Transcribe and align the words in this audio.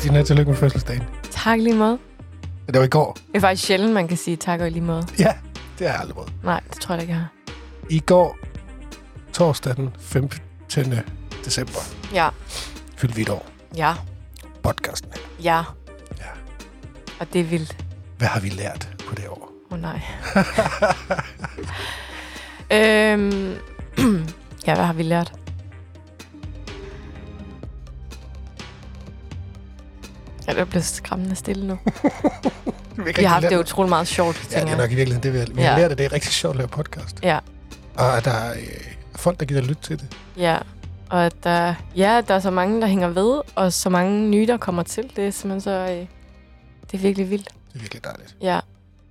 Christina, 0.00 0.22
tillykke 0.22 0.50
med 0.50 0.58
fødselsdagen. 0.58 1.02
Tak 1.30 1.58
lige 1.58 1.76
måde. 1.76 1.98
Det 2.66 2.78
var 2.78 2.82
i 2.84 2.88
går. 2.88 3.12
Det 3.12 3.36
er 3.36 3.40
faktisk 3.40 3.66
sjældent, 3.66 3.92
man 3.94 4.08
kan 4.08 4.16
sige 4.16 4.36
tak 4.36 4.60
og 4.60 4.70
lige 4.70 4.82
måde. 4.82 5.06
Ja, 5.18 5.32
det 5.78 5.86
har 5.86 5.94
jeg 5.94 6.00
aldrig 6.00 6.14
prøvet. 6.14 6.32
Nej, 6.44 6.60
det 6.72 6.80
tror 6.80 6.94
jeg 6.94 7.02
ikke, 7.02 7.12
jeg 7.12 7.20
har. 7.20 7.28
I 7.90 7.98
går, 7.98 8.38
torsdag 9.32 9.76
den 9.76 9.90
15. 10.00 10.40
december, 11.44 11.78
Ja, 12.14 12.28
fyldte 12.96 13.16
vi 13.16 13.22
et 13.22 13.28
år. 13.28 13.46
ja, 13.76 13.94
Podcasten 14.62 15.12
ja. 15.42 15.62
Ja. 16.18 16.30
Og 17.20 17.26
det 17.32 17.40
er 17.40 17.44
vildt. 17.44 17.76
Hvad 18.18 18.28
har 18.28 18.40
vi 18.40 18.48
lært 18.48 18.88
på 19.08 19.14
det 19.14 19.28
år? 19.28 19.50
Åh 19.70 19.74
oh, 19.78 19.80
nej. 19.82 20.00
øhm, 23.12 23.54
ja, 24.66 24.74
hvad 24.74 24.84
har 24.84 24.92
vi 24.92 25.02
lært? 25.02 25.32
Ja, 30.54 30.60
det 30.60 30.68
bliver 30.68 30.82
skræmmende 30.82 31.34
stille 31.36 31.66
nu. 31.66 31.78
Vi 33.04 33.12
har 33.24 33.28
haft 33.28 33.48
det 33.50 33.58
utrolig 33.58 33.88
meget 33.88 34.08
sjovt, 34.08 34.48
Ja, 34.52 34.60
det 34.60 34.70
er 34.72 34.76
nok 34.76 34.90
i 34.92 34.94
virkeligheden 34.94 35.22
det, 35.22 35.32
vi 35.32 35.38
har, 35.38 35.46
vi 35.54 35.62
har 35.62 35.70
Ja. 35.70 35.78
lært, 35.78 35.92
at 35.92 35.98
det 35.98 36.06
er 36.06 36.12
rigtig 36.12 36.32
sjovt 36.32 36.52
at 36.54 36.56
lave 36.58 36.68
podcast. 36.68 37.18
Ja, 37.22 37.38
Og 37.94 38.16
at 38.16 38.24
der 38.24 38.30
er 38.30 38.52
øh, 38.52 38.58
folk, 39.16 39.40
der 39.40 39.46
gider 39.46 39.60
lytte 39.62 39.82
til 39.82 39.98
det. 40.00 40.16
ja. 40.36 40.58
Og 41.10 41.26
at 41.26 41.44
der, 41.44 41.74
ja, 41.96 42.20
der 42.28 42.34
er 42.34 42.38
så 42.40 42.50
mange, 42.50 42.80
der 42.80 42.86
hænger 42.86 43.08
ved, 43.08 43.40
og 43.54 43.72
så 43.72 43.90
mange 43.90 44.28
nye, 44.28 44.46
der 44.46 44.56
kommer 44.56 44.82
til. 44.82 45.12
Det 45.16 45.26
er 45.26 45.30
simpelthen 45.30 45.60
så... 45.60 45.70
Øh, 45.70 46.06
det 46.90 46.94
er 46.94 46.98
virkelig 46.98 47.30
vildt. 47.30 47.48
Det 47.68 47.74
er 47.74 47.78
virkelig 47.80 48.04
dejligt. 48.04 48.36
Ja, 48.42 48.60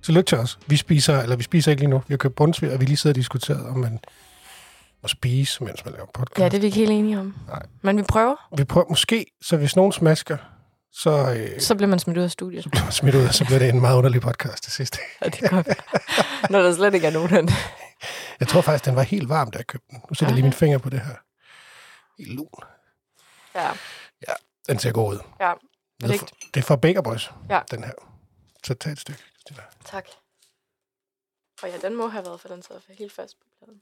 Så 0.02 0.12
lyt 0.12 0.24
til 0.24 0.38
os. 0.38 0.58
Vi 0.66 0.76
spiser, 0.76 1.20
eller 1.22 1.36
vi 1.36 1.42
spiser 1.42 1.70
ikke 1.70 1.82
lige 1.82 1.90
nu. 1.90 1.98
Vi 2.08 2.12
har 2.12 2.16
købt 2.16 2.34
bundsvig, 2.34 2.72
og 2.72 2.80
vi 2.80 2.84
lige 2.84 2.96
sidder 2.96 3.12
og 3.14 3.16
diskuteret, 3.16 3.66
om 3.66 3.76
man 3.78 3.98
må 5.02 5.08
spise, 5.08 5.64
mens 5.64 5.84
man 5.84 5.94
laver 5.94 6.06
podcast. 6.14 6.38
ja 6.40 6.44
det 6.48 6.54
er 6.54 6.60
vi 6.60 6.66
ikke 6.66 6.78
helt 6.78 6.90
enige 6.90 7.18
om. 7.20 7.34
Nej. 7.48 7.62
Men 7.82 7.96
vi 7.98 8.02
prøver, 8.02 8.34
Vi 8.56 8.64
prøver 8.64 8.86
måske, 8.88 9.26
så 9.42 9.56
hvis 9.56 9.76
nogen 9.76 9.92
smasker, 9.92 10.36
så, 10.92 11.34
øh, 11.36 11.60
så 11.60 11.74
bliver 11.74 11.88
man 11.88 11.98
smidt 11.98 12.18
ud 12.18 12.22
af 12.22 12.30
studiet. 12.30 12.64
så 12.64 12.70
bliver 12.70 12.84
man 12.84 12.92
smidt 12.92 13.14
ud, 13.14 13.26
og 13.26 13.34
så 13.34 13.44
bliver 13.44 13.58
det 13.58 13.68
en 13.68 13.80
meget 13.80 13.96
underlig 13.96 14.20
podcast 14.20 14.62
til 14.62 14.72
sidst. 14.72 14.98
Ja, 15.24 15.28
det 15.28 15.52
være. 15.52 15.64
Når 16.50 16.62
der 16.62 16.74
slet 16.74 16.94
ikke 16.94 17.06
er 17.06 17.10
nogen 17.10 17.30
det. 17.48 17.54
Jeg 18.40 18.48
tror 18.48 18.60
faktisk, 18.60 18.84
den 18.84 18.96
var 18.96 19.02
helt 19.02 19.28
varm, 19.28 19.50
da 19.50 19.58
jeg 19.58 19.66
købte 19.66 19.86
den. 19.90 19.98
Nu 20.10 20.14
sætter 20.14 20.26
jeg 20.26 20.34
lige 20.34 20.42
mine 20.42 20.52
fingre 20.52 20.78
på 20.78 20.90
det 20.90 21.00
her. 21.00 21.14
Helt 22.18 22.34
lun. 22.34 22.48
Ja, 23.54 23.70
Den 24.68 24.78
ser 24.78 24.92
god 24.92 25.14
ud. 25.14 25.18
ja. 25.40 25.52
Det 26.00 26.06
er, 26.06 26.08
Perfekt. 26.08 26.32
det 26.54 26.60
er 26.60 26.64
fra 26.64 26.76
Baker 26.76 27.02
Boys, 27.02 27.30
Ja. 27.50 27.60
den 27.70 27.84
her. 27.84 27.92
Så 28.64 28.74
tag 28.74 28.92
et 28.92 29.00
stykke. 29.00 29.22
Tak. 29.84 30.04
Og 31.62 31.68
ja, 31.68 31.76
den 31.88 31.96
må 31.96 32.08
have 32.08 32.24
været, 32.24 32.40
for 32.40 32.48
den 32.48 32.62
sidder 32.62 32.80
helt 32.98 33.12
fast 33.12 33.34
på 33.40 33.44
pladen. 33.58 33.80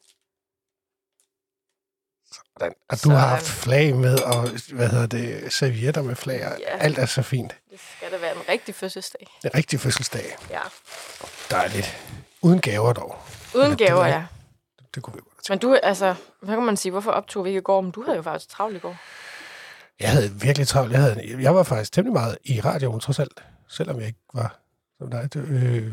Sådan. 2.33 2.73
Og 2.89 2.97
du 2.97 3.03
Sådan. 3.03 3.19
har 3.19 3.27
haft 3.27 3.47
flag 3.47 3.97
med, 3.97 4.19
og 4.23 4.48
hvad 4.73 4.89
hedder 4.89 5.07
det, 5.07 5.53
servietter 5.53 6.03
med 6.03 6.15
flag. 6.17 6.47
og 6.47 6.59
Ja. 6.61 6.77
Alt 6.79 6.98
er 6.98 7.07
så 7.07 7.23
fint. 7.23 7.55
Det 7.70 7.81
skal 7.97 8.12
da 8.12 8.17
være 8.19 8.37
en 8.37 8.43
rigtig 8.48 8.75
fødselsdag. 8.75 9.27
Det 9.43 9.51
er 9.55 9.59
rigtig 9.59 9.81
fødselsdag. 9.81 10.37
Ja. 10.51 10.61
Dejligt. 11.51 11.97
Uden 12.43 12.61
gaver 12.61 12.93
dog. 12.93 13.17
Uden 13.55 13.70
det 13.70 13.79
gaver, 13.79 14.03
ved 14.05 14.11
ja. 14.11 14.25
Det, 14.79 14.95
det 14.95 15.03
kunne 15.03 15.15
vi 15.15 15.20
godt. 15.20 15.51
Men 15.51 15.59
du, 15.59 15.79
altså, 15.83 16.15
hvad 16.43 16.55
kan 16.55 16.65
man 16.65 16.77
sige, 16.77 16.93
hvorfor 16.93 17.11
optog 17.11 17.45
vi 17.45 17.51
ikke 17.51 17.59
i 17.59 17.62
går? 17.62 17.81
Men 17.81 17.91
du 17.91 18.03
havde 18.03 18.17
jo 18.17 18.23
faktisk 18.23 18.51
travlt 18.51 18.77
i 18.77 18.79
går. 18.81 18.97
Jeg 20.01 20.11
havde 20.11 20.33
virkelig 20.41 20.69
travlt. 20.69 20.92
Jeg, 20.92 21.01
havde, 21.01 21.37
jeg 21.41 21.55
var 21.55 21.63
faktisk 21.63 21.92
temmelig 21.92 22.13
meget 22.13 22.39
i 22.45 22.61
radioen, 22.61 23.01
trods 23.01 23.19
alt. 23.19 23.42
Selvom 23.69 23.98
jeg 23.98 24.07
ikke 24.07 24.19
var... 24.35 24.59
Så 24.98 25.05
nej, 25.07 25.23
det, 25.23 25.37
øh, 25.37 25.92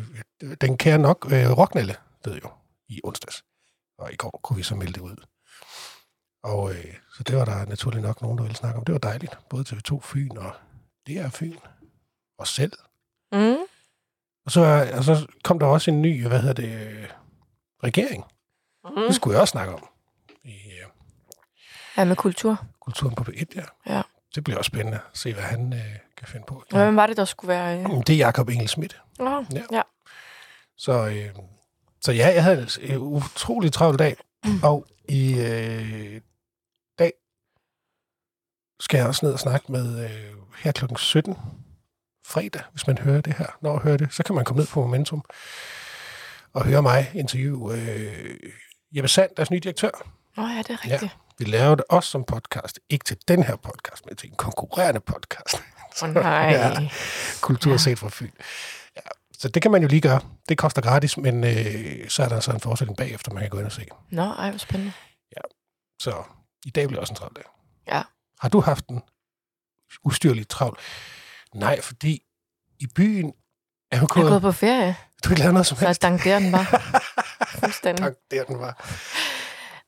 den 0.61 0.77
kære 0.77 0.97
nok 0.97 1.27
øh, 1.31 1.51
Rocknelle 1.57 1.95
døde 2.25 2.39
jo 2.43 2.49
i 2.89 3.01
onsdags. 3.03 3.43
Og 3.97 4.13
i 4.13 4.15
går 4.15 4.39
kunne 4.43 4.57
vi 4.57 4.63
så 4.63 4.75
melde 4.75 4.93
det 4.93 5.01
ud. 5.01 5.15
Og 6.45 6.71
øh, 6.71 6.93
så 7.17 7.23
det 7.23 7.35
var 7.37 7.45
der 7.45 7.65
naturligt 7.65 8.03
nok 8.03 8.21
nogen, 8.21 8.37
der 8.37 8.43
ville 8.43 8.57
snakke 8.57 8.77
om. 8.79 8.85
Det 8.85 8.93
var 8.93 8.99
dejligt. 8.99 9.37
Både 9.49 9.63
TV2 9.69 9.99
Fyn 10.01 10.37
og 10.37 10.51
DR 11.07 11.29
Fyn. 11.29 11.57
Og 12.37 12.47
selv. 12.47 12.71
Mm. 13.31 13.55
Og 14.45 14.51
så, 14.51 14.91
og 14.97 15.03
så 15.03 15.27
kom 15.43 15.59
der 15.59 15.65
også 15.65 15.91
en 15.91 16.01
ny, 16.01 16.27
hvad 16.27 16.39
hedder 16.39 16.53
det, 16.53 16.87
øh, 16.87 17.07
regering. 17.83 18.23
Mm. 18.85 18.95
Det 18.95 19.15
skulle 19.15 19.33
jeg 19.33 19.41
også 19.41 19.51
snakke 19.51 19.73
om. 19.73 19.87
I 20.43 20.49
øh, 20.51 20.87
Ja, 21.97 22.03
med 22.05 22.15
kultur. 22.15 22.65
Kulturen 22.79 23.15
på 23.15 23.23
P1, 23.23 23.43
ja. 23.55 23.63
Ja. 23.95 24.01
Det 24.35 24.43
bliver 24.43 24.57
også 24.57 24.67
spændende 24.69 24.97
at 25.11 25.17
se, 25.17 25.33
hvad 25.33 25.43
han 25.43 25.73
øh, 25.73 25.79
kan 26.17 26.27
finde 26.27 26.45
på. 26.47 26.63
Hvem 26.71 26.95
var 26.95 27.07
det, 27.07 27.17
der 27.17 27.25
skulle 27.25 27.49
være... 27.49 27.79
Øh... 27.79 27.85
Det 28.07 28.09
er 28.09 28.17
Jakob 28.17 28.49
Engel 28.49 28.67
Schmidt. 28.67 29.01
Oh, 29.19 29.45
Ja. 29.53 29.63
ja. 29.71 29.81
Så, 30.77 31.07
øh, 31.07 31.35
så 32.01 32.11
ja, 32.11 32.27
jeg 32.33 32.43
havde 32.43 32.67
en 32.81 32.91
øh, 32.91 33.01
utrolig 33.01 33.73
travl 33.73 33.99
dag, 33.99 34.15
og 34.63 34.85
i 35.09 35.39
øh, 35.39 36.21
skal 38.79 38.97
jeg 38.97 39.07
også 39.07 39.25
ned 39.25 39.33
og 39.33 39.39
snakke 39.39 39.71
med 39.71 40.03
øh, 40.03 40.33
her 40.57 40.71
klokken 40.71 40.97
17 40.97 41.35
fredag, 42.27 42.61
hvis 42.71 42.87
man 42.87 42.97
hører 42.97 43.21
det 43.21 43.33
her. 43.33 43.47
Når 43.61 43.73
man 43.73 43.81
hører 43.81 43.97
det, 43.97 44.13
så 44.13 44.23
kan 44.23 44.35
man 44.35 44.45
komme 44.45 44.59
ned 44.59 44.67
på 44.67 44.81
Momentum 44.81 45.23
og 46.53 46.65
høre 46.65 46.81
mig 46.81 47.11
interview 47.13 47.71
øh, 47.71 48.39
Jeppe 48.95 49.07
Sand, 49.07 49.29
deres 49.37 49.51
nye 49.51 49.59
direktør. 49.59 49.89
Åh, 50.37 50.43
oh, 50.43 50.49
ja, 50.55 50.57
det 50.61 50.69
er 50.69 50.91
rigtigt. 50.91 51.17
Vi 51.39 51.45
laver 51.45 51.75
det 51.75 51.85
også 51.89 52.09
som 52.09 52.23
podcast, 52.23 52.79
ikke 52.89 53.05
til 53.05 53.17
den 53.27 53.43
her 53.43 53.55
podcast, 53.55 54.05
men 54.05 54.15
til 54.15 54.29
en 54.29 54.35
konkurrerende 54.35 54.99
podcast. 54.99 55.55
Åh, 56.03 56.09
oh, 56.09 56.13
nej. 56.15 56.49
Ja. 56.51 56.89
Kultur 57.41 57.71
Ja. 57.71 57.77
set 57.77 57.99
fra 57.99 58.09
Fyn. 58.11 58.31
Ja. 58.95 59.01
Så 59.39 59.49
det 59.49 59.61
kan 59.61 59.71
man 59.71 59.81
jo 59.81 59.87
lige 59.87 60.01
gøre. 60.01 60.21
Det 60.49 60.57
koster 60.57 60.81
gratis, 60.81 61.17
men 61.17 61.43
øh, 61.43 62.09
så 62.09 62.23
er 62.23 62.29
der 62.29 62.39
så 62.39 62.51
en 62.51 62.59
forestilling 62.59 62.97
bagefter, 62.97 63.33
man 63.33 63.41
kan 63.43 63.49
gå 63.49 63.57
ind 63.57 63.65
og 63.65 63.71
se. 63.71 63.85
Nå, 64.11 64.23
ej, 64.23 64.49
hvor 64.49 64.57
spændende. 64.59 64.91
Så 66.01 66.23
i 66.65 66.69
dag 66.69 66.87
bliver 66.87 67.01
også 67.01 67.11
en 67.11 67.17
travl 67.17 67.33
dag. 67.35 67.43
Ja. 67.87 68.01
Har 68.39 68.49
du 68.49 68.59
haft 68.61 68.87
en 68.87 69.01
ustyrlig 70.03 70.47
travl? 70.49 70.79
Nej, 71.53 71.81
fordi 71.81 72.21
i 72.79 72.87
byen 72.95 73.33
er 73.91 73.97
jo 73.97 74.01
Jeg 74.01 74.01
er 74.01 74.07
gået... 74.07 74.29
gået 74.29 74.41
på 74.41 74.51
ferie, 74.51 74.95
Du 75.23 75.29
har 75.29 75.33
ikke 75.33 75.39
lavet 75.39 75.53
noget 75.53 75.67
som 75.67 75.77
så 75.77 75.85
helst. 75.85 76.01
dank 76.01 76.23
der 76.23 76.39
den 76.39 76.51
var. 76.51 76.63
Fuldstændig. 77.59 78.03
Tak, 78.05 78.13
der 78.31 78.43
den 78.43 78.59
var. 78.59 78.85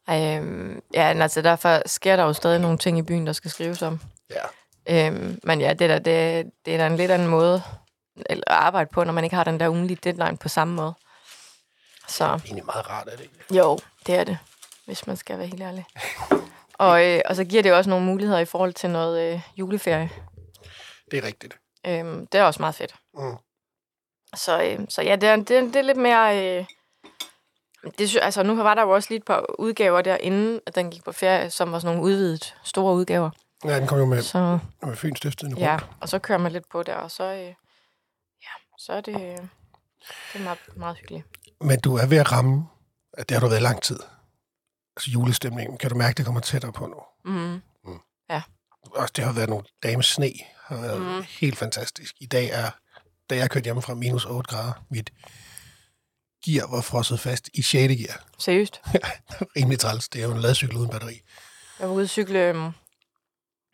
Øhm, 0.10 0.82
ja, 0.94 1.14
men 1.14 1.22
altså 1.22 1.42
derfor 1.42 1.82
sker 1.86 2.16
der 2.16 2.24
jo 2.24 2.34
stadig 2.34 2.60
nogle 2.60 2.78
ting 2.78 2.98
i 2.98 3.02
byen, 3.02 3.28
der 3.28 3.34
skal 3.34 3.52
skrives 3.52 3.82
om. 3.82 4.02
Ja. 4.30 5.08
Øhm, 5.08 5.40
men 5.44 5.62
ja, 5.62 5.74
det, 5.74 5.90
der, 5.90 6.00
det, 6.00 6.46
det 6.66 6.74
er 6.74 6.78
da 6.78 6.88
en 6.88 6.96
lidt 6.98 7.12
anden 7.12 7.28
måde 7.28 7.64
at 8.26 8.44
arbejde 8.48 8.90
på, 8.94 9.04
når 9.04 9.14
man 9.14 9.24
ikke 9.24 9.36
har 9.36 9.44
den 9.44 9.60
der 9.60 9.70
ugenlige 9.70 10.00
deadline 10.04 10.38
på 10.38 10.50
samme 10.50 10.74
måde. 10.76 10.94
Så 12.08 12.26
Egentlig 12.26 12.66
meget 12.66 12.90
rart, 12.90 13.08
er 13.08 13.12
det 13.16 13.22
ikke? 13.22 13.56
jo, 13.56 13.80
det 14.06 14.16
er 14.16 14.24
det, 14.24 14.38
hvis 14.86 15.08
man 15.08 15.18
skal 15.18 15.38
være 15.38 15.48
helt 15.48 15.62
ærlig. 15.62 15.86
Og, 16.78 17.06
øh, 17.06 17.22
og 17.26 17.36
så 17.36 17.44
giver 17.44 17.64
det 17.64 17.74
også 17.74 17.90
nogle 17.90 18.06
muligheder 18.06 18.40
i 18.40 18.46
forhold 18.46 18.74
til 18.74 18.90
noget 18.90 19.34
øh, 19.34 19.42
juleferie. 19.56 20.10
Det 21.12 21.20
er 21.20 21.24
rigtigt. 21.28 21.58
Øhm, 21.88 22.28
det 22.28 22.40
er 22.40 22.44
også 22.44 22.62
meget 22.62 22.76
fedt. 22.76 22.96
Mm. 23.14 23.36
Så, 24.36 24.64
øh, 24.64 24.80
så 24.90 25.02
ja, 25.02 25.16
det 25.16 25.30
er, 25.30 25.36
det, 25.36 25.52
er, 25.52 25.62
det 25.62 25.76
er 25.76 25.82
lidt 25.82 25.98
mere... 25.98 26.46
Øh, 26.60 26.66
det, 27.98 28.18
altså, 28.22 28.44
nu 28.44 28.56
var 28.56 28.74
der 28.74 28.82
jo 28.82 28.90
også 28.90 29.10
lige 29.10 29.18
et 29.18 29.26
par 29.26 29.46
udgaver 29.60 30.02
der, 30.02 30.18
inden 30.18 30.60
at 30.66 30.76
den 30.76 30.92
gik 30.92 31.04
på 31.04 31.12
ferie, 31.12 31.50
som 31.50 31.72
var 31.72 31.80
sådan 31.80 31.96
nogle 31.96 32.12
udvidet 32.12 32.56
store 32.64 32.94
udgaver. 32.96 33.30
Ja, 33.66 33.80
den 33.80 33.88
kom 33.88 34.00
jo 34.00 34.06
med, 34.06 34.22
Så 34.22 34.60
med 34.82 34.96
Fyns 34.96 35.18
Stiftstidende 35.18 35.62
ja, 35.62 35.72
rundt. 35.72 35.86
og 36.02 36.10
så 36.10 36.20
kører 36.20 36.38
man 36.38 36.52
lidt 36.52 36.70
på 36.70 36.84
der, 36.84 36.96
og 36.96 37.12
så, 37.12 37.24
øh, 37.24 37.40
ja, 38.44 38.52
så 38.78 38.94
er 38.94 39.02
det, 39.02 39.16
øh, 39.16 39.38
det 40.34 40.40
er 40.40 40.40
meget, 40.40 40.60
meget 40.76 40.98
hyggeligt. 40.98 41.26
Men 41.62 41.80
du 41.80 41.96
er 41.96 42.06
ved 42.06 42.18
at 42.18 42.32
ramme, 42.32 42.68
at 43.14 43.30
det 43.30 43.36
har 43.38 43.42
du 43.42 43.48
været 43.48 43.62
lang 43.62 43.82
tid. 43.82 44.00
Altså 44.98 45.12
julestemningen. 45.12 45.78
Kan 45.78 45.90
du 45.90 45.96
mærke, 45.96 46.18
det 46.18 46.26
kommer 46.26 46.42
tættere 46.42 46.72
på 46.72 46.86
nu? 46.86 47.32
Mm. 47.34 47.62
Også 48.96 49.14
det 49.16 49.24
har 49.26 49.32
været 49.32 49.50
nogle 49.50 49.66
dage 49.84 49.96
med 49.96 50.04
sne. 50.04 50.32
har 50.64 50.82
været 50.82 51.02
mm. 51.02 51.26
Helt 51.30 51.58
fantastisk. 51.58 52.16
I 52.20 52.26
dag 52.26 52.50
er, 52.50 52.70
da 53.30 53.36
jeg 53.36 53.50
kørte 53.50 53.64
hjemme 53.64 53.82
fra 53.82 53.94
minus 53.94 54.26
8 54.26 54.48
grader, 54.48 54.86
mit 54.90 55.14
gear 56.46 56.68
var 56.76 56.82
frosset 56.82 57.20
fast 57.20 57.50
i 57.54 57.62
6. 57.62 57.94
gear. 57.96 58.26
Seriøst. 58.38 58.82
Rimelig 59.58 59.80
træls. 59.80 60.10
Det 60.10 60.22
er 60.22 60.28
jo 60.28 60.34
en 60.34 60.40
ladcykel 60.40 60.78
uden 60.78 60.90
batteri. 60.90 61.22
Jeg 61.80 61.88
var 61.88 61.94
ude 61.96 62.04
at 62.04 62.10
cykle, 62.10 62.40
øhm, 62.40 62.64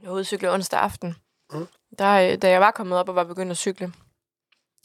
jeg 0.02 0.10
var 0.10 0.12
ude 0.12 0.20
at 0.20 0.28
cykle 0.28 0.52
onsdag 0.52 0.80
aften. 0.80 1.16
Mm. 1.54 1.68
Der, 2.00 2.32
øh, 2.32 2.38
da 2.42 2.50
jeg 2.50 2.62
var 2.62 2.72
kommet 2.72 2.98
op 2.98 3.10
og 3.10 3.16
var 3.16 3.24
begyndt 3.24 3.52
at 3.52 3.58
cykle, 3.58 3.94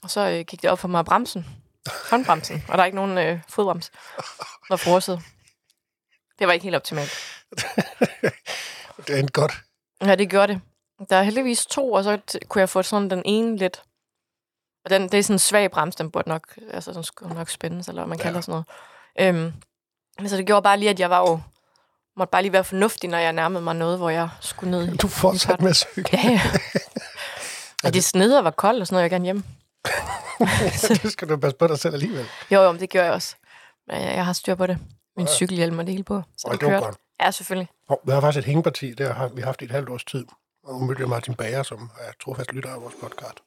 og 0.03 0.11
så 0.11 0.21
øh, 0.21 0.45
gik 0.45 0.63
det 0.63 0.71
op 0.71 0.79
for 0.79 0.89
mig 0.89 1.05
bremsen. 1.05 1.47
Håndbremsen. 2.11 2.65
Og 2.69 2.79
der 2.79 2.83
er 2.83 2.87
ikke 2.87 2.97
nogen 2.97 3.19
øh, 3.19 3.41
fodbrems. 3.49 3.91
Var 4.71 4.77
frosset. 4.77 5.23
Det 6.39 6.47
var 6.47 6.53
ikke 6.53 6.65
helt 6.65 6.77
optimalt. 6.77 7.11
det 9.07 9.19
endte 9.19 9.33
godt. 9.33 9.53
Ja, 10.03 10.15
det 10.15 10.31
gjorde 10.31 10.53
det. 10.53 10.61
Der 11.11 11.17
er 11.17 11.23
heldigvis 11.23 11.67
to, 11.67 11.93
og 11.93 12.05
så 12.05 12.19
t- 12.31 12.39
kunne 12.49 12.61
jeg 12.61 12.69
få 12.69 12.83
sådan 12.83 13.11
den 13.11 13.23
ene 13.25 13.57
lidt. 13.57 13.83
Og 14.85 14.91
den, 14.91 15.03
det 15.03 15.15
er 15.19 15.23
sådan 15.23 15.35
en 15.35 15.39
svag 15.39 15.71
brems, 15.71 15.97
den 15.97 16.11
burde 16.11 16.29
nok, 16.29 16.59
altså 16.71 16.93
den 16.93 17.05
skulle 17.05 17.35
nok 17.35 17.49
spændes, 17.51 17.89
eller 17.89 18.03
hvad 18.03 18.09
man 18.09 18.19
Ja. 18.19 18.23
kalder 18.23 18.41
sådan 18.41 18.53
noget. 18.53 19.35
Øhm, 19.37 19.53
men 20.19 20.29
så 20.29 20.37
det 20.37 20.47
gjorde 20.47 20.63
bare 20.63 20.79
lige, 20.79 20.91
at 20.91 21.01
jeg 21.01 21.11
var 21.11 21.21
jo, 21.21 21.41
måtte 22.17 22.31
bare 22.31 22.43
lige 22.43 22.53
være 22.53 22.65
fornuftig, 22.65 23.11
når 23.11 23.19
jeg 23.19 23.33
nærmede 23.33 23.63
mig 23.63 23.75
noget, 23.77 23.99
hvor 23.99 24.11
jeg 24.11 24.29
skulle 24.41 24.71
ned. 24.71 24.97
Du 24.97 25.09
fortsatte 25.09 25.63
med 25.63 25.71
at 25.71 25.77
cykle. 25.77 26.05
Ja, 26.13 26.31
ja. 26.31 26.41
Og 27.85 27.95
det 27.95 28.05
sned 28.05 28.33
og 28.37 28.45
var 28.45 28.51
koldt 28.51 28.81
og 28.81 28.87
sådan 28.87 28.95
noget, 28.95 29.03
jeg 29.03 29.11
gerne 29.11 29.25
hjem. 29.25 29.45
det 31.03 31.13
skal 31.13 31.29
du 31.29 31.37
passe 31.37 31.57
på 31.57 31.67
dig 31.67 31.79
selv 31.79 31.95
alligevel. 31.95 32.27
Jo, 32.51 32.63
jo, 32.63 32.77
det 32.77 32.91
gør 32.91 33.05
jeg 33.05 33.13
også. 33.13 33.37
Men 33.87 33.97
jeg, 34.03 34.15
jeg 34.15 34.25
har 34.25 34.33
styr 34.33 34.55
på 34.55 34.67
det. 34.67 34.79
Min 35.19 35.27
cykelhjelm 35.27 35.79
og 35.79 35.87
det 35.87 35.93
hele 35.93 36.05
på. 36.05 36.23
Så 36.39 36.47
Og 36.49 36.53
det 36.53 36.61
det 36.61 36.73
var 36.73 36.81
godt. 36.81 36.97
Ja, 37.21 37.31
selvfølgelig. 37.31 37.69
Hov, 37.89 38.01
Vi 38.07 38.13
har 38.13 38.21
faktisk 38.21 38.39
et 38.39 38.45
hængeparti, 38.45 38.95
det 38.95 39.15
har 39.15 39.29
vi 39.29 39.43
haft 39.43 39.63
i 39.63 39.65
et 39.65 39.71
halvt 39.71 39.89
års 39.89 40.05
tid. 40.05 40.25
Og 40.65 40.75
nu 40.81 40.87
mødte 40.87 41.01
jeg 41.01 41.09
Martin 41.09 41.35
Bager, 41.35 41.63
som 41.63 41.91
er 42.01 42.13
trofast 42.25 42.53
lytter 42.53 42.71
af 42.71 42.81
vores 42.83 42.95
podcast. 43.01 43.39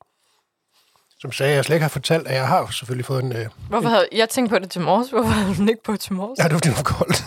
Som 1.19 1.31
sagde, 1.31 1.51
at 1.51 1.55
jeg 1.55 1.65
slet 1.65 1.75
ikke 1.75 1.83
har 1.83 1.89
fortalt, 1.89 2.27
at 2.27 2.35
jeg 2.35 2.47
har 2.47 2.67
selvfølgelig 2.71 3.05
fået 3.05 3.23
en... 3.23 3.35
Øh, 3.35 3.47
Hvorfor 3.69 3.89
havde, 3.89 4.07
jeg 4.11 4.29
tænkte 4.29 4.53
på 4.55 4.59
det 4.59 4.71
til 4.71 4.81
morges. 4.81 5.09
Hvorfor 5.15 5.29
havde 5.29 5.57
du 5.57 5.69
ikke 5.69 5.83
på 5.83 5.97
til 5.97 6.13
morges? 6.13 6.39
ja, 6.39 6.43
det 6.43 6.51
var 6.51 6.57
fordi, 6.57 6.69
det 6.69 6.77
var 6.77 6.83
koldt. 6.83 7.23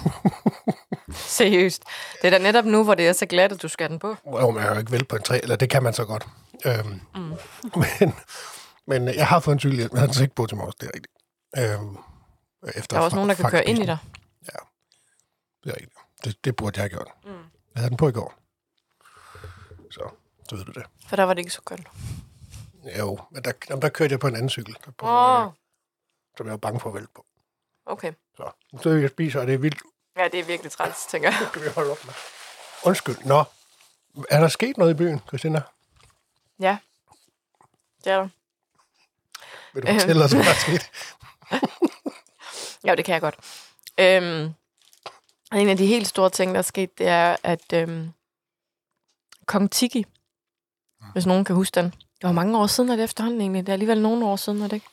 Seriøst. 1.38 1.82
Det 2.22 2.26
er 2.26 2.30
da 2.30 2.38
netop 2.38 2.64
nu, 2.64 2.84
hvor 2.84 2.94
det 2.94 3.08
er 3.08 3.12
så 3.12 3.26
glat, 3.26 3.52
at 3.52 3.62
du 3.62 3.68
skal 3.68 3.90
den 3.90 3.98
på. 3.98 4.16
Jo, 4.26 4.50
men 4.50 4.56
jeg 4.56 4.64
har 4.64 4.74
jo 4.74 4.78
ikke 4.78 4.92
vælte 4.92 5.06
på 5.06 5.16
en 5.16 5.22
træ, 5.22 5.38
eller 5.42 5.56
det 5.56 5.70
kan 5.70 5.82
man 5.82 5.92
så 5.94 6.04
godt. 6.04 6.26
Øhm, 6.66 7.00
mm. 7.14 7.32
men, 8.00 8.14
men 8.86 9.14
jeg 9.14 9.26
har 9.26 9.40
fået 9.40 9.54
en 9.54 9.60
cykelhjelm, 9.60 9.90
jeg 9.92 10.00
har 10.00 10.06
den 10.06 10.14
så 10.14 10.22
ikke 10.22 10.34
på 10.34 10.46
til 10.46 10.56
morges, 10.56 10.74
det 10.74 10.86
er 10.88 10.90
rigtigt. 10.94 11.14
Øhm, 11.58 11.96
efter 12.74 12.96
Der 12.96 13.00
er 13.00 13.04
også 13.04 13.16
nogen, 13.16 13.28
der 13.28 13.36
kan 13.36 13.50
køre 13.50 13.68
ind 13.68 13.78
i 13.78 13.86
dig. 13.86 13.98
Det 15.64 15.70
er 15.70 15.74
rigtigt. 15.74 15.92
Det, 16.24 16.44
det 16.44 16.56
burde 16.56 16.80
jeg 16.80 16.82
have 16.82 16.88
gjort. 16.88 17.08
Mm. 17.24 17.30
Jeg 17.32 17.40
havde 17.76 17.88
den 17.90 17.96
på 17.96 18.08
i 18.08 18.12
går. 18.12 18.34
Så, 19.90 20.10
så 20.48 20.56
ved 20.56 20.64
du 20.64 20.72
det. 20.72 20.84
For 21.08 21.16
der 21.16 21.22
var 21.22 21.34
det 21.34 21.40
ikke 21.40 21.50
så 21.50 21.60
koldt. 21.62 21.88
Jo, 22.98 23.18
men 23.30 23.44
der, 23.44 23.52
jamen, 23.68 23.82
der 23.82 23.88
kørte 23.88 24.12
jeg 24.12 24.20
på 24.20 24.26
en 24.26 24.34
anden 24.34 24.50
cykel, 24.50 24.76
der 24.84 24.90
på, 24.90 25.06
Åh, 25.06 25.44
øh, 25.46 25.50
som 26.36 26.46
jeg 26.46 26.50
var 26.50 26.56
bange 26.56 26.80
for 26.80 26.88
at 26.88 26.94
vælte 26.94 27.08
på. 27.14 27.26
okay. 27.86 28.12
Så, 28.36 28.50
så 28.82 28.90
jeg 28.90 29.10
spiser, 29.10 29.40
og 29.40 29.46
det 29.46 29.54
er 29.54 29.58
vildt. 29.58 29.82
Ja, 30.16 30.28
det 30.28 30.40
er 30.40 30.44
virkelig 30.44 30.72
træls, 30.72 31.06
tænker 31.10 31.28
jeg. 31.30 31.38
Det 31.44 31.52
kan 31.52 31.62
vi 31.62 31.68
holde 31.68 31.90
op 31.90 32.04
med. 32.04 32.14
Undskyld. 32.84 33.16
Nå, 33.24 33.44
er 34.30 34.40
der 34.40 34.48
sket 34.48 34.76
noget 34.76 34.90
i 34.94 34.96
byen, 34.96 35.20
Christina? 35.28 35.62
Ja, 36.60 36.78
det 38.04 38.12
er 38.12 38.16
der. 38.16 38.28
Vil 39.74 39.82
du 39.86 39.92
fortælle 39.92 40.24
os, 40.24 40.32
hvad 40.32 40.44
der 40.44 40.50
er 40.50 40.54
sket? 40.54 40.90
Ja, 42.84 42.94
det 42.94 43.04
kan 43.04 43.12
jeg 43.12 43.20
godt. 43.20 43.34
Øhm, 43.98 44.54
en 45.54 45.68
af 45.68 45.76
de 45.76 45.86
helt 45.86 46.06
store 46.08 46.30
ting, 46.30 46.52
der 46.52 46.58
er 46.58 46.62
sket, 46.62 46.98
det 46.98 47.08
er, 47.08 47.36
at 47.42 47.72
øhm, 47.72 48.10
Kong 49.46 49.70
Tiki, 49.70 50.06
hvis 51.12 51.26
nogen 51.26 51.44
kan 51.44 51.56
huske 51.56 51.74
den, 51.74 51.84
det 51.90 52.22
var 52.22 52.32
mange 52.32 52.58
år 52.58 52.66
siden, 52.66 52.90
at 52.90 52.98
det 52.98 53.04
efterhånden 53.04 53.40
egentlig. 53.40 53.62
Det 53.66 53.68
er 53.68 53.72
alligevel 53.72 54.02
nogle 54.02 54.26
år 54.26 54.36
siden, 54.36 54.62
er 54.62 54.66
det 54.66 54.72
ikke? 54.72 54.86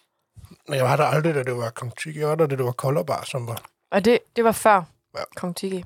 Men 0.68 0.75
jeg 0.78 0.86
var 0.86 0.96
der 0.96 1.04
aldrig, 1.04 1.36
da 1.36 1.44
det 1.44 1.58
var 1.58 1.69
Kontiki. 1.69 2.19
Jeg 2.19 2.28
var 2.28 2.36
der, 2.36 2.48
da 2.48 2.56
det 2.56 2.66
var 2.66 2.72
Kolderbar, 2.72 3.24
som 3.24 3.48
var... 3.48 3.62
Og 3.92 4.06
det, 4.06 4.19
det 4.36 4.44
var 4.44 4.52
før 4.52 4.75
Ja. 5.13 5.19
ja. 5.19 5.24
Kong 5.36 5.56
Tiki. 5.56 5.84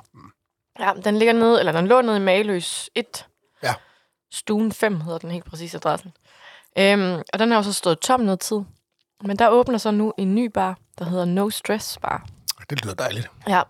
Ja, 0.80 0.92
den 1.06 1.18
ligger 1.18 1.34
nede, 1.34 1.60
eller 1.60 1.72
den 1.72 1.88
lå 1.88 2.02
nede 2.02 2.18
i 2.18 2.20
Maløs 2.20 2.90
1. 2.96 3.28
Ja. 3.64 3.74
Stuen 4.32 4.72
5 4.72 5.02
hedder 5.02 5.18
den 5.18 5.32
helt 5.32 5.46
præcis 5.46 5.76
adressen. 5.76 6.14
Øhm, 6.78 7.22
og 7.34 7.40
den 7.40 7.52
har 7.52 7.58
jo 7.58 7.64
så 7.64 7.74
stået 7.74 8.00
tom 8.00 8.20
noget 8.20 8.40
tid. 8.40 8.62
Men 9.24 9.40
der 9.40 9.50
åbner 9.50 9.78
så 9.78 9.92
nu 9.92 10.14
en 10.18 10.36
ny 10.36 10.46
bar, 10.46 10.78
der 11.00 11.06
hedder 11.06 11.26
No 11.26 11.50
Stress 11.50 11.98
Bar. 12.02 12.28
Det 12.70 12.84
lyder 12.86 12.94
dejligt. 12.96 13.32
Ja. 13.48 13.62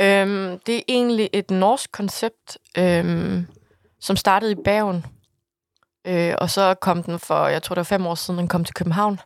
Øhm, 0.00 0.58
det 0.66 0.76
er 0.76 0.82
egentlig 0.88 1.30
et 1.32 1.50
norsk 1.50 1.92
koncept, 1.92 2.58
øhm, 2.78 3.46
som 4.00 4.16
startede 4.16 4.52
i 4.52 4.56
Bergen. 4.64 5.06
Øh, 6.06 6.34
og 6.38 6.50
så 6.50 6.74
kom 6.74 7.02
den 7.02 7.18
for, 7.18 7.46
jeg 7.46 7.62
tror 7.62 7.74
det 7.74 7.78
var 7.78 7.96
fem 7.96 8.06
år 8.06 8.14
siden, 8.14 8.38
den 8.38 8.48
kom 8.48 8.64
til 8.64 8.74
København. 8.74 9.20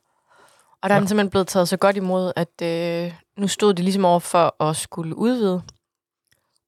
Og 0.82 0.88
der 0.88 0.94
er 0.94 0.94
Ja. 0.94 1.00
den 1.00 1.08
simpelthen 1.08 1.30
blevet 1.30 1.48
taget 1.48 1.68
så 1.68 1.76
godt 1.76 1.96
imod, 1.96 2.32
at 2.36 2.62
øh, 2.62 3.12
nu 3.36 3.48
stod 3.48 3.74
de 3.74 3.82
ligesom 3.82 4.04
over 4.04 4.18
for 4.20 4.62
at 4.62 4.76
skulle 4.76 5.16
udvide. 5.16 5.62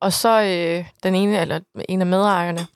Og 0.00 0.12
så 0.12 0.42
øh, 0.42 0.90
den 1.02 1.14
ene, 1.14 1.40
eller 1.40 1.60
en 1.88 2.00
af 2.00 2.06
medejerne, 2.06 2.66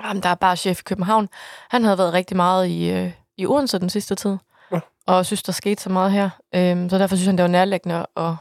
ham, 0.00 0.20
der 0.20 0.28
er 0.28 0.34
bare 0.34 0.56
chef 0.56 0.80
i 0.80 0.82
København, 0.82 1.28
han 1.70 1.84
havde 1.84 1.98
været 1.98 2.12
rigtig 2.12 2.36
meget 2.36 2.66
i, 2.68 2.90
øh, 2.90 3.12
i 3.36 3.46
Odense 3.46 3.78
den 3.78 3.90
sidste 3.90 4.14
tid. 4.14 4.36
Ja. 4.72 4.80
Og 5.06 5.26
synes, 5.26 5.42
der 5.42 5.52
skete 5.52 5.82
så 5.82 5.90
meget 5.90 6.12
her. 6.12 6.30
Øhm, 6.54 6.90
så 6.90 6.98
derfor 6.98 7.16
synes 7.16 7.26
han, 7.26 7.36
det 7.38 7.42
var 7.42 7.48
nærliggende 7.48 8.06
at 8.16 8.34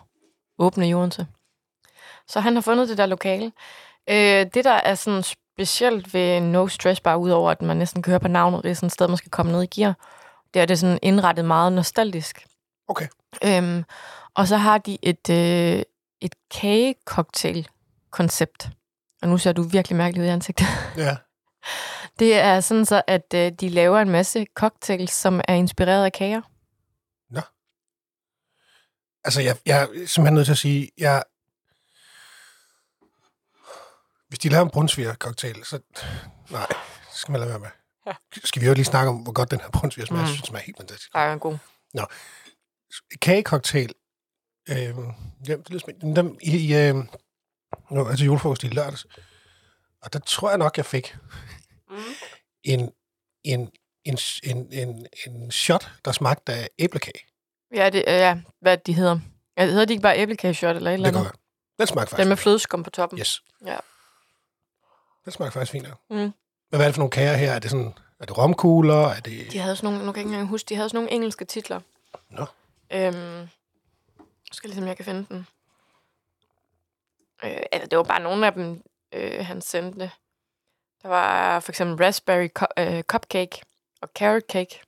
åbne 0.59 0.89
i 0.89 0.93
Odense. 0.93 1.27
Så 2.27 2.39
han 2.39 2.55
har 2.55 2.61
fundet 2.61 2.89
det 2.89 2.97
der 2.97 3.05
lokale. 3.05 3.51
Øh, 4.09 4.45
det, 4.53 4.63
der 4.63 4.71
er 4.71 4.95
sådan 4.95 5.23
specielt 5.23 6.13
ved 6.13 6.41
No 6.41 6.67
Stress 6.67 7.01
Bar, 7.01 7.15
udover 7.15 7.51
at 7.51 7.61
man 7.61 7.77
næsten 7.77 8.01
kan 8.01 8.11
høre 8.11 8.19
på 8.19 8.27
navnet, 8.27 8.63
det 8.63 8.71
er 8.71 8.75
sådan 8.75 8.87
et 8.87 8.93
sted, 8.93 9.07
man 9.07 9.17
skal 9.17 9.31
komme 9.31 9.51
ned 9.51 9.63
i 9.63 9.65
gear, 9.65 9.95
det 10.53 10.61
er 10.61 10.65
det 10.65 10.79
sådan 10.79 10.99
indrettet 11.01 11.45
meget 11.45 11.73
nostalgisk. 11.73 12.47
Okay. 12.87 13.07
Øhm, 13.43 13.83
og 14.35 14.47
så 14.47 14.57
har 14.57 14.77
de 14.77 14.97
et, 15.01 15.29
øh, 15.29 15.81
et 16.21 16.35
kage-cocktail-koncept. 16.51 18.69
Og 19.21 19.27
nu 19.27 19.37
ser 19.37 19.51
du 19.51 19.61
virkelig 19.61 19.97
mærkelig 19.97 20.21
ud 20.21 20.27
i 20.27 20.31
ansigtet. 20.31 20.67
Ja. 20.97 21.17
Det 22.19 22.35
er 22.35 22.59
sådan 22.59 22.85
så, 22.85 23.01
at 23.07 23.33
øh, 23.35 23.51
de 23.51 23.69
laver 23.69 23.99
en 23.99 24.09
masse 24.09 24.45
cocktails, 24.55 25.13
som 25.13 25.41
er 25.47 25.53
inspireret 25.53 26.05
af 26.05 26.13
kager. 26.13 26.41
Altså, 29.25 29.41
jeg, 29.41 29.57
jeg 29.65 29.81
er 29.81 29.85
simpelthen 29.85 30.33
nødt 30.33 30.45
til 30.45 30.51
at 30.51 30.57
sige, 30.57 30.89
jeg... 30.97 31.23
Hvis 34.35 34.39
de 34.39 34.49
laver 34.49 34.63
en 34.65 34.69
brunsviger-cocktail, 34.71 35.63
så... 35.63 35.79
Nej, 36.49 36.65
det 36.67 36.77
skal 37.15 37.31
man 37.31 37.39
lade 37.39 37.49
være 37.49 37.59
med. 37.59 37.67
Ja. 38.07 38.13
Skal 38.43 38.61
vi 38.61 38.67
jo 38.67 38.73
lige 38.73 38.85
snakke 38.85 39.09
om, 39.09 39.15
hvor 39.17 39.31
godt 39.31 39.51
den 39.51 39.59
her 39.59 39.69
brunsviger 39.69 40.05
smager? 40.07 40.21
Mm. 40.21 40.25
Jeg 40.25 40.27
synes, 40.27 40.41
den 40.41 40.47
smager 40.47 40.63
helt 40.65 40.77
fantastisk. 40.77 41.13
Der 41.13 41.19
er 41.19 41.33
en 41.33 41.39
god. 41.39 41.57
Kagecocktail. 43.21 43.93
Øh, 44.69 44.75
ja, 45.47 45.55
det 45.55 45.69
lyder 45.69 45.79
spændende. 45.79 46.15
Dem, 46.15 46.37
i, 46.41 46.57
i, 46.57 46.75
øh, 46.75 46.95
nu, 47.91 48.07
altså 48.07 48.25
julefrokost 48.25 48.63
i 48.63 48.67
lørdags. 48.67 49.05
Og 50.01 50.13
der 50.13 50.19
tror 50.19 50.49
jeg 50.49 50.57
nok, 50.57 50.77
jeg 50.77 50.85
fik 50.85 51.15
Mm. 51.89 51.95
en, 52.63 52.91
en, 53.43 53.71
en, 54.05 54.17
en, 54.43 54.73
en, 54.73 55.07
en 55.27 55.51
shot, 55.51 55.91
der 56.05 56.11
smagte 56.11 56.53
af 56.53 56.69
æblekage. 56.79 57.25
Ja, 57.75 57.89
det, 57.89 58.03
øh, 58.07 58.13
ja, 58.13 58.37
hvad 58.61 58.77
de 58.77 58.93
hedder. 58.93 59.19
Ja, 59.57 59.65
hedder 59.65 59.85
de 59.85 59.93
ikke 59.93 60.01
bare 60.01 60.17
æblekageshot 60.17 60.75
eller 60.75 60.89
et 60.91 60.93
eller 60.93 61.11
Det 61.11 61.17
andet? 61.17 61.31
går 61.31 61.39
Den 61.79 61.87
smagte 61.87 62.09
faktisk 62.09 62.19
Den 62.19 62.27
med 62.29 62.37
flødeskum 62.37 62.83
på 62.83 62.89
toppen. 62.89 63.19
Yes. 63.19 63.41
Ja. 63.65 63.77
Den 65.25 65.31
smagte 65.31 65.53
faktisk 65.53 65.71
fint. 65.71 65.87
Mm. 66.09 66.15
Men 66.15 66.33
hvad 66.69 66.79
er 66.79 66.85
det 66.85 66.95
for 66.95 66.99
nogle 66.99 67.11
kager 67.11 67.33
her? 67.33 67.51
Er 67.51 67.59
det 67.59 67.71
sådan, 67.71 67.93
er 68.19 68.25
det 68.25 68.37
romkugler? 68.37 69.07
Er 69.07 69.19
det... 69.19 69.51
De 69.51 69.59
havde 69.59 69.75
sådan 69.75 69.89
nogle, 69.89 70.05
nu 70.05 70.11
kan 70.11 70.19
jeg 70.19 70.25
ikke 70.25 70.33
engang 70.33 70.49
huske, 70.49 70.69
de 70.69 70.75
havde 70.75 70.89
sådan 70.89 70.97
nogle 70.97 71.11
engelske 71.11 71.45
titler. 71.45 71.79
Nå. 72.29 72.45
Øhm, 72.91 73.47
skal 74.51 74.69
lige 74.69 74.75
se, 74.75 74.81
om 74.81 74.87
jeg 74.87 74.95
kan 74.95 75.05
finde 75.05 75.25
den. 75.29 75.47
Øh, 77.43 77.57
eller 77.71 77.87
det 77.87 77.97
var 77.97 78.03
bare 78.03 78.19
nogle 78.19 78.47
af 78.47 78.53
dem, 78.53 78.81
øh, 79.13 79.45
han 79.45 79.61
sendte. 79.61 80.11
Der 81.01 81.07
var 81.09 81.59
for 81.59 81.71
eksempel 81.71 82.05
raspberry 82.05 82.49
cu- 82.59 82.81
øh, 82.83 83.03
cupcake 83.03 83.61
og 84.01 84.09
carrot 84.15 84.43
cake. 84.51 84.81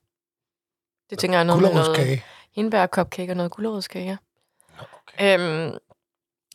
Det 1.10 1.20
tænker 1.20 1.38
jeg 1.38 1.42
er 1.42 1.46
noget 1.48 1.62
med 1.62 1.74
noget 1.74 2.22
hindbær 2.56 2.88
cupcake 2.88 3.32
og 3.32 3.38
noget 3.38 3.52
gulerodskage, 3.52 4.06
ja. 4.06 4.18
Nå, 4.78 4.84
okay. 5.08 5.40
Øhm, 5.40 5.78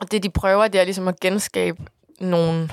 og 0.01 0.11
det, 0.11 0.23
de 0.23 0.31
prøver, 0.31 0.69
det 0.69 0.81
er 0.81 0.85
ligesom 0.85 1.09
at 1.09 1.21
genskabe 1.21 1.83
nogle 2.21 2.71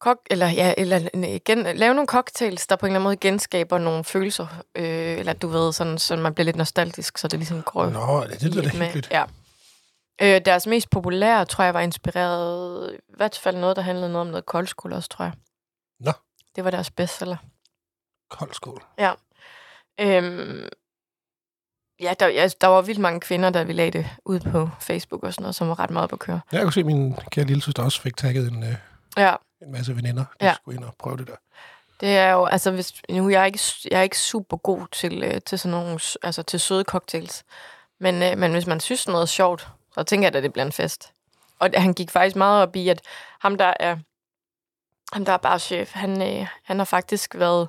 kok 0.00 0.18
eller 0.30 0.46
ja, 0.48 0.74
eller 0.78 1.08
en- 1.14 1.40
gen, 1.44 1.76
lave 1.76 1.94
nogle 1.94 2.06
cocktails, 2.06 2.66
der 2.66 2.76
på 2.76 2.86
en 2.86 2.90
eller 2.90 2.98
anden 3.00 3.04
måde 3.04 3.16
genskaber 3.16 3.78
nogle 3.78 4.04
følelser, 4.04 4.46
øh, 4.74 5.18
eller 5.18 5.32
du 5.32 5.48
ved, 5.48 5.72
sådan, 5.72 5.98
så 5.98 6.16
man 6.16 6.34
bliver 6.34 6.44
lidt 6.44 6.56
nostalgisk, 6.56 7.18
så 7.18 7.28
det 7.28 7.38
ligesom 7.38 7.62
går 7.62 7.86
Nå, 7.90 8.24
det, 8.24 8.40
det 8.40 8.54
lyder 8.54 8.62
da 8.62 8.68
hyggeligt. 8.68 9.10
Ja. 9.10 9.24
Øh, 10.22 10.40
deres 10.44 10.66
mest 10.66 10.90
populære, 10.90 11.44
tror 11.44 11.64
jeg, 11.64 11.74
var 11.74 11.80
inspireret, 11.80 12.94
i 13.08 13.16
hvert 13.16 13.38
fald 13.42 13.56
noget, 13.56 13.76
der 13.76 13.82
handlede 13.82 14.08
noget 14.12 14.20
om 14.20 14.30
noget 14.30 14.46
koldskole 14.46 14.96
også, 14.96 15.08
tror 15.08 15.24
jeg. 15.24 15.32
Nå. 16.00 16.12
Det 16.56 16.64
var 16.64 16.70
deres 16.70 16.90
bestseller. 16.90 17.36
Kold 18.30 18.54
skål. 18.54 18.82
Øhm, 20.00 20.68
ja, 22.00 22.14
der, 22.20 22.26
ja, 22.28 22.48
der 22.60 22.66
var 22.66 22.82
vildt 22.82 23.00
mange 23.00 23.20
kvinder, 23.20 23.50
der 23.50 23.64
ville 23.64 23.76
lagde 23.76 23.98
det 23.98 24.06
ud 24.24 24.40
på 24.40 24.68
Facebook 24.80 25.22
og 25.22 25.32
sådan 25.34 25.42
noget, 25.42 25.54
som 25.54 25.68
var 25.68 25.78
ret 25.78 25.90
meget 25.90 26.10
på 26.10 26.16
køre. 26.16 26.40
Jeg 26.52 26.62
kunne 26.62 26.72
se, 26.72 26.80
at 26.80 26.86
min 26.86 27.16
kære 27.30 27.44
lille 27.44 27.62
søster 27.62 27.82
også 27.82 28.00
fik 28.00 28.16
tagget 28.16 28.52
en, 28.52 28.62
øh, 28.62 28.74
Ja, 29.16 29.34
en 29.62 29.72
masse 29.72 29.96
veninder. 29.96 30.24
De 30.40 30.46
Ja. 30.46 30.54
skulle 30.54 30.76
ind 30.76 30.84
og 30.84 30.94
prøve 30.98 31.16
det 31.16 31.26
der. 31.26 31.36
det 32.00 32.16
er 32.16 32.32
jo, 32.32 32.44
altså 32.44 32.70
hvis, 32.70 32.92
nu 33.10 33.26
er 33.26 33.30
jeg 33.30 33.46
ikke, 33.46 33.60
jeg 33.90 33.98
er 33.98 34.02
ikke 34.02 34.18
super 34.18 34.56
god 34.56 34.86
til, 34.92 35.22
øh, 35.22 35.40
til 35.46 35.58
sådan 35.58 35.70
nogle, 35.78 36.00
altså 36.22 36.42
til 36.42 36.60
søde 36.60 36.84
cocktails. 36.84 37.44
Men, 37.98 38.22
øh, 38.22 38.38
men 38.38 38.52
hvis 38.52 38.66
man 38.66 38.80
synes 38.80 39.06
noget 39.08 39.22
er 39.22 39.26
sjovt, 39.26 39.68
så 39.94 40.02
tænker 40.02 40.28
jeg, 40.28 40.36
at 40.36 40.42
det 40.42 40.52
bliver 40.52 40.66
en 40.66 40.72
fest. 40.72 41.12
Og 41.58 41.70
han 41.76 41.94
gik 41.94 42.10
faktisk 42.10 42.36
meget 42.36 42.62
op 42.62 42.76
i, 42.76 42.88
at 42.88 43.00
ham 43.40 43.56
der 43.58 43.74
er, 43.80 43.96
ham 45.12 45.24
der 45.24 45.32
er 45.32 45.36
bare 45.36 45.58
chef, 45.58 45.92
han, 45.92 46.22
øh, 46.22 46.46
han 46.64 46.78
har 46.78 46.84
faktisk 46.84 47.34
været 47.38 47.68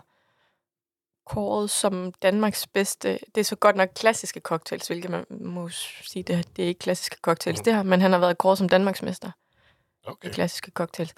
kåret 1.26 1.70
som 1.70 2.14
Danmarks 2.14 2.68
bedste. 2.68 3.20
Det 3.36 3.42
er 3.42 3.46
så 3.46 3.56
godt 3.56 3.76
nok 3.76 3.90
klassiske 3.96 4.40
cocktails, 4.40 4.88
hvilket 4.88 5.12
man 5.12 5.26
må 5.30 5.70
sige, 6.04 6.24
det, 6.24 6.56
det 6.56 6.64
er 6.64 6.68
ikke 6.68 6.80
klassiske 6.80 7.18
cocktails, 7.22 7.62
det 7.62 7.76
her, 7.76 7.84
men 7.84 8.02
han 8.02 8.12
har 8.12 8.20
været 8.20 8.38
kåret 8.38 8.58
som 8.58 8.70
Danmarks 8.70 9.02
mester 9.02 9.32
Okay. 10.06 10.30
klassiske 10.32 10.72
cocktails. 10.72 11.14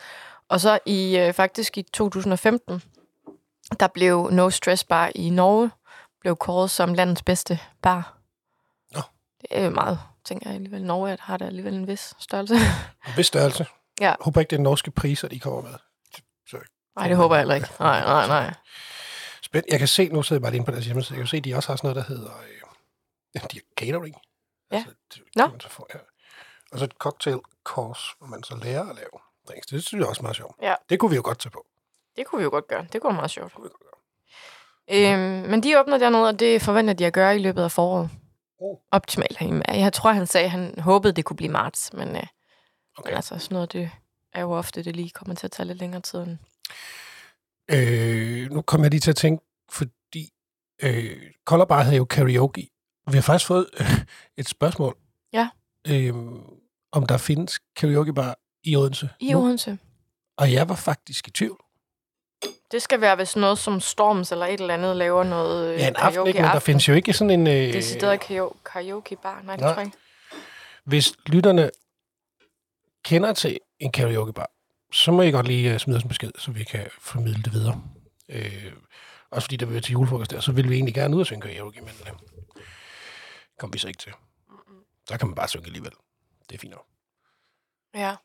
Og 0.49 0.59
så 0.59 0.79
i 0.85 1.17
øh, 1.17 1.33
faktisk 1.33 1.77
i 1.77 1.81
2015, 1.81 2.81
der 3.79 3.87
blev 3.87 4.29
No 4.31 4.49
Stress 4.49 4.83
Bar 4.83 5.11
i 5.15 5.29
Norge 5.29 5.71
blev 6.19 6.35
kåret 6.35 6.71
som 6.71 6.93
landets 6.93 7.23
bedste 7.23 7.59
bar. 7.81 8.17
Nå. 8.91 9.01
Det 9.41 9.47
er 9.51 9.63
jo 9.63 9.69
meget, 9.69 9.99
tænker 10.25 10.49
jeg 10.49 10.55
alligevel. 10.55 10.83
Norge 10.83 11.17
har 11.19 11.37
der 11.37 11.45
alligevel 11.45 11.73
en 11.73 11.87
vis 11.87 12.13
størrelse. 12.19 12.55
En 13.07 13.17
vis 13.17 13.27
størrelse. 13.27 13.65
Ja. 13.99 14.05
Jeg 14.05 14.15
håber 14.21 14.39
ikke, 14.39 14.49
det 14.49 14.55
er 14.55 14.61
norske 14.61 14.91
priser, 14.91 15.27
de 15.27 15.39
kommer 15.39 15.61
med. 15.61 15.73
Så 16.47 16.57
Nej, 16.95 17.07
det 17.07 17.17
håber 17.17 17.35
jeg 17.35 17.41
heller 17.41 17.55
ikke. 17.55 17.67
Nej, 17.79 17.99
nej, 18.05 18.27
nej. 18.27 18.53
spændt. 19.41 19.67
Jeg 19.71 19.79
kan 19.79 19.87
se, 19.87 20.09
nu 20.09 20.23
sidder 20.23 20.39
jeg 20.39 20.41
bare 20.41 20.55
inde 20.55 20.65
på 20.65 20.71
deres 20.71 20.85
hjemmeside, 20.85 21.17
jeg 21.17 21.21
kan 21.21 21.27
se, 21.27 21.37
at 21.37 21.43
de 21.43 21.55
også 21.55 21.69
har 21.69 21.75
sådan 21.75 21.87
noget, 21.87 22.07
der 22.07 22.15
hedder 22.15 22.31
øh, 22.31 23.41
de 23.51 23.57
har 23.57 23.61
catering. 23.77 24.15
Ja. 24.71 24.77
Altså, 24.77 24.93
det, 25.13 25.21
Nå. 25.35 25.47
man 25.47 25.59
så 25.59 25.69
få, 25.69 25.87
ja. 25.93 25.99
Og 26.71 26.79
så 26.79 26.85
et 26.85 26.91
cocktail 26.91 27.39
course, 27.63 28.01
hvor 28.17 28.27
man 28.27 28.43
så 28.43 28.55
lærer 28.55 28.89
at 28.89 28.95
lave 28.95 29.19
drinks. 29.47 29.67
Det 29.67 29.83
synes 29.83 30.01
jeg 30.01 30.09
også 30.09 30.19
er 30.19 30.23
meget 30.23 30.35
sjovt. 30.35 30.55
Ja. 30.61 30.75
Det 30.89 30.99
kunne 30.99 31.11
vi 31.11 31.15
jo 31.15 31.21
godt 31.25 31.39
tage 31.39 31.51
på. 31.51 31.65
Det 32.15 32.25
kunne 32.25 32.39
vi 32.39 32.43
jo 32.43 32.49
godt 32.49 32.67
gøre. 32.67 32.87
Det 32.93 33.01
kunne 33.01 33.09
være 33.09 33.15
meget 33.15 33.31
sjovt. 33.31 33.53
kunne 33.53 33.63
vi 33.63 33.69
godt 33.69 33.83
Øhm, 34.91 35.49
men 35.49 35.63
de 35.63 35.79
åbner 35.79 35.97
dernede, 35.97 36.27
og 36.27 36.39
det 36.39 36.61
forventer 36.61 36.93
de 36.93 37.05
at 37.05 37.13
gøre 37.13 37.35
i 37.35 37.39
løbet 37.39 37.63
af 37.63 37.71
foråret. 37.71 38.09
Oh. 38.59 38.77
Optimalt. 38.91 39.41
Jeg 39.67 39.93
tror, 39.93 40.11
han 40.11 40.27
sagde, 40.27 40.45
at 40.45 40.51
han 40.51 40.79
håbede, 40.79 41.13
det 41.13 41.25
kunne 41.25 41.37
blive 41.37 41.51
marts, 41.51 41.93
men, 41.93 42.07
øh, 42.07 42.23
okay. 42.97 43.09
Men 43.09 43.15
altså, 43.15 43.39
sådan 43.39 43.55
noget, 43.55 43.73
det 43.73 43.91
er 44.33 44.41
jo 44.41 44.51
ofte, 44.51 44.83
det 44.83 44.95
lige 44.95 45.09
kommer 45.09 45.35
til 45.35 45.47
at 45.47 45.51
tage 45.51 45.67
lidt 45.67 45.77
længere 45.77 46.01
tid. 46.01 46.19
End... 46.19 46.37
Øh, 47.71 48.51
nu 48.51 48.61
kommer 48.61 48.85
jeg 48.85 48.91
lige 48.91 48.99
til 48.99 49.09
at 49.09 49.15
tænke, 49.15 49.45
fordi 49.71 50.29
øh, 50.83 51.21
Colorbar 51.45 51.83
havde 51.83 51.97
jo 51.97 52.05
karaoke. 52.05 52.69
Vi 53.07 53.13
har 53.13 53.21
faktisk 53.21 53.47
fået 53.47 53.69
øh, 53.79 53.87
et 54.37 54.49
spørgsmål. 54.49 54.97
Ja. 55.33 55.49
Øh, 55.87 56.13
om 56.91 57.05
der 57.05 57.17
findes 57.17 57.59
karaokebar 57.75 58.35
i 58.63 58.75
Odense. 58.75 59.09
I 59.19 59.31
nu. 59.31 59.39
Odense. 59.39 59.77
Og 60.37 60.53
jeg 60.53 60.69
var 60.69 60.75
faktisk 60.75 61.27
i 61.27 61.31
tvivl. 61.31 61.59
Det 62.71 62.81
skal 62.81 63.01
være, 63.01 63.15
hvis 63.15 63.35
noget 63.35 63.57
som 63.57 63.79
Storms 63.79 64.31
eller 64.31 64.45
et 64.45 64.59
eller 64.59 64.73
andet 64.73 64.95
laver 64.95 65.23
noget 65.23 65.73
øh, 65.73 65.79
Ja, 65.79 65.87
en 65.87 65.95
aften, 65.95 66.27
ikke, 66.27 66.41
men 66.41 66.51
der 66.51 66.59
findes 66.59 66.87
jo 66.87 66.93
ikke 66.93 67.13
sådan 67.13 67.39
en... 67.39 67.47
Øh, 67.47 67.73
Decideret 67.73 68.19
karaoke, 68.19 68.59
karaoke 68.65 69.15
bar. 69.15 69.41
Nej, 69.41 69.55
det 69.55 69.61
Nej. 69.61 69.73
tror 69.73 69.81
jeg 69.81 69.85
ikke. 69.87 69.97
hvis 70.83 71.13
lytterne 71.25 71.69
kender 73.05 73.33
til 73.33 73.59
en 73.79 73.91
karaokebar, 73.91 74.49
så 74.93 75.11
må 75.11 75.21
I 75.21 75.31
godt 75.31 75.47
lige 75.47 75.73
uh, 75.73 75.79
smide 75.79 75.97
os 75.97 76.03
en 76.03 76.09
besked, 76.09 76.31
så 76.37 76.51
vi 76.51 76.63
kan 76.63 76.87
formidle 76.99 77.43
det 77.43 77.53
videre. 77.53 77.81
Øh, 78.29 78.71
også 79.31 79.45
fordi 79.45 79.55
der 79.55 79.65
vil 79.65 79.73
være 79.73 79.81
til 79.81 79.91
julefrokost 79.91 80.31
der, 80.31 80.39
så 80.39 80.51
vil 80.51 80.69
vi 80.69 80.73
egentlig 80.75 80.93
gerne 80.93 81.15
ud 81.15 81.19
og 81.21 81.25
synge 81.25 81.41
karaoke, 81.41 81.81
men 81.81 81.89
øh, 82.07 82.13
kom 83.59 83.73
vi 83.73 83.79
så 83.79 83.87
ikke 83.87 83.97
til. 83.97 84.11
Så 85.09 85.17
kan 85.17 85.27
man 85.27 85.35
bare 85.35 85.47
synge 85.47 85.65
alligevel. 85.65 85.91
Det 86.49 86.55
er 86.55 86.59
fint 86.59 86.73
nok. 86.73 86.85
Ja. 87.95 88.15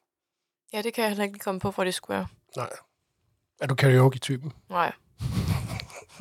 Ja, 0.73 0.83
det 0.83 0.95
kan 0.95 1.03
jeg 1.03 1.11
heller 1.11 1.25
ikke 1.25 1.39
komme 1.39 1.61
på, 1.61 1.71
hvor 1.71 1.85
det 1.85 1.95
skulle 1.95 2.17
være. 2.17 2.27
Nej. 2.57 2.69
Er 3.61 3.67
du 3.67 3.75
karaoke-typen? 3.75 4.53
Nej. 4.69 4.93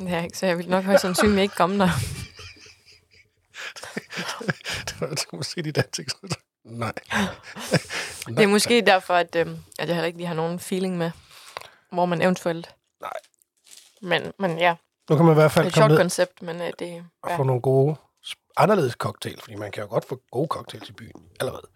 Jeg 0.00 0.24
ikke, 0.24 0.38
så 0.38 0.46
jeg 0.46 0.58
vil 0.58 0.68
nok 0.68 0.84
højst 0.84 1.02
sandsynligt 1.02 1.42
ikke 1.42 1.54
komme 1.54 1.78
der. 1.78 1.88
det 4.86 5.00
var 5.00 5.06
det, 5.08 5.24
du 5.30 5.36
må 5.36 5.42
se 5.42 5.62
dit 5.62 5.78
ansigt. 5.78 6.14
Nej. 6.64 6.92
Det 8.26 8.40
er 8.42 8.46
måske 8.46 8.80
derfor, 8.80 9.14
at, 9.14 9.36
øh, 9.36 9.46
at 9.78 9.88
jeg 9.88 9.94
heller 9.96 10.06
ikke 10.06 10.18
lige 10.18 10.26
har 10.26 10.34
nogen 10.34 10.60
feeling 10.60 10.98
med, 10.98 11.10
hvor 11.92 12.06
man 12.06 12.22
eventuelt... 12.22 12.74
Nej. 13.00 13.10
Men, 14.02 14.32
men 14.38 14.58
ja, 14.58 14.74
Nu 15.10 15.16
kan 15.16 15.24
man 15.24 15.32
i 15.32 15.34
hvert 15.34 15.44
det 15.44 15.56
er 15.56 15.62
fald 15.62 15.66
et 15.66 15.74
sjovt 15.74 15.96
koncept, 15.96 16.42
men 16.42 16.60
øh, 16.62 16.72
det... 16.78 17.04
og 17.22 17.30
Ja. 17.30 17.36
få 17.36 17.42
nogle 17.42 17.62
gode, 17.62 17.96
anderledes 18.56 18.92
cocktails, 18.92 19.42
fordi 19.42 19.54
man 19.54 19.72
kan 19.72 19.82
jo 19.82 19.88
godt 19.88 20.04
få 20.08 20.20
gode 20.30 20.46
cocktails 20.48 20.88
i 20.88 20.92
byen 20.92 21.22
allerede, 21.40 21.66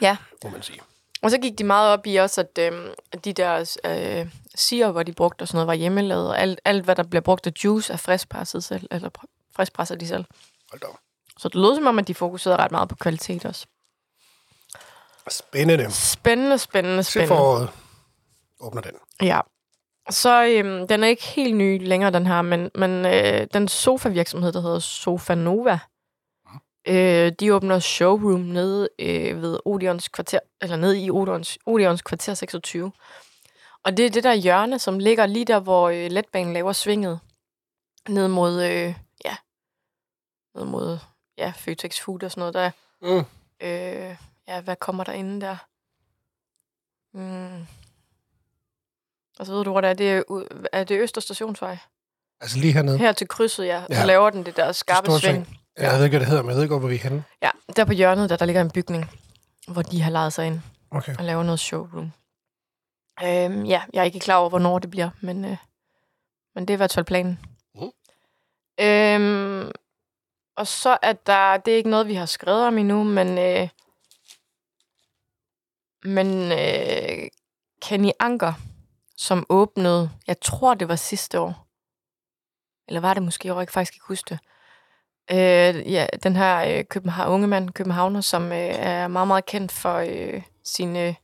ja. 0.00 0.16
må 0.44 0.50
man 0.50 0.62
sige. 0.62 0.80
Og 1.22 1.30
så 1.30 1.38
gik 1.38 1.58
de 1.58 1.64
meget 1.64 1.92
op 1.92 2.06
i 2.06 2.16
også, 2.16 2.40
at, 2.40 2.58
øh, 2.72 2.94
de 3.24 3.32
der 3.32 3.76
øh, 3.84 4.32
siger, 4.54 4.90
hvor 4.90 5.02
de 5.02 5.12
brugte 5.12 5.42
og 5.42 5.48
sådan 5.48 5.56
noget, 5.56 5.66
var 5.66 5.74
hjemmelavet. 5.74 6.28
Og 6.28 6.38
alt, 6.40 6.60
alt, 6.64 6.84
hvad 6.84 6.96
der 6.96 7.02
bliver 7.02 7.22
brugt 7.22 7.46
af 7.46 7.52
juice, 7.64 7.92
er 7.92 7.96
friskpresset 7.96 8.64
selv. 8.64 8.88
Eller 8.90 9.08
pr- 9.18 9.52
friskpresser 9.56 9.94
de 9.94 10.08
selv. 10.08 10.24
Hold 10.70 10.80
da. 10.80 10.86
Så 11.38 11.48
det 11.48 11.54
lød 11.54 11.74
som 11.74 11.86
om, 11.86 11.98
at 11.98 12.08
de 12.08 12.14
fokuserede 12.14 12.58
ret 12.58 12.70
meget 12.70 12.88
på 12.88 12.94
kvalitet 12.96 13.44
også. 13.44 13.66
Spændende. 15.30 15.90
Spændende, 15.92 16.58
spændende, 16.58 17.02
Til 17.02 17.12
spændende. 17.12 17.36
foråret 17.36 17.68
åbner 18.60 18.82
den. 18.82 18.92
Ja. 19.22 19.40
Så 20.10 20.44
øhm, 20.44 20.88
den 20.88 21.04
er 21.04 21.08
ikke 21.08 21.22
helt 21.24 21.56
ny 21.56 21.86
længere, 21.88 22.10
den 22.10 22.26
her, 22.26 22.42
men, 22.42 22.70
men 22.74 23.06
øh, 23.06 23.46
den 23.54 23.68
sofa-virksomhed, 23.68 24.52
der 24.52 24.60
hedder 24.60 24.78
Sofa 24.78 25.34
Nova, 25.34 25.78
øh, 26.88 27.32
de 27.40 27.54
åbner 27.54 27.78
showroom 27.78 28.40
nede 28.40 28.88
øh, 28.98 29.42
ved 29.42 29.58
Odeons 29.64 30.08
kvarter, 30.08 30.38
eller 30.60 30.76
nede 30.76 31.00
i 31.04 31.10
Odeons, 31.10 31.58
Odeons 31.66 32.02
kvarter 32.02 32.34
26. 32.34 32.92
Og 33.84 33.96
det 33.96 34.06
er 34.06 34.10
det 34.10 34.24
der 34.24 34.34
hjørne, 34.34 34.78
som 34.78 34.98
ligger 34.98 35.26
lige 35.26 35.44
der, 35.44 35.60
hvor 35.60 35.88
øh, 35.88 36.10
letbanen 36.10 36.52
laver 36.52 36.72
svinget 36.72 37.20
ned 38.08 38.28
mod, 38.28 38.62
øh, 38.62 38.94
ja, 39.24 39.36
ned 40.54 40.64
mod, 40.64 40.98
ja, 41.38 41.52
Føtex 41.56 42.00
Food 42.00 42.22
og 42.22 42.30
sådan 42.30 42.40
noget 42.40 42.54
der. 42.54 42.70
Mm. 43.02 43.24
Øh, 43.66 44.16
ja, 44.48 44.60
hvad 44.60 44.76
kommer 44.76 45.04
der 45.04 45.12
inde 45.12 45.40
der? 45.40 45.56
Mm. 47.14 47.66
Og 49.38 49.46
så 49.46 49.52
ved 49.52 49.64
du, 49.64 49.70
hvor 49.70 49.80
det 49.80 49.90
er. 49.90 49.94
Det 49.94 50.10
er, 50.10 50.22
er 50.72 50.84
det 50.84 51.00
Øster 51.00 51.20
Stationsvej? 51.20 51.78
Altså 52.40 52.58
lige 52.58 52.72
hernede. 52.72 52.98
Her 52.98 53.12
til 53.12 53.28
krydset, 53.28 53.66
ja. 53.66 53.82
Så 53.86 53.94
Ja. 53.94 54.04
laver 54.04 54.30
den 54.30 54.46
det 54.46 54.56
der 54.56 54.72
skarpe 54.72 55.06
sving. 55.10 55.20
sving. 55.20 55.58
Ja. 55.78 55.90
Jeg 55.90 55.98
ved 55.98 56.04
ikke, 56.04 56.12
hvad 56.12 56.20
det 56.20 56.28
hedder, 56.28 56.42
men 56.42 56.48
jeg 56.50 56.56
ved 56.56 56.62
ikke, 56.62 56.78
hvor 56.78 56.88
vi 56.88 56.94
er 56.94 56.98
henne. 56.98 57.24
Ja, 57.42 57.50
der 57.76 57.84
på 57.84 57.92
hjørnet, 57.92 58.30
der, 58.30 58.36
der 58.36 58.44
ligger 58.46 58.62
en 58.62 58.70
bygning, 58.70 59.10
hvor 59.68 59.82
de 59.82 60.02
har 60.02 60.10
lejet 60.10 60.32
sig 60.32 60.46
ind 60.46 60.60
Okay. 60.90 61.16
og 61.18 61.24
laver 61.24 61.42
noget 61.42 61.60
showroom. 61.60 62.12
Øhm, 63.24 63.64
ja, 63.64 63.82
jeg 63.92 64.00
er 64.00 64.04
ikke 64.04 64.18
klar 64.20 64.36
over, 64.36 64.48
hvornår 64.48 64.78
det 64.78 64.90
bliver, 64.90 65.10
men, 65.20 65.44
øh, 65.44 65.56
men 66.54 66.64
det 66.68 66.70
er 66.70 66.76
i 66.76 66.82
hvert 66.82 66.92
fald 66.92 67.06
planen. 67.06 67.40
Mm. 67.74 67.90
Øhm, 68.84 69.70
og 70.56 70.66
så 70.66 70.98
er 71.02 71.12
der, 71.12 71.56
det 71.56 71.72
er 71.72 71.76
ikke 71.76 71.90
noget, 71.90 72.06
vi 72.06 72.14
har 72.14 72.26
skrevet 72.26 72.66
om 72.66 72.78
endnu, 72.78 73.04
men, 73.04 73.38
øh, 73.38 73.68
men 76.04 76.52
øh, 76.52 77.28
Kenny 77.82 78.10
Anker, 78.20 78.52
som 79.16 79.46
åbnede, 79.48 80.10
jeg 80.26 80.40
tror, 80.40 80.74
det 80.74 80.88
var 80.88 80.96
sidste 80.96 81.40
år, 81.40 81.66
eller 82.88 83.00
var 83.00 83.14
det 83.14 83.22
måske 83.22 83.48
jeg 83.48 83.56
kan 83.66 83.72
faktisk 83.72 83.94
ikke 83.94 84.06
huske 84.06 84.28
det. 84.28 84.38
Øh, 85.30 85.92
ja, 85.92 86.06
den 86.22 86.36
her 86.36 86.78
øh, 86.78 86.84
København, 86.84 87.32
unge 87.32 87.46
mand, 87.46 87.70
københavner, 87.70 88.20
som 88.20 88.52
øh, 88.52 88.58
er 88.58 89.08
meget, 89.08 89.28
meget 89.28 89.46
kendt 89.46 89.72
for 89.72 89.94
øh, 89.94 90.42
sine, 90.64 91.16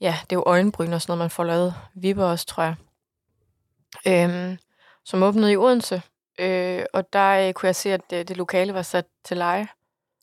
ja, 0.00 0.18
det 0.22 0.32
er 0.32 0.36
jo 0.36 0.42
øjenbryn 0.46 0.92
og 0.92 1.02
sådan 1.02 1.10
noget, 1.10 1.18
man 1.18 1.30
får 1.30 1.44
lavet. 1.44 1.74
Vipper 1.94 2.24
også, 2.24 2.46
tror 2.46 2.62
jeg. 2.62 2.74
Øhm, 4.06 4.58
som 5.04 5.22
åbnede 5.22 5.52
i 5.52 5.56
Odense. 5.56 6.02
Øh, 6.38 6.84
og 6.92 7.12
der 7.12 7.48
øh, 7.48 7.52
kunne 7.52 7.66
jeg 7.66 7.76
se, 7.76 7.92
at 7.92 8.10
det, 8.10 8.28
det 8.28 8.36
lokale 8.36 8.74
var 8.74 8.82
sat 8.82 9.06
til 9.24 9.36
leje. 9.36 9.68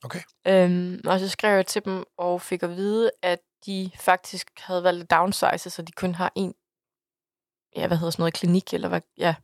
Okay. 0.03 0.19
Øhm, 0.47 1.01
og 1.05 1.19
så 1.19 1.29
skrev 1.29 1.55
jeg 1.55 1.65
til 1.65 1.85
dem 1.85 2.03
og 2.17 2.41
fik 2.41 2.63
at 2.63 2.69
vide, 2.69 3.11
at 3.21 3.39
de 3.65 3.91
faktisk 3.99 4.51
havde 4.59 4.83
valgt 4.83 5.03
at 5.03 5.11
downsize, 5.11 5.69
så 5.69 5.81
de 5.81 5.91
kun 5.91 6.15
har 6.15 6.31
en, 6.35 6.53
ja, 7.75 7.87
hvad 7.87 7.97
hedder 7.97 8.11
sådan 8.11 8.21
noget, 8.21 8.33
klinik, 8.33 8.73
eller 8.73 8.87
hvad, 8.87 9.01
ja, 9.17 9.35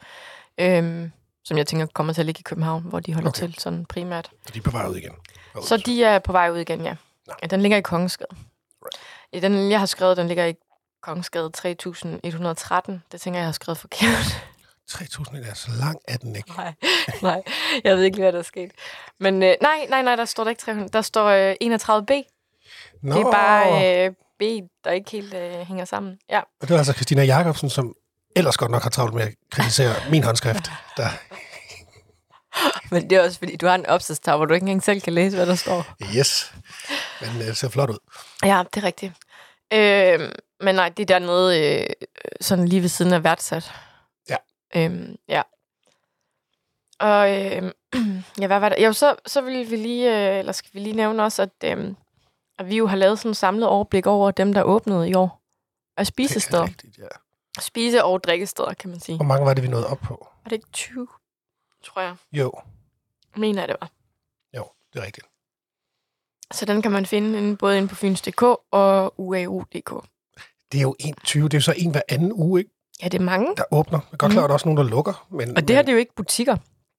øhm, 0.58 1.12
som 1.44 1.58
jeg 1.58 1.68
tænker 1.68 1.86
kommer 1.86 2.14
til 2.14 2.22
at 2.22 2.26
ligge 2.26 2.40
i 2.40 2.44
København, 2.44 2.84
hvor 2.84 3.00
de 3.00 3.14
holder 3.14 3.30
Okay. 3.30 3.40
til 3.40 3.56
sådan 3.60 3.86
primært. 3.86 4.32
Så 4.46 4.54
de 4.54 4.60
er 4.60 4.64
på 4.64 4.72
vej 4.72 4.88
ud 4.88 4.96
igen. 4.96 5.12
Så 5.64 5.78
de 5.78 6.04
er 6.04 6.20
på 6.20 6.32
vej 6.32 6.50
ud 6.52 6.58
igen, 6.58 6.82
ja. 6.82 6.96
Ja 7.42 7.48
den 7.48 7.62
ligger 7.62 7.78
i 7.78 7.82
Kongensgade. 7.82 8.30
Right. 8.82 9.00
Ja, 9.34 9.40
den, 9.40 9.72
jeg 9.72 9.80
har 9.80 9.86
skrevet, 9.86 10.18
den 10.18 10.28
ligger 10.28 10.46
i 10.46 10.54
Kongensgade 11.02 11.50
3113. 11.52 13.04
Det 13.12 13.22
tænker 13.22 13.38
jeg, 13.40 13.42
jeg 13.42 13.48
har 13.48 13.52
skrevet 13.52 13.78
forkert. 13.78 14.44
3.000 14.92 15.50
er 15.50 15.54
så 15.54 15.68
lang 15.80 15.98
er 16.08 16.18
den 16.18 16.36
ikke. 16.36 16.52
nej, 16.58 16.74
nej, 17.22 17.44
jeg 17.84 17.96
ved 17.98 18.04
ikke 18.04 18.18
lige, 18.18 18.24
hvad 18.24 18.32
der 18.34 18.40
er 18.40 18.44
sket. 18.44 18.72
Men 19.20 19.44
øh, 19.44 19.56
nej, 19.62 19.86
nej, 19.90 20.02
nej, 20.02 20.16
der 20.16 20.26
står 20.26 20.44
der 20.44 20.50
ikke 20.52 20.62
300. 20.62 20.90
Der 20.94 21.02
står 21.02 21.28
øh, 21.28 21.56
31B. 21.64 22.30
Nå, 23.02 23.16
Det 23.16 23.22
er 23.22 23.32
bare 23.32 24.06
øh, 24.06 24.12
B, 24.40 24.42
der 24.84 24.92
ikke 24.92 25.12
helt 25.12 25.34
øh, 25.34 25.52
hænger 25.54 25.86
sammen. 25.86 26.18
Ja. 26.30 26.40
Og 26.40 26.68
det 26.68 26.72
er 26.72 26.78
altså 26.78 26.94
Christina 26.94 27.24
Jacobsen, 27.24 27.70
som 27.70 27.96
ellers 28.36 28.58
godt 28.58 28.72
nok 28.72 28.84
har 28.84 28.90
travlt 28.90 29.14
med 29.14 29.24
at 29.24 29.34
kritisere 29.52 29.96
min 30.12 30.24
håndskrift. 30.24 30.72
Der, 30.98 31.08
Men 32.92 33.10
det 33.10 33.18
er 33.18 33.24
også, 33.24 33.38
fordi 33.40 33.56
du 33.56 33.68
har 33.68 33.76
en 33.76 33.86
opsatstavle, 33.86 34.38
hvor 34.38 34.46
du 34.46 34.54
ikke 34.54 34.64
engang 34.64 34.84
selv 34.84 35.02
kan 35.02 35.14
læse, 35.14 35.36
hvad 35.38 35.46
der 35.46 35.56
står. 35.56 35.86
yes. 36.18 36.54
Men 37.22 37.30
øh, 37.42 37.48
det 37.48 37.58
ser 37.58 37.70
flot 37.70 37.90
ud. 37.90 37.98
Ja, 38.44 38.64
det 38.74 38.84
er 38.84 38.88
rigtigt. 38.88 39.14
Øh, 39.74 40.32
men 40.60 40.76
nej, 40.76 40.90
det 40.90 41.04
er 41.04 41.20
dernede, 41.20 41.80
øh, 41.82 41.86
sådan 42.42 42.68
lige 42.68 42.82
ved 42.82 42.90
siden 42.90 43.14
af 43.14 43.24
værtsat. 43.24 43.72
Ja. 44.30 44.36
Øhm, 44.76 45.16
ja. 45.28 45.42
Og 47.00 47.32
øh, 47.32 47.72
ja, 48.42 48.48
hvad 48.48 48.60
var 48.60 48.70
det? 48.70 48.86
Jo, 48.86 48.94
så, 48.94 49.16
så 49.26 49.42
vil 49.42 49.72
vi 49.72 49.76
lige, 49.76 50.32
øh, 50.32 50.40
eller 50.40 50.52
skal 50.52 50.70
vi 50.74 50.80
lige 50.80 50.96
nævne 50.96 51.24
også, 51.24 51.42
at, 51.42 51.78
øh, 51.78 51.94
at 52.60 52.68
vi 52.68 52.78
jo 52.78 52.88
har 52.88 52.96
lavet 52.96 53.20
sådan 53.20 53.32
et 53.32 53.38
samlet 53.38 53.68
overblik 53.68 54.06
over 54.08 54.32
dem, 54.32 54.54
der 54.54 54.64
åbnede 54.64 55.10
i 55.10 55.14
år. 55.14 55.40
Af 55.98 56.08
spisesteder. 56.08 56.62
Det 56.66 56.70
er 56.70 56.74
rigtigt, 56.74 56.98
ja. 56.98 57.08
Spise- 57.60 58.04
og 58.04 58.24
drikkesteder, 58.24 58.74
kan 58.74 58.90
man 58.90 59.00
sige. 59.00 59.16
Hvor 59.16 59.26
mange 59.26 59.46
var 59.46 59.54
det, 59.54 59.64
vi 59.64 59.68
nåede 59.68 59.88
op 59.88 60.00
på? 60.00 60.28
Var 60.44 60.50
det 60.50 60.56
ikke 60.56 60.68
20, 60.74 61.08
tror 61.84 62.02
jeg? 62.02 62.16
Jo, 62.32 62.52
Mener 63.36 63.62
jeg, 63.62 63.68
det 63.70 63.78
var. 63.82 63.90
jo, 64.58 64.68
det 64.94 65.00
er 65.02 65.06
rigtigt. 65.06 65.28
Så 66.52 66.66
den 66.66 66.82
kan 66.82 66.92
man 66.92 67.06
finde 67.06 67.38
inde, 67.38 67.58
både 67.58 67.78
inde 67.78 67.88
på 67.88 67.96
Fyns.dk 67.96 68.42
og 68.72 69.14
uau.dk. 69.18 69.92
Det 70.72 70.78
er 70.78 70.82
jo 70.82 70.96
21, 71.00 71.44
det 71.44 71.54
er 71.54 71.58
jo 71.58 71.62
så 71.62 71.74
en 71.78 71.92
hver 71.92 72.02
anden 72.10 72.32
uge, 72.34 72.60
ikke? 72.60 72.72
Ja, 73.04 73.08
det 73.08 73.20
er 73.20 73.24
mange. 73.24 73.56
der 73.56 73.64
åbner. 73.72 74.00
Jeg 74.00 74.14
er 74.14 74.18
godt 74.18 74.32
klar, 74.32 74.42
at 74.44 74.48
der 74.48 74.50
er 74.50 74.54
også 74.54 74.66
nogen, 74.68 74.78
der 74.78 74.84
lukker. 74.84 75.28
Men. 75.32 75.58
Og 75.58 75.68
det 75.68 75.76
her, 75.76 75.82
det 75.84 75.90
er 75.90 75.94
jo 75.94 76.00
ikke 76.00 76.16
butikker. 76.16 76.58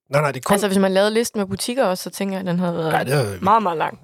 Nej, 0.08 0.20
nej, 0.20 0.32
det 0.32 0.40
er 0.40 0.42
kun... 0.44 0.54
Altså, 0.54 0.66
hvis 0.66 0.78
man 0.78 0.92
lavede 0.92 1.10
listen 1.10 1.38
med 1.40 1.46
butikker 1.46 1.84
også, 1.84 2.02
så 2.04 2.10
tænker 2.10 2.34
jeg, 2.34 2.40
at 2.40 2.46
den 2.46 2.58
havde 2.58 2.74
været 2.76 2.92
nej, 2.92 3.04
det 3.04 3.14
er, 3.14 3.40
meget, 3.40 3.62
meget 3.62 3.78
lang. 3.78 4.00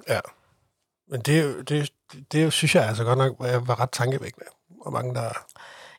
men 1.09 1.21
det, 1.21 1.43
jo- 1.45 1.61
det, 1.61 1.93
det 2.33 2.53
synes 2.53 2.75
jeg 2.75 2.89
altså 2.89 3.05
godt 3.05 3.19
nok 3.19 3.37
var 3.39 3.81
ret 3.81 3.91
tankevækkende. 3.91 4.47
Hvor 4.83 4.91
mange 4.91 5.15
der... 5.15 5.31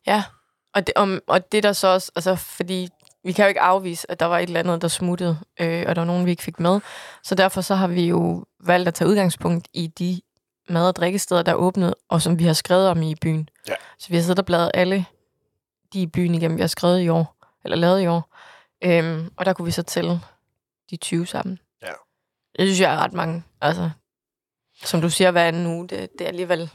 Ja, 0.08 0.24
og 0.76 0.88
det, 0.88 0.94
om, 0.96 1.20
og 1.28 1.52
det 1.52 1.64
der 1.64 1.74
så 1.74 1.88
også, 1.88 2.12
altså 2.16 2.36
fordi 2.36 2.90
vi 3.24 3.32
kan 3.32 3.46
jo 3.46 3.48
ikke 3.50 3.62
afvise, 3.62 4.12
at 4.12 4.20
der 4.20 4.26
var 4.26 4.40
et 4.40 4.44
eller 4.44 4.60
andet, 4.60 4.82
der 4.82 4.88
smuttede, 4.88 5.40
øh, 5.60 5.86
og 5.88 5.96
der 5.96 6.02
var 6.02 6.06
nogen, 6.06 6.26
vi 6.26 6.32
ikke 6.32 6.44
fik 6.44 6.60
med. 6.60 6.80
Så 7.24 7.36
derfor 7.36 7.62
så 7.62 7.76
har 7.76 7.88
vi 7.88 8.08
jo 8.08 8.46
valgt 8.60 8.88
at 8.88 8.94
tage 8.94 9.08
udgangspunkt 9.08 9.68
i 9.74 9.88
de 9.88 10.22
mad- 10.70 10.88
og 10.88 10.96
drikkesteder, 10.96 11.44
der 11.44 11.52
er 11.52 11.56
åbnet, 11.56 11.94
og 12.10 12.22
som 12.22 12.40
vi 12.40 12.44
har 12.46 12.54
skrevet 12.54 12.90
om 12.90 13.02
i 13.02 13.16
byen. 13.16 13.50
Ja. 13.68 13.74
Så 14.00 14.10
vi 14.10 14.16
har 14.16 14.22
siddet 14.22 14.40
og 14.40 14.46
bladret 14.46 14.72
alle 14.74 15.06
de 15.94 16.02
i 16.02 16.08
byen 16.08 16.36
igennem, 16.36 16.58
vi 16.58 16.62
har 16.62 16.68
skrevet 16.68 17.02
i 17.02 17.10
år, 17.10 17.36
eller 17.64 17.78
lavet 17.78 18.02
i 18.02 18.08
år. 18.08 18.36
Øhm, 18.84 19.32
og 19.38 19.46
der 19.46 19.54
kunne 19.54 19.66
vi 19.66 19.72
så 19.72 19.84
tælle 19.84 20.22
de 20.92 20.98
20 20.98 21.28
sammen. 21.28 21.60
Ja. 21.82 21.92
Det 22.60 22.68
synes 22.68 22.80
jeg 22.80 22.94
er 22.94 22.98
ret 22.98 23.14
mange. 23.14 23.44
Altså, 23.62 23.90
som 24.84 25.02
du 25.02 25.10
siger, 25.10 25.32
hver 25.32 25.48
anden 25.48 25.68
uge, 25.68 25.88
det, 25.88 26.10
det 26.20 26.22
er 26.22 26.28
alligevel... 26.28 26.72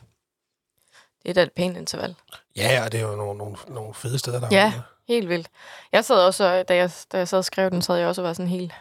Er 1.27 1.43
et 1.43 1.53
pænt 1.53 1.77
interval. 1.77 2.17
Ja, 2.57 2.85
og 2.85 2.93
det 2.93 3.01
er 3.01 3.05
jo 3.05 3.17
nogle, 3.17 3.39
nogle, 3.39 3.57
nogle 3.69 3.95
fede 3.95 4.19
steder, 4.19 4.41
der 4.41 4.49
Ja. 4.51 4.73
Helt 5.09 5.29
vildt. 5.29 5.49
Jeg 5.93 6.05
sad 6.05 6.27
også, 6.27 6.63
da 6.63 6.77
jeg, 6.77 6.91
da 7.13 7.19
jeg 7.19 7.29
sad 7.29 7.39
og 7.39 7.45
skrev 7.45 7.71
den, 7.71 7.83
sad 7.83 7.97
jeg 7.97 8.09
også 8.09 8.23
og 8.23 8.27
var 8.27 8.33
sådan 8.33 8.51
helt... 8.51 8.73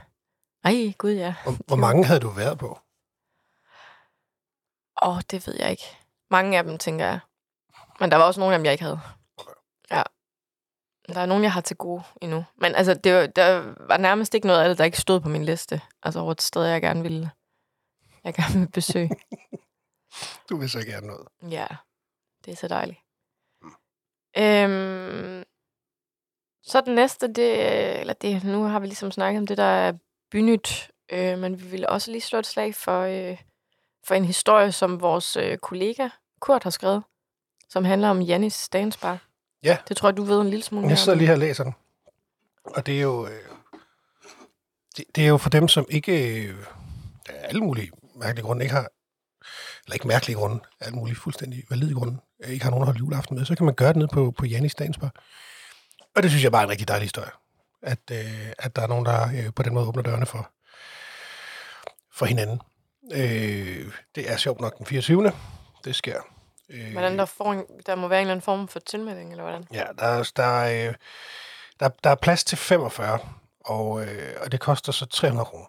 Ej, 0.63 0.93
gud 0.97 1.11
ja. 1.11 1.35
Hvor, 1.43 1.55
hvor 1.67 1.75
mange 1.75 2.05
havde 2.05 2.19
du 2.19 2.29
været 2.29 2.59
på? 2.59 2.79
Åh, 5.03 5.15
oh, 5.15 5.21
det 5.31 5.47
ved 5.47 5.55
jeg 5.59 5.71
ikke. 5.71 5.83
Mange 6.31 6.57
af 6.57 6.63
dem, 6.63 6.77
tænker 6.77 7.05
jeg. 7.05 7.19
Men 7.99 8.11
der 8.11 8.17
var 8.17 8.23
også 8.23 8.39
nogle 8.39 8.55
af 8.55 8.59
dem, 8.59 8.65
jeg 8.65 8.71
ikke 8.71 8.83
havde. 8.83 8.99
Ja. 9.91 10.03
Der 11.13 11.19
er 11.19 11.25
nogle, 11.25 11.43
jeg 11.43 11.53
har 11.53 11.61
til 11.61 11.77
gode 11.77 12.03
endnu. 12.21 12.45
Men 12.55 12.75
altså, 12.75 12.93
det 12.93 13.15
var, 13.15 13.25
der 13.25 13.73
var 13.87 13.97
nærmest 13.97 14.33
ikke 14.33 14.47
noget 14.47 14.61
af 14.61 14.69
det, 14.69 14.77
der 14.77 14.83
ikke 14.83 15.01
stod 15.01 15.19
på 15.19 15.29
min 15.29 15.45
liste. 15.45 15.81
Altså 16.03 16.19
over 16.19 16.31
et 16.31 16.41
sted, 16.41 16.63
jeg 16.63 16.81
gerne 16.81 17.01
ville, 17.01 17.31
jeg 18.23 18.33
gerne 18.33 18.59
vil 18.59 18.71
besøge. 18.71 19.09
Du 20.49 20.57
vil 20.57 20.69
så 20.69 20.85
gerne 20.85 21.07
noget. 21.07 21.27
ja, 21.51 21.67
det 22.45 22.51
er 22.51 22.55
så 22.55 22.67
dejligt. 22.67 22.99
Øhm, 24.37 25.43
så 26.63 26.81
den 26.85 26.95
næste, 26.95 27.27
det, 27.27 27.99
eller 27.99 28.13
det, 28.13 28.43
nu 28.43 28.63
har 28.63 28.79
vi 28.79 28.85
ligesom 28.87 29.11
snakket 29.11 29.39
om 29.39 29.47
det, 29.47 29.57
der 29.57 29.63
er 29.63 29.93
bynyt. 30.31 30.91
Øh, 31.11 31.39
men 31.39 31.61
vi 31.61 31.65
ville 31.65 31.89
også 31.89 32.11
lige 32.11 32.21
slå 32.21 32.39
et 32.39 32.45
slag 32.45 32.75
for, 32.75 33.01
øh, 33.01 33.37
for 34.03 34.15
en 34.15 34.25
historie, 34.25 34.71
som 34.71 35.01
vores 35.01 35.37
øh, 35.37 35.57
kollega 35.57 36.09
Kurt 36.39 36.63
har 36.63 36.69
skrevet, 36.69 37.03
som 37.69 37.85
handler 37.85 38.09
om 38.09 38.21
Jannis 38.21 38.69
Dansbar. 38.69 39.17
Ja. 39.63 39.77
Det 39.87 39.97
tror 39.97 40.09
jeg, 40.09 40.17
du 40.17 40.23
ved 40.23 40.41
en 40.41 40.49
lille 40.49 40.63
smule 40.63 40.87
Jeg 40.87 40.97
sidder 40.97 41.17
lige 41.17 41.27
her 41.27 41.33
og 41.33 41.39
læser 41.39 41.63
den. 41.63 41.75
Og 42.65 42.85
det 42.85 42.97
er 42.97 43.01
jo... 43.01 43.27
Øh, 43.27 43.43
det, 44.97 45.05
det 45.15 45.23
er 45.23 45.27
jo 45.27 45.37
for 45.37 45.49
dem, 45.49 45.67
som 45.67 45.85
ikke... 45.89 46.43
Øh, 46.47 46.55
af 47.29 47.47
alle 47.47 47.61
mulige 47.61 47.91
mærkelige 48.15 48.45
grunde 48.45 48.63
ikke 48.63 48.75
har... 48.75 48.89
Eller 49.85 49.93
ikke 49.93 50.07
mærkelige 50.07 50.35
grunde, 50.37 50.59
alle 50.79 50.95
mulige 50.95 51.15
fuldstændig 51.15 51.63
valide 51.69 51.93
grunde, 51.93 52.17
øh, 52.43 52.49
ikke 52.49 52.63
har 52.63 52.69
nogen 52.71 52.83
at 52.83 52.87
holde 52.87 52.99
juleaften 52.99 53.37
med, 53.37 53.45
så 53.45 53.55
kan 53.55 53.65
man 53.65 53.75
gøre 53.75 53.87
det 53.89 53.95
nede 53.97 54.07
på, 54.07 54.31
på 54.37 54.45
Janis 54.45 54.75
Dansbar. 54.75 55.11
Og 56.15 56.23
det 56.23 56.31
synes 56.31 56.43
jeg 56.43 56.51
bare 56.51 56.61
er 56.61 56.65
en 56.65 56.71
rigtig 56.71 56.87
dejlig 56.87 57.05
historie. 57.05 57.29
At, 57.81 57.99
øh, 58.11 58.51
at 58.59 58.75
der 58.75 58.81
er 58.81 58.87
nogen, 58.87 59.05
der 59.05 59.27
øh, 59.45 59.53
på 59.55 59.63
den 59.63 59.73
måde 59.73 59.87
åbner 59.87 60.03
dørene 60.03 60.25
for, 60.25 60.51
for 62.13 62.25
hinanden. 62.25 62.61
Øh, 63.13 63.91
det 64.15 64.31
er 64.31 64.37
sjovt 64.37 64.61
nok 64.61 64.77
den 64.77 64.85
24. 64.85 65.31
Det 65.85 65.95
sker. 65.95 66.21
Øh, 66.69 66.91
Hvordan 66.91 67.17
der, 67.19 67.25
får 67.25 67.53
en, 67.53 67.63
der 67.85 67.95
må 67.95 68.07
være 68.07 68.19
en 68.19 68.23
eller 68.23 68.33
anden 68.33 68.43
form 68.43 68.67
for 68.67 68.79
tilmelding, 68.79 69.31
eller 69.31 69.43
hvordan? 69.43 69.63
Ja, 69.73 69.83
der, 69.99 70.05
er- 70.05 70.31
der, 70.35 70.43
er, 70.43 70.87
øh, 70.89 70.93
der, 71.79 71.89
der 72.03 72.09
er 72.09 72.15
plads 72.15 72.43
til 72.43 72.57
45, 72.57 73.19
og, 73.65 74.01
øh, 74.05 74.33
og 74.41 74.51
det 74.51 74.59
koster 74.59 74.91
så 74.91 75.05
300 75.05 75.45
kroner 75.45 75.65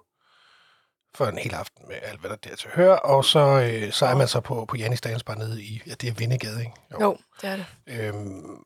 for 1.16 1.26
en 1.26 1.38
hel 1.38 1.54
aften 1.54 1.88
med 1.88 1.96
alt, 2.02 2.20
hvad 2.20 2.30
der 2.30 2.36
er 2.52 2.56
til 2.56 2.66
at 2.68 2.74
høre. 2.74 2.98
Og 3.00 3.24
så, 3.24 3.38
øh, 3.38 3.92
så 3.92 4.06
er 4.06 4.14
man 4.14 4.28
så 4.28 4.40
på, 4.40 4.64
på 4.68 4.76
Janis 4.76 5.00
Dagens 5.00 5.22
bare 5.24 5.38
nede 5.38 5.62
i, 5.62 5.82
ja, 5.86 5.94
det 6.00 6.08
er 6.08 6.12
Vindegade, 6.14 6.60
ikke? 6.60 6.72
Jo, 7.00 7.16
det 7.42 7.50
er 7.50 7.56
det. 7.56 7.66
Øhm, 7.86 8.56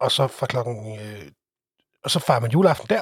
og 0.00 0.12
så 0.12 0.26
fra 0.26 0.46
klokken, 0.46 1.00
øh, 1.00 1.22
og 2.04 2.10
så 2.10 2.18
fejrer 2.18 2.40
man 2.40 2.50
juleaften 2.50 2.88
der. 2.88 3.00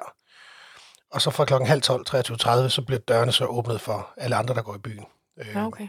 Og 1.10 1.22
så 1.22 1.30
fra 1.30 1.44
klokken 1.44 1.68
halv 1.68 1.82
12, 1.82 2.04
23.30, 2.10 2.68
så 2.68 2.82
bliver 2.86 2.98
dørene 2.98 3.32
så 3.32 3.44
åbnet 3.44 3.80
for 3.80 4.10
alle 4.16 4.36
andre, 4.36 4.54
der 4.54 4.62
går 4.62 4.74
i 4.74 4.78
byen. 4.78 5.04
Øhm, 5.40 5.50
Ja, 5.58 5.66
okay. 5.66 5.88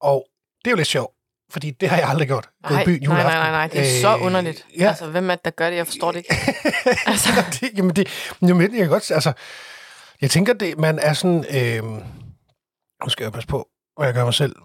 Og 0.00 0.26
det 0.64 0.66
er 0.66 0.70
jo 0.70 0.76
lidt 0.76 0.88
sjovt, 0.88 1.14
fordi 1.50 1.70
det 1.70 1.88
har 1.88 1.96
jeg 1.96 2.08
aldrig 2.08 2.28
gjort. 2.28 2.48
Gået 2.62 2.74
i 2.74 2.76
Nej, 2.76 2.84
byen 2.84 3.00
nej, 3.02 3.08
nej, 3.08 3.16
juleaften. 3.22 3.40
nej, 3.40 3.50
nej, 3.50 3.66
det 3.68 3.80
er 3.98 4.00
så 4.00 4.16
Øh, 4.16 4.22
underligt. 4.24 4.66
Ja, 4.78 4.88
Altså, 4.88 5.06
hvem 5.06 5.30
er 5.30 5.34
det, 5.34 5.44
der 5.44 5.50
gør 5.50 5.70
det? 5.70 5.76
Jeg 5.76 5.86
forstår 5.86 6.12
det 6.12 6.18
ikke. 6.18 6.34
altså, 7.06 7.28
det, 7.60 7.70
jamen 7.76 7.96
det, 7.96 8.08
jamen 8.42 8.62
jeg 8.62 8.70
kan 8.80 8.88
godt, 8.88 9.10
altså, 9.10 9.32
jeg 10.20 10.30
tænker, 10.30 10.52
det, 10.52 10.78
man 10.78 10.98
er 10.98 11.12
sådan, 11.12 11.44
øh, 11.56 11.84
nu 13.04 13.08
skal 13.08 13.24
jeg 13.24 13.32
passe 13.32 13.48
på, 13.48 13.68
og 13.96 14.06
jeg 14.06 14.14
gør 14.14 14.24
mig 14.24 14.34
selv 14.34 14.56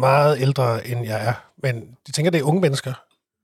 meget 0.00 0.40
ældre, 0.40 0.86
end 0.86 1.04
jeg 1.06 1.26
er, 1.28 1.32
men 1.62 1.96
jeg 2.06 2.14
tænker, 2.14 2.30
det 2.30 2.38
er 2.40 2.44
unge 2.44 2.60
mennesker, 2.60 2.94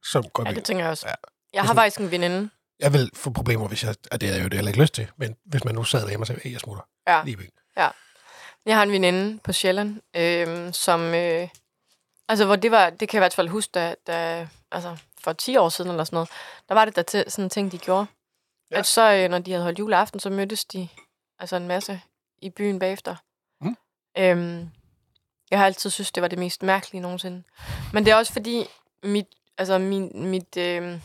som 0.04 0.24
går 0.32 0.44
ja, 0.46 0.54
det 0.54 0.64
tænker 0.64 0.84
jeg 0.84 0.90
også. 0.90 1.08
Ja. 1.08 1.14
Jeg 1.52 1.62
har 1.62 1.74
faktisk 1.74 2.00
en 2.00 2.10
veninde. 2.10 2.50
Jeg 2.80 2.92
vil 2.92 3.10
få 3.14 3.30
problemer, 3.30 3.68
hvis 3.68 3.84
jeg, 3.84 3.94
og 4.12 4.20
det 4.20 4.28
er 4.28 4.36
jo 4.38 4.44
det, 4.44 4.50
jeg 4.50 4.58
heller 4.58 4.68
ikke 4.70 4.80
lyst 4.80 4.94
til, 4.94 5.10
men 5.16 5.36
hvis 5.44 5.64
man 5.64 5.74
nu 5.74 5.84
sad 5.84 6.00
derhjemme 6.00 6.22
og 6.22 6.26
sagde, 6.26 6.40
hey, 6.44 6.52
jeg 6.52 6.60
smutter 6.60 6.82
Ja. 7.06 7.22
lige 7.24 7.32
i 7.32 7.36
byen. 7.36 7.50
Jeg 8.66 8.76
har 8.76 8.82
en 8.82 8.92
veninde 8.92 9.38
på 9.44 9.52
Sjælland, 9.52 10.00
øh, 10.16 10.72
som... 10.72 11.00
Øh, 11.14 11.48
altså, 12.28 12.44
hvor 12.44 12.56
det 12.56 12.70
var... 12.70 12.90
Det 12.90 13.08
kan 13.08 13.16
jeg 13.16 13.18
i 13.18 13.24
hvert 13.24 13.34
fald 13.34 13.48
huske, 13.48 13.70
da, 13.74 13.94
da, 14.06 14.48
altså, 14.72 14.96
for 15.20 15.32
10 15.32 15.56
år 15.56 15.68
siden 15.68 15.90
eller 15.90 16.04
sådan 16.04 16.16
noget, 16.16 16.28
der 16.68 16.74
var 16.74 16.84
det 16.84 16.96
der 16.96 17.02
til, 17.02 17.24
sådan 17.28 17.44
en 17.44 17.50
ting, 17.50 17.72
de 17.72 17.78
gjorde. 17.78 18.06
Ja. 18.70 18.76
Ja. 18.76 18.78
At 18.78 18.86
så, 18.86 19.12
øh, 19.12 19.30
når 19.30 19.38
de 19.38 19.50
havde 19.50 19.62
holdt 19.62 19.78
juleaften, 19.78 20.20
så 20.20 20.30
mødtes 20.30 20.64
de 20.64 20.88
altså 21.38 21.56
en 21.56 21.68
masse 21.68 22.00
i 22.42 22.50
byen 22.50 22.78
bagefter. 22.78 23.16
Mm. 23.60 23.76
Øhm, 24.18 24.70
jeg 25.50 25.58
har 25.58 25.66
altid 25.66 25.90
synes, 25.90 26.12
det 26.12 26.20
var 26.20 26.28
det 26.28 26.38
mest 26.38 26.62
mærkelige 26.62 27.00
nogensinde. 27.00 27.42
Men 27.92 28.04
det 28.04 28.10
er 28.10 28.16
også 28.16 28.32
fordi, 28.32 28.66
mit, 29.02 29.26
altså 29.58 29.78
min, 29.78 30.26
mit, 30.28 30.56
øh, 30.56 31.00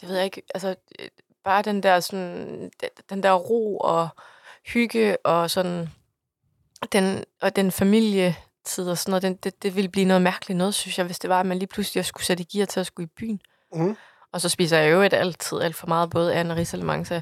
det 0.00 0.08
ved 0.08 0.16
jeg 0.16 0.24
ikke, 0.24 0.42
altså 0.54 0.74
øh, 0.98 1.08
bare 1.44 1.62
den 1.62 1.82
der 1.82 2.00
sådan, 2.00 2.70
den 3.10 3.22
der 3.22 3.32
ro 3.32 3.78
og 3.78 4.08
hygge 4.66 5.26
og 5.26 5.50
sådan, 5.50 5.88
den, 6.92 7.24
og 7.40 7.56
den 7.56 7.72
familietid 7.72 8.88
og 8.90 8.98
sådan 8.98 9.10
noget, 9.10 9.22
den, 9.22 9.34
det, 9.34 9.62
det 9.62 9.76
ville 9.76 9.90
blive 9.90 10.06
noget 10.06 10.22
mærkeligt 10.22 10.58
noget, 10.58 10.74
synes 10.74 10.98
jeg, 10.98 11.06
hvis 11.06 11.18
det 11.18 11.30
var, 11.30 11.40
at 11.40 11.46
man 11.46 11.58
lige 11.58 11.68
pludselig 11.68 12.04
skulle 12.04 12.24
sætte 12.24 12.44
gear 12.44 12.66
til 12.66 12.80
at 12.80 12.86
skulle 12.86 13.06
i 13.06 13.12
byen. 13.16 13.40
Mm. 13.72 13.96
Og 14.34 14.40
så 14.40 14.48
spiser 14.48 14.78
jeg 14.78 14.92
jo 14.92 15.02
et 15.02 15.12
altid 15.12 15.60
alt 15.60 15.76
for 15.76 15.86
meget, 15.86 16.10
både 16.10 16.34
Anne 16.34 16.54
og 16.54 16.56
risalemang, 16.56 17.06
så 17.06 17.14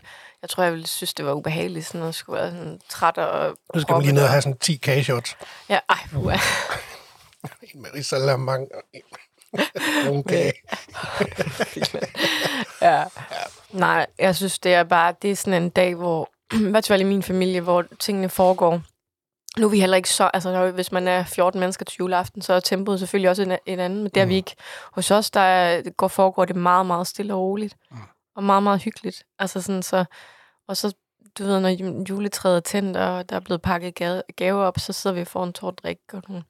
jeg 0.43 0.51
tror, 0.51 0.63
jeg 0.63 0.73
ville 0.73 0.87
synes, 0.87 1.15
det 1.15 1.27
var 1.27 1.33
ubehageligt, 1.33 1.87
sådan 1.87 2.07
at 2.07 2.15
skulle 2.15 2.41
være 2.41 2.51
sådan 2.51 2.81
træt 2.89 3.19
og... 3.19 3.57
Nu 3.75 3.81
skal 3.81 3.93
man 3.93 4.03
lige 4.03 4.13
ned 4.13 4.23
og 4.23 4.29
have 4.29 4.43
sådan 4.43 4.59
10 4.59 4.77
kageshots. 4.77 5.37
Ja, 5.69 5.79
ej, 5.89 5.99
uha. 6.17 6.37
En 7.75 7.83
med 7.83 7.91
risalamang 7.95 8.69
og 10.07 10.15
en 10.15 10.25
kage. 10.25 10.53
ja. 12.83 13.05
Nej, 13.71 14.07
jeg 14.19 14.37
synes, 14.37 14.59
det 14.59 14.75
er 14.75 14.85
bare, 14.85 15.15
det 15.23 15.31
er 15.31 15.37
sådan 15.37 15.63
en 15.63 15.71
dag, 15.71 15.95
hvor, 15.95 16.31
i 16.69 16.71
hvert 16.71 16.87
fald 16.87 17.01
i 17.01 17.05
min 17.05 17.23
familie, 17.23 17.61
hvor 17.61 17.85
tingene 18.01 18.29
foregår. 18.29 18.83
Nu 19.59 19.67
er 19.67 19.71
vi 19.71 19.81
heller 19.81 19.97
ikke 19.97 20.11
så, 20.11 20.31
altså 20.35 20.71
hvis 20.71 20.93
man 20.93 21.09
er 21.09 21.25
14 21.25 21.61
mennesker 21.61 21.85
til 21.85 21.97
juleaften, 21.99 22.43
så 22.43 22.53
er 22.53 22.61
tempoet 22.61 22.99
selvfølgelig 22.99 23.31
også 23.31 23.43
en, 23.43 23.59
en 23.67 23.79
anden, 23.81 23.99
men 24.03 24.11
det 24.15 24.21
er 24.21 24.27
vi 24.27 24.35
ikke. 24.35 24.55
Hos 24.93 25.11
os, 25.11 25.31
der 25.31 25.41
er, 25.41 25.91
går, 25.91 26.09
foregår 26.09 26.45
det 26.45 26.57
meget, 26.57 26.87
meget 26.87 27.07
stille 27.07 27.35
og 27.35 27.41
roligt. 27.41 27.77
Mm. 27.91 27.97
Og 28.37 28.45
meget, 28.45 28.63
meget 28.63 28.83
hyggeligt. 28.83 29.23
Altså 29.39 29.61
sådan 29.61 29.83
så, 29.83 30.05
og 30.69 30.77
så, 30.77 30.95
du 31.39 31.45
ved, 31.45 31.61
når 31.61 31.69
ju- 31.69 32.05
juletræet 32.09 32.57
er 32.57 32.61
tændt, 32.61 32.97
og 32.97 33.29
der 33.29 33.37
er 33.37 33.41
blevet 33.41 33.63
pakket 33.63 33.95
gave, 33.95 34.23
gaver 34.37 34.63
op, 34.65 34.79
så 34.79 34.93
sidder 34.93 35.17
vi 35.17 35.25
foran 35.25 35.53
tårt 35.53 35.79
drik 35.83 35.99
og 36.13 36.23
nogle, 36.29 36.45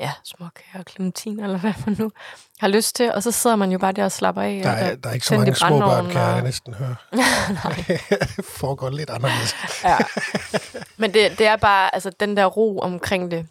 ja, 0.00 0.12
småkager 0.24 0.78
og 0.78 0.84
clementiner, 0.90 1.44
eller 1.44 1.58
hvad 1.58 1.72
man 1.86 1.96
nu 1.98 2.12
har 2.60 2.68
lyst 2.68 2.96
til. 2.96 3.12
Og 3.12 3.22
så 3.22 3.30
sidder 3.30 3.56
man 3.56 3.72
jo 3.72 3.78
bare 3.78 3.92
der 3.92 4.04
og 4.04 4.12
slapper 4.12 4.42
af. 4.42 4.60
Der 4.62 4.70
og 4.72 4.76
er, 4.78 4.94
der 4.96 5.08
er 5.10 5.14
ikke 5.14 5.26
så 5.26 5.34
mange 5.34 5.54
små 5.54 5.68
børn, 5.68 5.78
brændeovnen, 5.80 6.12
kan 6.12 6.20
jeg 6.20 6.34
og- 6.36 6.42
næsten 6.42 6.74
høre. 6.74 6.94
det 7.88 8.00
foregår 8.60 8.90
lidt 8.90 9.10
anderledes. 9.10 9.54
Ja. 9.84 9.96
Men 10.96 11.14
det, 11.14 11.38
det 11.38 11.46
er 11.46 11.56
bare, 11.56 11.94
altså 11.94 12.10
den 12.20 12.36
der 12.36 12.46
ro 12.46 12.78
omkring 12.78 13.30
det, 13.30 13.46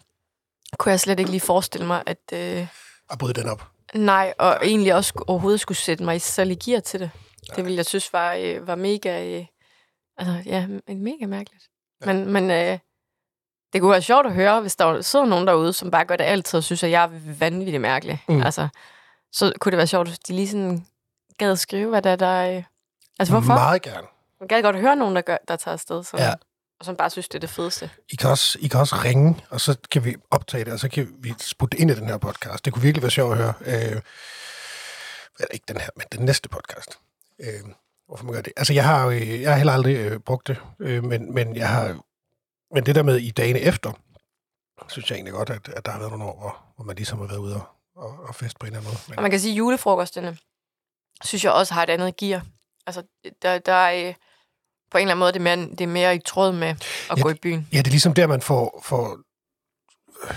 kunne 0.78 0.90
jeg 0.90 1.00
slet 1.00 1.18
ikke 1.18 1.30
lige 1.30 1.40
forestille 1.40 1.86
mig, 1.86 2.02
at 2.06 2.18
øh, 2.32 2.66
Og 3.10 3.18
bryde 3.18 3.34
den 3.40 3.48
op. 3.48 3.66
nej, 3.94 4.32
og 4.38 4.58
egentlig 4.62 4.94
også 4.94 5.12
overhovedet 5.26 5.60
skulle 5.60 5.78
sætte 5.78 6.04
mig 6.04 6.16
i 6.16 6.18
selv 6.18 6.50
i 6.50 6.54
gear 6.54 6.80
til 6.80 7.00
det. 7.00 7.10
Det 7.56 7.64
ville 7.64 7.76
jeg 7.76 7.86
synes 7.86 8.12
var, 8.12 8.34
øh, 8.34 8.66
var 8.66 8.74
mega, 8.74 9.24
øh, 9.38 9.44
altså 10.18 10.42
ja, 10.46 10.66
mega 10.94 11.26
mærkeligt. 11.26 11.64
Ja. 12.06 12.12
Men, 12.12 12.32
men 12.32 12.50
øh, 12.50 12.78
det 13.72 13.80
kunne 13.80 13.90
være 13.90 14.02
sjovt 14.02 14.26
at 14.26 14.32
høre, 14.34 14.60
hvis 14.60 14.76
der 14.76 15.00
sidder 15.00 15.26
nogen 15.26 15.46
derude, 15.46 15.72
som 15.72 15.90
bare 15.90 16.04
gør 16.04 16.16
det 16.16 16.24
altid 16.24 16.56
og 16.58 16.64
synes, 16.64 16.82
at 16.82 16.90
jeg 16.90 17.02
er 17.04 17.08
vanvittigt 17.38 17.80
mærkelig. 17.80 18.24
Mm. 18.28 18.42
Altså, 18.42 18.68
så 19.32 19.52
kunne 19.60 19.70
det 19.70 19.76
være 19.76 19.86
sjovt, 19.86 20.08
hvis 20.08 20.18
de 20.18 20.32
lige 20.32 20.48
sådan 20.48 20.86
gad 21.38 21.56
skrive, 21.56 21.88
hvad 21.88 22.02
der 22.02 22.10
er, 22.10 22.16
der... 22.16 22.56
Øh, 22.56 22.62
altså 23.18 23.34
hvorfor? 23.34 23.54
Meget 23.54 23.82
gerne. 23.82 24.06
Jeg 24.40 24.48
gad 24.48 24.62
godt 24.62 24.76
høre 24.80 24.96
nogen, 24.96 25.16
der, 25.16 25.22
gør, 25.22 25.36
der 25.48 25.56
tager 25.56 25.72
afsted, 25.72 26.04
sådan, 26.04 26.26
Ja. 26.26 26.32
og 26.80 26.86
som 26.86 26.96
bare 26.96 27.10
synes, 27.10 27.28
det 27.28 27.34
er 27.34 27.40
det 27.40 27.50
fedeste. 27.50 27.90
I 28.12 28.16
kan, 28.16 28.30
også, 28.30 28.58
I 28.60 28.68
kan 28.68 28.80
også 28.80 28.96
ringe, 29.04 29.36
og 29.50 29.60
så 29.60 29.76
kan 29.90 30.04
vi 30.04 30.16
optage 30.30 30.64
det, 30.64 30.72
og 30.72 30.78
så 30.78 30.88
kan 30.88 31.08
vi 31.18 31.34
sputte 31.38 31.78
ind 31.78 31.90
i 31.90 31.94
den 31.94 32.08
her 32.08 32.18
podcast. 32.18 32.64
Det 32.64 32.72
kunne 32.72 32.82
virkelig 32.82 33.02
være 33.02 33.10
sjovt 33.10 33.32
at 33.32 33.38
høre. 33.38 33.54
Øh, 33.66 34.00
eller 35.38 35.52
ikke 35.54 35.64
den 35.68 35.76
her, 35.80 35.88
men 35.96 36.06
den 36.12 36.24
næste 36.24 36.48
podcast. 36.48 36.98
Øh, 37.40 37.60
hvorfor 38.08 38.24
man 38.24 38.34
gør 38.34 38.40
det. 38.42 38.52
Altså, 38.56 38.72
jeg 38.72 38.84
har 38.84 39.06
øh, 39.06 39.40
jeg 39.42 39.50
har 39.50 39.56
heller 39.56 39.72
aldrig 39.72 39.96
øh, 39.96 40.18
brugt 40.18 40.46
det, 40.48 40.56
øh, 40.80 41.04
men, 41.04 41.34
men 41.34 41.56
jeg 41.56 41.68
har 41.68 41.96
men 42.74 42.86
det 42.86 42.94
der 42.94 43.02
med 43.02 43.16
i 43.16 43.30
dagene 43.30 43.60
efter, 43.60 43.92
synes 44.88 45.10
jeg 45.10 45.16
egentlig 45.16 45.34
godt, 45.34 45.50
at, 45.50 45.68
at 45.68 45.86
der 45.86 45.92
har 45.92 45.98
været 45.98 46.10
nogle 46.10 46.24
år, 46.24 46.38
hvor, 46.40 46.72
hvor 46.76 46.84
man 46.84 46.96
ligesom 46.96 47.18
har 47.18 47.26
været 47.26 47.38
ude 47.38 47.54
og, 47.54 47.66
og, 47.96 48.18
og 48.28 48.34
fest 48.34 48.58
på 48.58 48.66
en 48.66 48.72
eller 48.72 48.78
anden 48.78 48.88
måde. 48.90 48.96
Og 49.06 49.10
Men, 49.16 49.22
man 49.22 49.30
kan 49.30 49.40
sige, 49.40 49.52
at 49.52 49.58
julefrokosterne, 49.58 50.38
synes 51.24 51.44
jeg 51.44 51.52
også 51.52 51.74
har 51.74 51.82
et 51.82 51.90
andet 51.90 52.16
gear. 52.16 52.46
Altså, 52.86 53.02
der, 53.42 53.58
der 53.58 53.72
er 53.72 54.08
øh, 54.08 54.14
på 54.90 54.98
en 54.98 55.02
eller 55.02 55.12
anden 55.12 55.18
måde, 55.18 55.32
det 55.32 55.38
er 55.38 55.56
mere, 55.56 55.56
det 55.70 55.80
er 55.80 55.86
mere 55.86 56.14
i 56.14 56.18
tråd 56.18 56.52
med 56.52 56.68
at 56.68 57.16
Ja, 57.16 57.22
gå 57.22 57.30
i 57.30 57.34
byen. 57.34 57.68
ja, 57.72 57.78
det 57.78 57.86
er 57.86 57.90
ligesom 57.90 58.14
der, 58.14 58.26
man 58.26 58.42
får, 58.42 58.80
får 58.84 59.18
øh, 60.24 60.36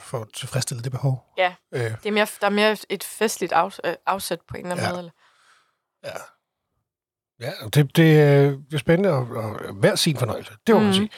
for 0.00 0.20
at 0.20 0.28
tilfredsstille 0.34 0.82
det 0.82 0.92
behov. 0.92 1.34
Ja. 1.38 1.54
Øh, 1.72 1.80
Det 1.82 2.06
er 2.06 2.10
mere, 2.12 2.26
der 2.40 2.46
er 2.46 2.50
mere 2.50 2.76
et 2.88 3.04
festligt 3.04 3.52
af, 3.52 3.78
øh, 3.84 3.94
afsæt 4.06 4.40
på 4.48 4.56
en 4.56 4.66
eller 4.66 4.70
anden 4.74 4.86
Ja. 4.86 4.90
måde. 4.90 4.98
Eller? 4.98 5.12
ja. 6.04 6.12
Ja, 7.40 7.52
det, 7.74 7.96
det, 7.96 8.02
øh, 8.02 8.52
det 8.52 8.74
er 8.74 8.78
spændende 8.78 9.10
og, 9.10 9.20
og 9.28 9.72
hver 9.74 9.94
sin 9.94 10.16
fornøjelse. 10.16 10.52
Det 10.66 10.74
må 10.74 10.78
mm. 10.78 10.84
man 10.84 10.94
sige. 10.94 11.10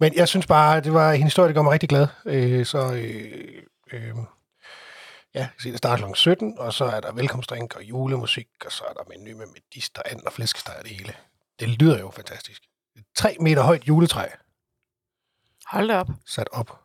Men 0.00 0.14
jeg 0.16 0.28
synes 0.28 0.46
bare, 0.46 0.80
det 0.80 0.92
var 0.92 1.12
en 1.12 1.22
historie, 1.22 1.48
der 1.48 1.54
gør 1.54 1.62
mig 1.62 1.72
rigtig 1.72 1.88
glad. 1.88 2.06
Øh, 2.24 2.66
så 2.66 2.92
øh, 2.92 3.62
øh, 3.92 4.14
ja, 5.34 5.48
så 5.58 5.68
det 5.68 5.78
starter 5.78 6.06
kl. 6.06 6.14
17, 6.14 6.54
og 6.58 6.72
så 6.72 6.84
er 6.84 7.00
der 7.00 7.12
velkomstdrink 7.12 7.74
og 7.76 7.82
julemusik, 7.82 8.48
og 8.66 8.72
så 8.72 8.84
er 8.88 8.92
der 8.92 9.02
menu 9.08 9.38
med 9.38 9.46
medister, 9.46 10.02
and 10.06 10.20
og 10.26 10.32
flæskesteg 10.32 10.74
og 10.78 10.82
det 10.84 10.90
hele. 10.96 11.12
Det 11.60 11.68
lyder 11.68 11.98
jo 11.98 12.10
fantastisk. 12.10 12.62
Et 12.96 13.04
tre 13.16 13.36
meter 13.40 13.62
højt 13.62 13.88
juletræ 13.88 14.26
Hold 15.66 15.90
op. 15.90 16.08
sat 16.26 16.48
op 16.52 16.80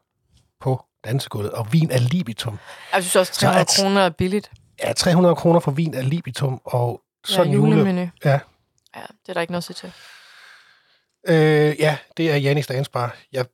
på 0.59 0.85
dansegulvet, 1.03 1.51
og 1.51 1.73
vin 1.73 1.91
af 1.91 2.09
libitum. 2.09 2.59
Jeg 2.93 3.03
synes 3.03 3.15
også, 3.15 3.33
Så 3.33 3.39
300 3.39 3.61
at- 3.61 3.73
kroner 3.79 4.01
er 4.01 4.09
billigt. 4.09 4.51
Ja, 4.83 4.93
300 4.93 5.35
kroner 5.35 5.59
for 5.59 5.71
vin 5.71 5.93
af 5.93 6.09
libitum, 6.09 6.61
og 6.65 7.01
sådan 7.25 7.47
ja, 7.47 7.53
jule... 7.53 7.71
julemenu. 7.71 8.09
Ja. 8.25 8.39
Ja, 8.95 9.01
det 9.01 9.29
er 9.29 9.33
der 9.33 9.41
ikke 9.41 9.51
noget 9.51 9.69
at 9.69 9.75
sige 9.75 9.75
til. 9.75 9.93
Øh, 11.27 11.79
ja, 11.79 11.97
det 12.17 12.31
er 12.31 12.35
Janis 12.35 12.67
Dansbar. 12.67 13.17
Jeg 13.31 13.45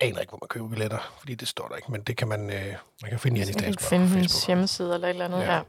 aner 0.00 0.20
ikke, 0.20 0.30
hvor 0.30 0.38
man 0.42 0.48
køber 0.48 0.68
billetter, 0.68 1.16
fordi 1.18 1.34
det 1.34 1.48
står 1.48 1.68
der 1.68 1.76
ikke, 1.76 1.92
men 1.92 2.02
det 2.02 2.16
kan 2.16 2.28
man, 2.28 2.50
øh, 2.50 2.74
man 3.02 3.10
kan 3.10 3.18
finde 3.18 3.40
Janis 3.40 3.56
Dansbar 3.56 3.82
du 3.82 3.88
finde 3.88 4.08
på 4.08 4.14
hendes 4.14 4.46
hjemmeside 4.46 4.94
eller 4.94 5.06
et 5.08 5.10
eller 5.10 5.24
andet. 5.24 5.38
Ja. 5.40 5.54
Ja. 5.54 5.62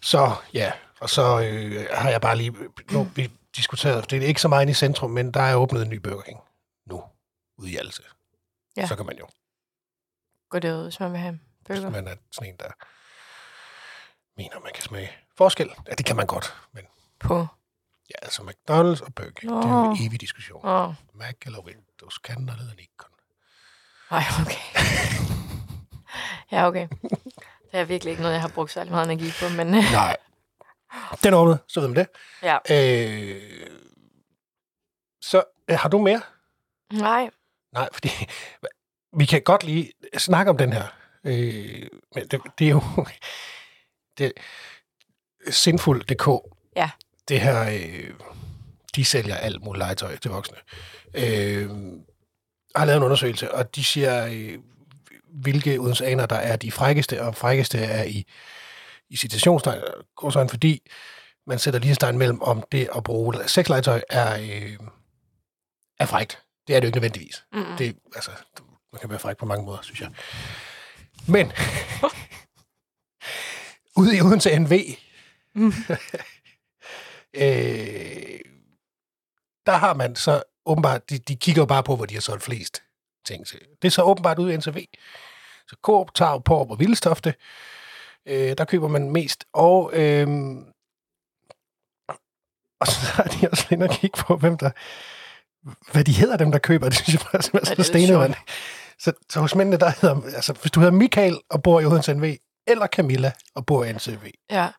Så 0.00 0.32
ja, 0.54 0.72
og 1.00 1.10
så 1.10 1.40
øh, 1.40 1.86
har 1.92 2.10
jeg 2.10 2.20
bare 2.20 2.36
lige, 2.36 2.54
nu 2.90 3.08
vi 3.14 3.30
diskuteret, 3.56 4.10
det 4.10 4.22
er 4.22 4.26
ikke 4.26 4.40
så 4.40 4.48
meget 4.48 4.62
inde 4.62 4.70
i 4.70 4.74
centrum, 4.74 5.10
men 5.10 5.34
der 5.34 5.40
er 5.40 5.54
åbnet 5.54 5.82
en 5.82 5.88
ny 5.90 5.94
Burger 5.96 6.22
King 6.22 6.40
nu, 6.86 7.02
ude 7.58 7.70
i 7.70 7.76
Alse. 7.76 8.02
Ja. 8.76 8.86
Så 8.86 8.96
kan 8.96 9.06
man 9.06 9.18
jo, 9.18 9.26
Gå 10.50 10.58
derud, 10.58 10.82
hvis 10.82 11.00
man 11.00 11.12
vil 11.12 11.20
have 11.20 11.38
hvis 11.66 11.78
bøger. 11.78 11.90
man 11.90 12.08
er 12.08 12.14
sådan 12.32 12.52
en, 12.52 12.56
der 12.58 12.68
mener, 14.36 14.60
man 14.60 14.72
kan 14.74 14.82
smage 14.82 15.10
forskel. 15.36 15.70
Ja, 15.88 15.94
det 15.94 16.06
kan 16.06 16.16
man 16.16 16.26
godt, 16.26 16.54
men 16.72 16.84
På. 17.20 17.46
Ja, 18.10 18.14
altså 18.22 18.42
McDonald's 18.42 19.04
og 19.06 19.14
Burger 19.14 19.30
King, 19.30 19.52
det 19.52 19.70
er 19.70 19.90
en 19.90 20.06
evig 20.06 20.20
diskussion. 20.20 20.66
Åh, 20.66 20.94
Mac 21.14 21.34
eller 21.46 21.60
Windows, 21.60 22.18
kan 22.18 22.36
eller 22.36 22.74
Nikon. 22.76 23.10
nej, 24.10 24.22
okay. 24.40 24.60
ja, 26.52 26.66
okay. 26.66 26.88
Det 27.72 27.80
er 27.80 27.84
virkelig 27.84 28.10
ikke 28.10 28.22
noget, 28.22 28.34
jeg 28.34 28.40
har 28.42 28.48
brugt 28.48 28.70
særlig 28.72 28.92
meget 28.92 29.10
energi 29.12 29.30
på, 29.40 29.48
men 29.56 29.66
øh, 29.74 29.92
Nej. 29.92 30.16
Den 31.22 31.34
er 31.34 31.38
åbnet, 31.38 31.58
så 31.68 31.80
ved 31.80 31.88
man 31.88 31.96
det. 31.96 32.08
ja. 32.42 32.58
Øh, 32.70 33.66
så 35.20 35.44
øh, 35.68 35.78
har 35.78 35.88
du 35.88 35.98
mere? 35.98 36.20
Nej, 36.92 37.30
Nej, 37.72 37.88
fordi 37.92 38.08
vi 39.18 39.24
kan 39.24 39.42
godt 39.42 39.64
lige 39.64 39.92
snakke 40.18 40.50
om 40.50 40.58
den 40.58 40.72
her. 40.72 40.86
Øh, 41.24 41.88
men 42.14 42.28
det, 42.28 42.40
det 42.58 42.66
er 42.66 42.70
jo 42.70 42.82
det, 44.18 44.32
Sinful.dk. 45.50 46.28
Ja. 46.76 46.90
Det 47.28 47.40
her, 47.40 47.62
øh, 47.62 48.10
de 48.96 49.04
sælger 49.04 49.36
alt 49.36 49.64
muligt 49.64 49.78
legetøj 49.78 50.16
til 50.16 50.30
voksne. 50.30 50.56
Øh, 51.14 51.70
har 52.76 52.84
lavet 52.84 52.96
en 52.96 53.02
undersøgelse, 53.02 53.54
og 53.54 53.76
de 53.76 53.84
siger, 53.84 54.26
øh, 54.26 54.58
hvilke 55.28 55.80
odenseaner, 55.80 56.26
der 56.26 56.36
er 56.36 56.56
de 56.56 56.72
frækkeste, 56.72 57.22
og 57.22 57.34
frækkeste 57.34 57.78
er 57.78 58.04
i, 58.04 58.24
i 59.10 59.16
citationstegn, 59.16 60.48
fordi 60.48 60.82
man 61.46 61.58
sætter 61.58 61.80
lighedstegn 61.80 62.18
mellem, 62.18 62.42
om 62.42 62.64
det 62.72 62.88
at 62.96 63.04
bruge 63.04 63.48
sexlegetøj 63.48 64.02
er, 64.10 64.38
øh, 64.40 64.76
er 66.00 66.06
frækt. 66.06 66.42
Det 66.66 66.76
er 66.76 66.80
det 66.80 66.84
jo 66.84 66.88
ikke 66.88 66.96
nødvendigvis. 66.96 67.44
Mm-mm. 67.52 67.76
Det, 67.78 67.96
altså, 68.14 68.30
man 68.92 69.00
kan 69.00 69.10
være 69.10 69.18
fræk 69.18 69.36
på 69.36 69.46
mange 69.46 69.64
måder, 69.64 69.78
synes 69.82 70.00
jeg. 70.00 70.10
Men, 71.28 71.52
ude 74.00 74.16
i 74.16 74.20
Odense 74.20 74.58
NV, 74.58 74.72
Mm. 75.56 75.72
øh, 77.36 78.40
der 79.66 79.72
har 79.72 79.94
man 79.94 80.16
så 80.16 80.42
åbenbart, 80.66 81.10
de, 81.10 81.18
de 81.18 81.36
kigger 81.36 81.62
jo 81.62 81.66
bare 81.66 81.82
på, 81.82 81.96
hvor 81.96 82.06
de 82.06 82.14
har 82.14 82.20
solgt 82.20 82.42
flest 82.42 82.82
ting 83.26 83.46
til. 83.46 83.60
Det 83.82 83.88
er 83.88 83.92
så 83.92 84.02
åbenbart 84.02 84.38
ude 84.38 84.54
i 84.54 84.56
NCV. 84.56 84.84
Så 85.68 85.76
Coop, 85.82 86.14
Tav, 86.14 86.42
Porp 86.42 86.70
og 86.70 86.78
Vildstofte, 86.78 87.34
øh, 88.26 88.54
der 88.58 88.64
køber 88.64 88.88
man 88.88 89.10
mest. 89.10 89.44
Og, 89.52 89.90
øh, 89.92 90.28
og 92.80 92.86
så 92.86 93.00
har 93.00 93.24
de 93.24 93.48
også 93.50 93.66
lidt 93.70 93.82
at 93.82 93.90
kigge 93.90 94.22
på, 94.26 94.36
hvem 94.36 94.58
der, 94.58 94.70
hvad 95.92 96.04
de 96.04 96.12
hedder, 96.12 96.36
dem 96.36 96.52
der 96.52 96.58
køber. 96.58 96.88
Det 96.88 96.98
synes 96.98 97.14
jeg 97.14 97.20
bare 97.32 97.60
er 97.60 97.74
så 97.74 97.82
stenevand. 97.82 98.34
Så, 98.98 99.12
så 99.30 99.40
hos 99.40 99.54
mændene, 99.54 99.76
der 99.76 99.90
hedder, 100.00 100.22
altså 100.36 100.52
hvis 100.52 100.70
du 100.72 100.80
hedder 100.80 100.92
Michael 100.92 101.40
og 101.50 101.62
bor 101.62 101.80
i 101.80 101.84
Odense 101.84 102.14
NV, 102.14 102.36
eller 102.66 102.86
Camilla 102.86 103.32
og 103.54 103.66
bor 103.66 103.84
i 103.84 103.92
NCV, 103.92 104.30
ja. 104.50 104.70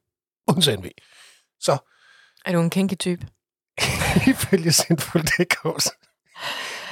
Odense 0.48 0.76
NV, 0.76 0.86
så 1.60 1.78
Er 2.46 2.52
du 2.52 2.60
en 2.60 2.70
kinky 2.70 2.96
type? 2.96 3.28
ifølge 4.32 4.72
Sinful.dk. 4.72 5.82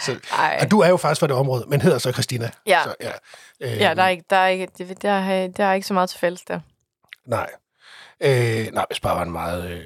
Så, 0.02 0.20
Nej. 0.32 0.58
og 0.62 0.72
du 0.72 0.80
er 0.80 0.90
jo 0.90 0.98
faktisk 0.98 1.20
fra 1.20 1.28
det 1.28 1.36
område, 1.36 1.66
men 1.68 1.82
hedder 1.82 1.98
så 1.98 2.12
Christina. 2.12 2.50
Ja. 2.66 2.82
Så, 2.84 2.96
ja. 3.02 3.12
Øh, 3.62 3.78
Ja, 3.78 3.94
der 3.94 4.04
er 4.04 4.08
ikke, 4.08 4.24
der 4.30 4.36
er 4.36 4.48
ikke, 4.48 4.68
der, 5.02 5.10
er, 5.12 5.48
der 5.48 5.66
er 5.66 5.74
ikke 5.74 5.88
så 5.88 5.94
meget 5.94 6.10
til 6.10 6.20
fælles 6.20 6.42
der. 6.42 6.60
Nej. 7.26 7.50
Øh, 8.22 8.68
nej, 8.74 8.86
hvis 8.90 9.00
bare 9.00 9.16
var 9.16 9.22
en 9.24 9.32
meget, 9.32 9.70
øh, 9.72 9.84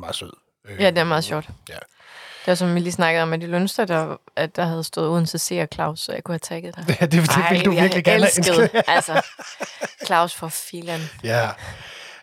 meget 0.00 0.14
sød. 0.14 0.32
Øh, 0.68 0.80
Ja, 0.80 0.90
det 0.90 0.98
er 0.98 1.04
meget 1.04 1.24
sjovt. 1.24 1.48
Ja. 1.68 1.78
Det 2.44 2.52
er 2.52 2.54
som 2.54 2.74
vi 2.74 2.80
lige 2.80 2.92
snakkede 2.92 3.22
om, 3.22 3.32
at 3.32 3.40
de 3.40 3.46
lønste, 3.46 3.86
der, 3.86 4.16
at 4.36 4.56
der 4.56 4.64
havde 4.66 4.84
stået 4.84 5.08
uden 5.08 5.26
til 5.26 5.60
og 5.62 5.68
Claus, 5.74 6.00
så 6.00 6.12
jeg 6.12 6.24
kunne 6.24 6.32
have 6.32 6.38
tagget 6.38 6.76
dig. 6.76 6.84
Ja, 7.00 7.06
det, 7.06 7.12
det 7.12 7.28
Ej, 7.30 7.52
vil 7.52 7.64
du 7.64 7.72
jeg 7.72 7.82
virkelig 7.82 8.04
gerne 8.04 8.24
elskede, 8.24 8.70
altså, 8.86 9.22
Claus 10.06 10.34
for 10.34 10.48
filan. 10.48 11.00
Ja. 11.24 11.50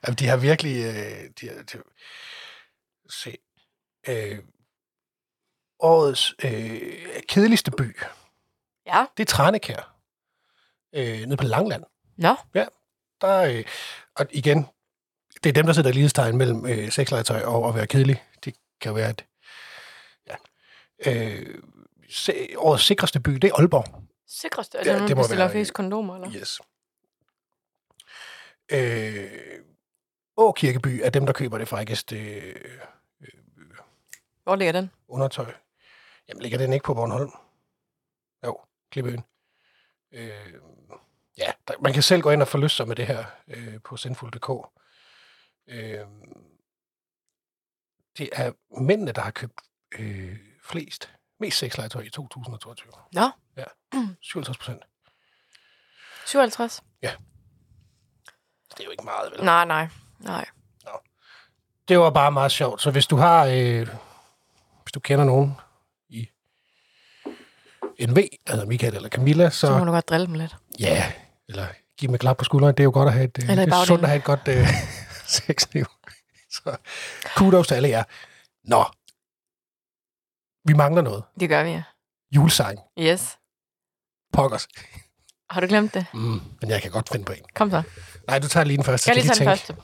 Jamen, 0.07 0.15
de 0.15 0.27
har 0.27 0.37
virkelig... 0.37 0.83
Øh, 0.85 0.93
de, 1.41 1.49
de, 1.73 1.77
se. 3.21 3.37
Øh, 4.07 4.39
årets 5.79 6.33
øh, 6.43 7.21
kedeligste 7.29 7.71
by, 7.71 7.97
Ja, 8.85 9.05
det 9.17 9.23
er 9.23 9.35
Tranekær. 9.35 9.95
Øh, 10.95 11.19
nede 11.21 11.37
på 11.37 11.43
Langland. 11.43 11.83
nå, 12.17 12.35
Der, 13.21 13.41
øh, 13.41 13.63
og 14.15 14.25
igen, 14.31 14.65
det 15.43 15.49
er 15.49 15.53
dem, 15.53 15.65
der 15.65 15.73
sætter 15.73 15.91
lighedstegn 15.91 16.37
mellem 16.37 16.65
øh, 16.65 16.91
sexlegetøj 16.91 17.41
og 17.41 17.69
at 17.69 17.75
være 17.75 17.87
kedelig. 17.87 18.23
Det 18.45 18.55
kan 18.81 18.89
jo 18.89 18.95
være, 18.95 19.09
at... 19.09 19.25
Ja. 20.27 20.35
Øh, 21.07 21.61
se, 22.09 22.47
årets 22.57 22.83
sikreste 22.83 23.19
by, 23.19 23.31
det 23.31 23.43
er 23.43 23.55
Aalborg. 23.59 24.03
sikreste. 24.27 24.77
Er 24.77 24.91
Ja, 24.93 24.99
det 24.99 25.07
det 25.07 25.17
må 25.17 25.21
bestiller 25.23 25.43
være- 25.45 25.51
flest 25.51 25.73
kondomer, 25.73 26.15
eller? 26.15 26.31
Yes. 26.35 26.59
Øh, 28.71 29.59
Åkirkeby 30.37 31.01
er 31.03 31.09
dem, 31.09 31.25
der 31.25 31.33
køber 31.33 31.57
det 31.57 31.67
frækkeste 31.67 32.15
øh, 32.19 32.55
Hvor 34.43 34.55
ligger 34.55 34.71
den? 34.71 34.91
undertøj. 35.07 35.53
Jamen, 36.27 36.41
ligger 36.41 36.57
den 36.57 36.73
ikke 36.73 36.83
på 36.83 36.93
Bornholm? 36.93 37.31
Jo, 38.45 38.61
Klippeøen. 38.91 39.23
Øh, 40.11 40.53
ja, 41.37 41.51
der, 41.67 41.73
man 41.81 41.93
kan 41.93 42.03
selv 42.03 42.21
gå 42.21 42.29
ind 42.29 42.41
og 42.41 42.47
forlyste 42.47 42.75
sig 42.77 42.87
med 42.87 42.95
det 42.95 43.07
her 43.07 43.25
øh, 43.47 43.81
på 43.83 43.97
sinful.dk. 43.97 44.49
Øh, 45.67 45.99
det 48.17 48.29
er 48.33 48.51
mændene, 48.81 49.11
der 49.11 49.21
har 49.21 49.31
købt 49.31 49.61
øh, 49.99 50.37
flest, 50.63 51.13
mest 51.39 51.57
sexlegetøj 51.57 52.01
i 52.01 52.09
2022. 52.09 52.91
Nå. 53.13 53.29
Ja, 53.57 53.65
57 54.21 54.57
procent. 54.57 54.83
57? 56.25 56.83
Det 58.69 58.79
er 58.79 58.83
jo 58.85 58.91
ikke 58.91 59.03
meget, 59.03 59.31
vel? 59.31 59.43
Nej, 59.43 59.65
nej, 59.65 59.87
nej. 60.19 60.45
det 61.87 61.99
var 61.99 62.09
bare 62.09 62.31
meget 62.31 62.51
sjovt. 62.51 62.81
Så 62.81 62.91
hvis 62.91 63.07
du 63.07 63.15
har, 63.15 63.45
øh, 63.45 63.87
hvis 64.83 64.91
du 64.91 64.99
kender 64.99 65.25
nogen 65.25 65.55
i 66.09 66.27
NV, 68.07 68.17
altså 68.45 68.65
Michael 68.65 68.95
eller 68.95 69.09
Camilla, 69.09 69.49
så, 69.49 69.67
Så 69.67 69.77
må 69.77 69.85
du 69.85 69.91
godt 69.91 70.09
drille 70.09 70.27
dem 70.27 70.33
lidt. 70.35 70.55
ja, 70.79 71.11
eller 71.49 71.67
give 71.97 72.07
dem 72.07 72.15
et 72.15 72.19
klap 72.21 72.37
på 72.37 72.43
skulderen. 72.43 72.73
Det 72.75 72.79
er 72.79 72.83
jo 72.83 72.91
godt 72.93 73.07
at 73.07 73.13
have 73.13 73.23
et, 73.25 73.37
øh, 73.43 73.57
det 73.57 73.69
er 73.73 73.85
sundt 73.85 74.03
at 74.03 74.09
have 74.09 74.17
et 74.17 74.23
godt 74.23 74.47
øh, 74.47 74.67
sexliv. 75.37 75.85
Så 76.51 76.77
kudos 77.35 77.67
til 77.67 77.75
alle 77.75 77.89
jer. 77.89 78.03
Nå, 78.63 78.85
vi 80.67 80.73
mangler 80.73 81.01
noget. 81.01 81.23
Det 81.39 81.49
gør 81.49 81.63
vi, 81.63 81.69
ja. 81.69 81.83
Julesang. 82.35 82.79
Yes. 82.99 83.37
Pokkers. 84.33 84.67
Har 85.49 85.61
du 85.61 85.67
glemt 85.67 85.93
det? 85.93 86.05
Mm, 86.13 86.41
men 86.61 86.69
jeg 86.69 86.81
kan 86.81 86.91
godt 86.91 87.09
finde 87.09 87.25
på 87.25 87.31
en. 87.33 87.41
Kom 87.55 87.69
så. 87.71 87.83
Nej, 88.27 88.39
du 88.39 88.47
tager 88.47 88.63
lige 88.63 88.77
den 88.77 88.85
første. 88.85 89.09
Jeg 89.09 89.15
lige 89.15 89.25
kan 89.25 89.35
tage 89.35 89.49
den 89.49 89.57
første. 89.57 89.75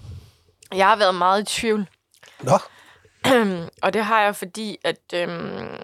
Jeg 0.76 0.88
har 0.88 0.96
været 0.96 1.16
meget 1.16 1.42
i 1.42 1.46
tvivl. 1.60 1.90
Nå, 2.42 2.60
og 3.84 3.94
det 3.94 4.06
har 4.06 4.22
jeg, 4.22 4.36
fordi 4.36 4.78
at... 4.84 5.14
Øhm, 5.14 5.80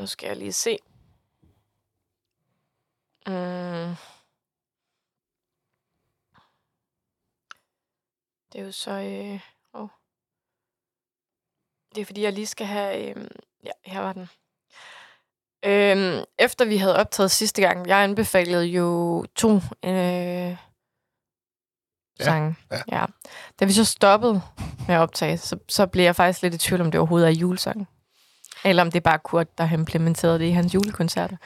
nu 0.00 0.06
skal 0.06 0.26
jeg 0.26 0.36
lige 0.36 0.52
se. 0.52 0.78
Mm. 3.26 3.96
Det 8.52 8.60
er 8.60 8.64
jo 8.64 8.72
så... 8.72 8.90
Øh, 8.90 9.40
oh. 9.72 9.88
Det 11.94 12.00
er 12.00 12.04
fordi, 12.04 12.22
jeg 12.22 12.32
lige 12.32 12.46
skal 12.46 12.66
have... 12.66 13.16
Øh, 13.16 13.28
ja, 13.64 13.70
her 13.84 14.00
var 14.00 14.12
den. 14.12 14.28
Øhm, 15.64 16.24
efter 16.38 16.64
vi 16.64 16.76
havde 16.76 16.96
optaget 16.96 17.30
sidste 17.30 17.62
gang, 17.62 17.88
jeg 17.88 18.02
anbefalede 18.02 18.64
jo 18.64 19.24
to 19.34 19.56
øh, 19.84 20.69
sange. 22.24 22.54
ja. 22.70 22.78
ja. 22.92 23.04
Da 23.60 23.64
vi 23.64 23.72
så 23.72 23.84
stoppede 23.84 24.42
med 24.88 24.94
at 24.94 25.00
optage, 25.00 25.38
så, 25.38 25.56
så 25.68 25.86
blev 25.86 26.04
jeg 26.04 26.16
faktisk 26.16 26.42
lidt 26.42 26.54
i 26.54 26.58
tvivl, 26.58 26.80
om 26.80 26.90
det 26.90 26.98
overhovedet 26.98 27.28
er 27.28 27.32
julesangen. 27.32 27.86
Eller 28.64 28.82
om 28.82 28.90
det 28.90 28.96
er 28.96 29.10
bare 29.10 29.18
Kurt, 29.18 29.58
der 29.58 29.64
har 29.64 29.76
implementeret 29.76 30.40
det 30.40 30.46
i 30.46 30.50
hans 30.50 30.74
julekoncerter. 30.74 31.36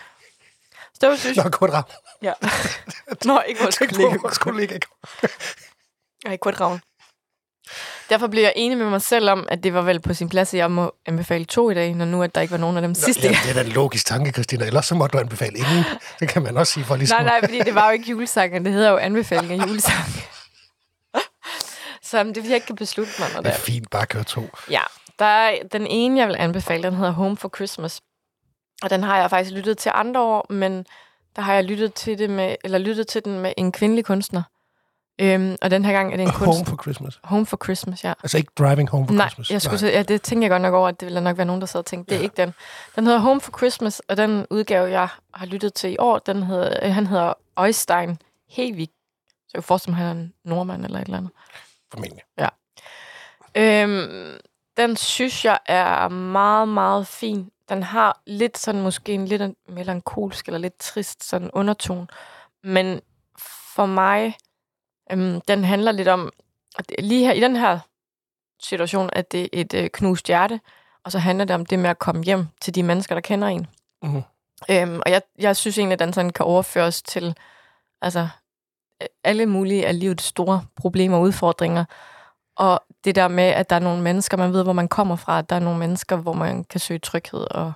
Så 0.85 0.99
det 1.01 1.09
var, 1.09 1.17
synes 1.17 1.37
Nå, 1.37 1.43
Kurt 1.43 1.71
Ravn. 1.71 1.85
Ja. 2.23 2.33
Nå, 3.25 3.41
ikke 3.49 3.61
vores 3.61 3.79
kollega. 3.79 4.17
vores 4.23 4.39
kollega. 4.39 4.79
Nej, 6.25 6.37
Kurt 6.37 6.61
Ravn. 6.61 6.81
Derfor 8.11 8.27
blev 8.27 8.43
jeg 8.43 8.53
enig 8.57 8.79
med 8.79 8.87
mig 8.87 9.03
selv 9.03 9.31
om, 9.31 9.47
at 9.51 9.63
det 9.63 9.75
var 9.75 9.83
vel 9.83 10.01
på 10.01 10.15
sin 10.15 10.29
plads, 10.29 10.55
at 10.55 10.59
jeg 10.59 10.71
må 10.71 10.95
anbefale 11.07 11.45
to 11.45 11.71
i 11.71 11.75
dag, 11.75 11.95
når 11.95 12.05
nu 12.05 12.23
at 12.23 12.35
der 12.35 12.41
ikke 12.41 12.53
var 12.53 12.59
nogen 12.59 12.77
af 12.77 12.83
dem 12.83 12.91
Nå, 12.91 12.95
sidste 12.95 13.23
ja, 13.23 13.33
gang. 13.33 13.43
det 13.43 13.51
er 13.51 13.55
da 13.55 13.61
en 13.69 13.73
logisk 13.75 14.07
tanke, 14.07 14.33
Christina. 14.33 14.65
Ellers 14.65 14.87
så 14.87 14.95
måtte 14.95 15.13
du 15.13 15.21
anbefale 15.23 15.59
ingen. 15.59 15.85
Det 16.21 16.29
kan 16.29 16.43
man 16.43 16.57
også 16.57 16.73
sige 16.73 16.85
for 16.85 16.97
ligesom... 17.01 17.17
Nej, 17.17 17.25
nej, 17.25 17.49
fordi 17.49 17.59
det 17.59 17.75
var 17.75 17.87
jo 17.87 17.93
ikke 17.93 18.11
julesangen. 18.11 18.65
Det 18.65 18.73
hedder 18.73 18.91
jo 18.91 18.97
anbefaling 18.97 19.53
af 19.53 19.67
julesang. 19.67 20.05
Så 22.19 22.25
det 22.25 22.37
er, 22.37 22.41
fordi 22.41 22.49
jeg 22.49 22.55
ikke 22.55 22.67
kan 22.67 22.77
beslutte 22.77 23.13
mig, 23.19 23.29
når 23.35 23.41
Det 23.41 23.49
er 23.49 23.55
er. 23.55 23.59
fint, 23.59 23.91
bare 23.91 24.07
køre 24.07 24.25
to. 24.25 24.43
Ja, 24.71 24.81
der 25.19 25.25
er 25.25 25.55
den 25.73 25.87
ene, 25.87 26.21
jeg 26.21 26.29
vil 26.29 26.37
anbefale, 26.39 26.83
den 26.83 26.95
hedder 26.95 27.13
Home 27.13 27.37
for 27.37 27.49
Christmas. 27.57 28.01
Og 28.83 28.91
den 28.91 29.03
har 29.03 29.19
jeg 29.19 29.31
faktisk 29.31 29.55
lyttet 29.55 29.79
til 29.79 29.93
andre 29.95 30.21
år, 30.21 30.47
men 30.53 30.87
der 31.37 31.43
har 31.43 31.55
jeg 31.55 31.65
lyttet 31.65 31.95
til, 31.95 32.19
det 32.19 32.31
med, 32.31 32.57
eller 32.65 32.79
lyttet 32.79 33.07
til 33.07 33.25
den 33.25 33.39
med 33.39 33.53
en 33.57 33.73
kvindelig 33.73 34.05
kunstner. 34.05 34.43
Øhm, 35.19 35.57
og 35.63 35.71
den 35.71 35.85
her 35.85 35.93
gang 35.93 36.13
er 36.13 36.17
det 36.17 36.23
en 36.27 36.31
kunstner. 36.33 36.47
Home 36.55 36.67
for 36.67 36.77
Christmas. 36.83 37.21
Home 37.25 37.47
for 37.47 37.59
Christmas, 37.65 38.05
ja. 38.05 38.13
Altså 38.23 38.37
ikke 38.39 38.53
Driving 38.59 38.91
Home 38.91 39.07
for 39.07 39.15
Nej, 39.15 39.27
Christmas. 39.29 39.51
jeg 39.51 39.63
skulle, 39.63 39.83
Nej. 39.83 39.91
Ja, 39.93 40.03
det 40.03 40.23
tænker 40.23 40.43
jeg 40.45 40.51
godt 40.51 40.63
nok 40.63 40.75
over, 40.75 40.89
at 40.89 41.01
det 41.01 41.07
ville 41.07 41.21
nok 41.21 41.37
være 41.37 41.47
nogen, 41.47 41.61
der 41.61 41.67
sad 41.67 41.79
og 41.81 41.87
tænkte, 41.87 42.11
det 42.11 42.17
er 42.17 42.21
Ja. 42.21 42.25
ikke 42.25 42.37
den. 42.37 42.55
Den 42.97 43.05
hedder 43.07 43.19
Home 43.19 43.41
for 43.41 43.53
Christmas, 43.59 44.01
og 44.09 44.17
den 44.17 44.47
udgave, 44.51 44.91
jeg 44.91 45.09
har 45.35 45.47
lyttet 45.47 45.75
til 45.75 45.91
i 45.93 45.97
år, 45.99 46.19
den 46.19 46.43
hedder, 46.43 46.79
øh, 46.83 46.95
han 46.95 47.07
hedder 47.07 47.33
Øjstein 47.57 48.19
Hevig. 48.51 48.89
Så 49.33 49.51
jeg 49.55 49.59
kan 49.59 49.63
forestille 49.63 49.97
mig, 49.97 50.07
han 50.07 50.17
er 50.17 50.21
en 50.21 50.33
nordmand 50.45 50.85
eller 50.85 50.99
et 50.99 51.05
eller 51.05 51.19
andet. 51.19 51.33
Formentlig. 51.95 52.23
Øhm, 53.55 54.39
den 54.77 54.97
synes 54.97 55.45
jeg 55.45 55.59
er 55.67 56.09
meget, 56.09 56.69
meget 56.69 57.07
fin. 57.07 57.51
Den 57.69 57.83
har 57.83 58.21
lidt 58.27 58.59
sådan 58.59 58.83
måske 58.83 59.13
en 59.13 59.27
lidt 59.27 59.43
melankolsk 59.69 60.47
eller 60.47 60.59
lidt 60.59 60.79
trist 60.79 61.25
sådan 61.25 61.51
undertone. 61.51 62.07
Men 62.65 63.01
for 63.75 63.87
mig, 63.87 64.37
øhm, 65.13 65.41
den 65.41 65.65
handler 65.65 65.93
lidt 65.93 66.09
om, 66.09 66.33
at 66.79 66.93
lige 66.99 67.27
her 67.27 67.33
i 67.33 67.41
den 67.41 67.57
her 67.57 67.79
situation, 68.63 69.11
at 69.13 69.33
det 69.33 69.43
er 69.43 69.49
et 69.53 69.75
øh, 69.75 69.91
knust 69.91 70.27
hjerte, 70.27 70.61
og 71.05 71.13
så 71.13 71.19
handler 71.19 71.45
det 71.45 71.55
om 71.55 71.67
det 71.67 71.79
med 71.79 71.91
at 71.91 71.99
komme 71.99 72.25
hjem 72.25 72.47
til 72.61 72.75
de 72.75 72.83
mennesker, 72.83 73.15
der 73.15 73.21
kender 73.21 73.49
en. 73.49 73.67
Mhm. 74.03 74.23
Øhm, 74.71 75.01
og 75.07 75.11
jeg, 75.11 75.23
jeg 75.39 75.57
synes 75.57 75.79
egentlig, 75.79 75.93
at 75.93 75.99
den 75.99 76.13
sådan 76.13 76.31
kan 76.31 76.47
overføres 76.47 77.03
til 77.03 77.37
altså, 78.03 78.29
alle 79.25 79.47
mulige 79.47 79.87
af 79.87 80.01
livets 80.01 80.25
store 80.25 80.65
problemer 80.77 81.17
og 81.17 81.23
udfordringer. 81.23 81.85
Og 82.57 82.85
det 83.05 83.15
der 83.15 83.29
med, 83.29 83.45
at 83.45 83.71
der 83.71 83.77
er 83.77 83.81
nogle 83.81 84.03
mennesker, 84.03 84.37
man 84.37 84.53
ved, 84.53 84.63
hvor 84.63 84.73
man 84.73 84.89
kommer 84.89 85.17
fra, 85.17 85.39
at 85.39 85.51
der 85.51 85.57
er 85.57 85.61
nogle 85.61 85.79
mennesker, 85.79 86.17
hvor 86.17 86.33
man 86.33 86.65
kan 86.65 86.81
søge 86.81 86.99
tryghed, 86.99 87.47
og 87.51 87.73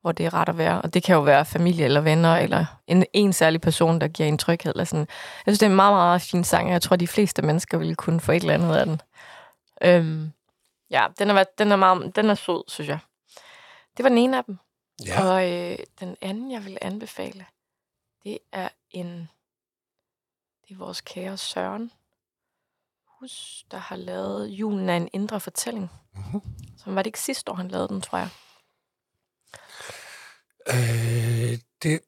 hvor 0.00 0.12
det 0.12 0.26
er 0.26 0.34
rart 0.34 0.48
at 0.48 0.58
være. 0.58 0.82
Og 0.82 0.94
det 0.94 1.02
kan 1.02 1.14
jo 1.14 1.20
være 1.20 1.44
familie 1.44 1.84
eller 1.84 2.00
venner, 2.00 2.36
eller 2.36 2.66
en, 2.86 3.04
en 3.12 3.32
særlig 3.32 3.60
person, 3.60 4.00
der 4.00 4.08
giver 4.08 4.28
en 4.28 4.38
tryghed. 4.38 4.72
Eller 4.72 4.84
sådan. 4.84 5.06
Jeg 5.46 5.50
synes, 5.52 5.58
det 5.58 5.66
er 5.66 5.70
en 5.70 5.76
meget, 5.76 5.94
meget 5.94 6.22
fin 6.22 6.44
sang, 6.44 6.66
og 6.66 6.72
jeg 6.72 6.82
tror, 6.82 6.96
de 6.96 7.08
fleste 7.08 7.42
mennesker 7.42 7.78
ville 7.78 7.94
kunne 7.94 8.20
få 8.20 8.32
et 8.32 8.42
eller 8.42 8.54
andet 8.54 8.76
af 8.76 8.86
den. 8.86 9.00
Øhm, 9.84 10.32
ja, 10.90 11.06
den 11.18 11.30
er, 11.30 11.44
den, 11.58 11.72
er 11.72 11.76
meget, 11.76 12.16
den 12.16 12.30
er 12.30 12.34
sød, 12.34 12.64
synes 12.68 12.88
jeg. 12.88 12.98
Det 13.96 14.02
var 14.02 14.08
den 14.08 14.18
ene 14.18 14.38
af 14.38 14.44
dem. 14.44 14.58
Ja. 15.06 15.24
Og 15.24 15.52
øh, 15.52 15.78
den 16.00 16.16
anden, 16.20 16.52
jeg 16.52 16.64
vil 16.64 16.78
anbefale, 16.80 17.44
det 18.24 18.38
er 18.52 18.68
en... 18.90 19.28
Det 20.68 20.74
er 20.74 20.78
vores 20.78 21.00
kære 21.00 21.36
Søren 21.36 21.90
Hus, 23.20 23.64
der 23.70 23.76
har 23.78 23.96
lavet 23.96 24.48
Julen 24.48 24.88
af 24.88 24.96
en 24.96 25.08
indre 25.12 25.40
fortælling. 25.40 25.90
Mhm. 26.14 26.42
Som 26.84 26.94
var 26.94 27.02
det 27.02 27.06
ikke 27.06 27.20
sidste 27.20 27.50
år, 27.50 27.54
han 27.54 27.68
lavede 27.68 27.88
den, 27.88 28.00
tror 28.00 28.18
jeg. 28.18 28.28
Øh, 30.68 31.58
det, 31.82 32.00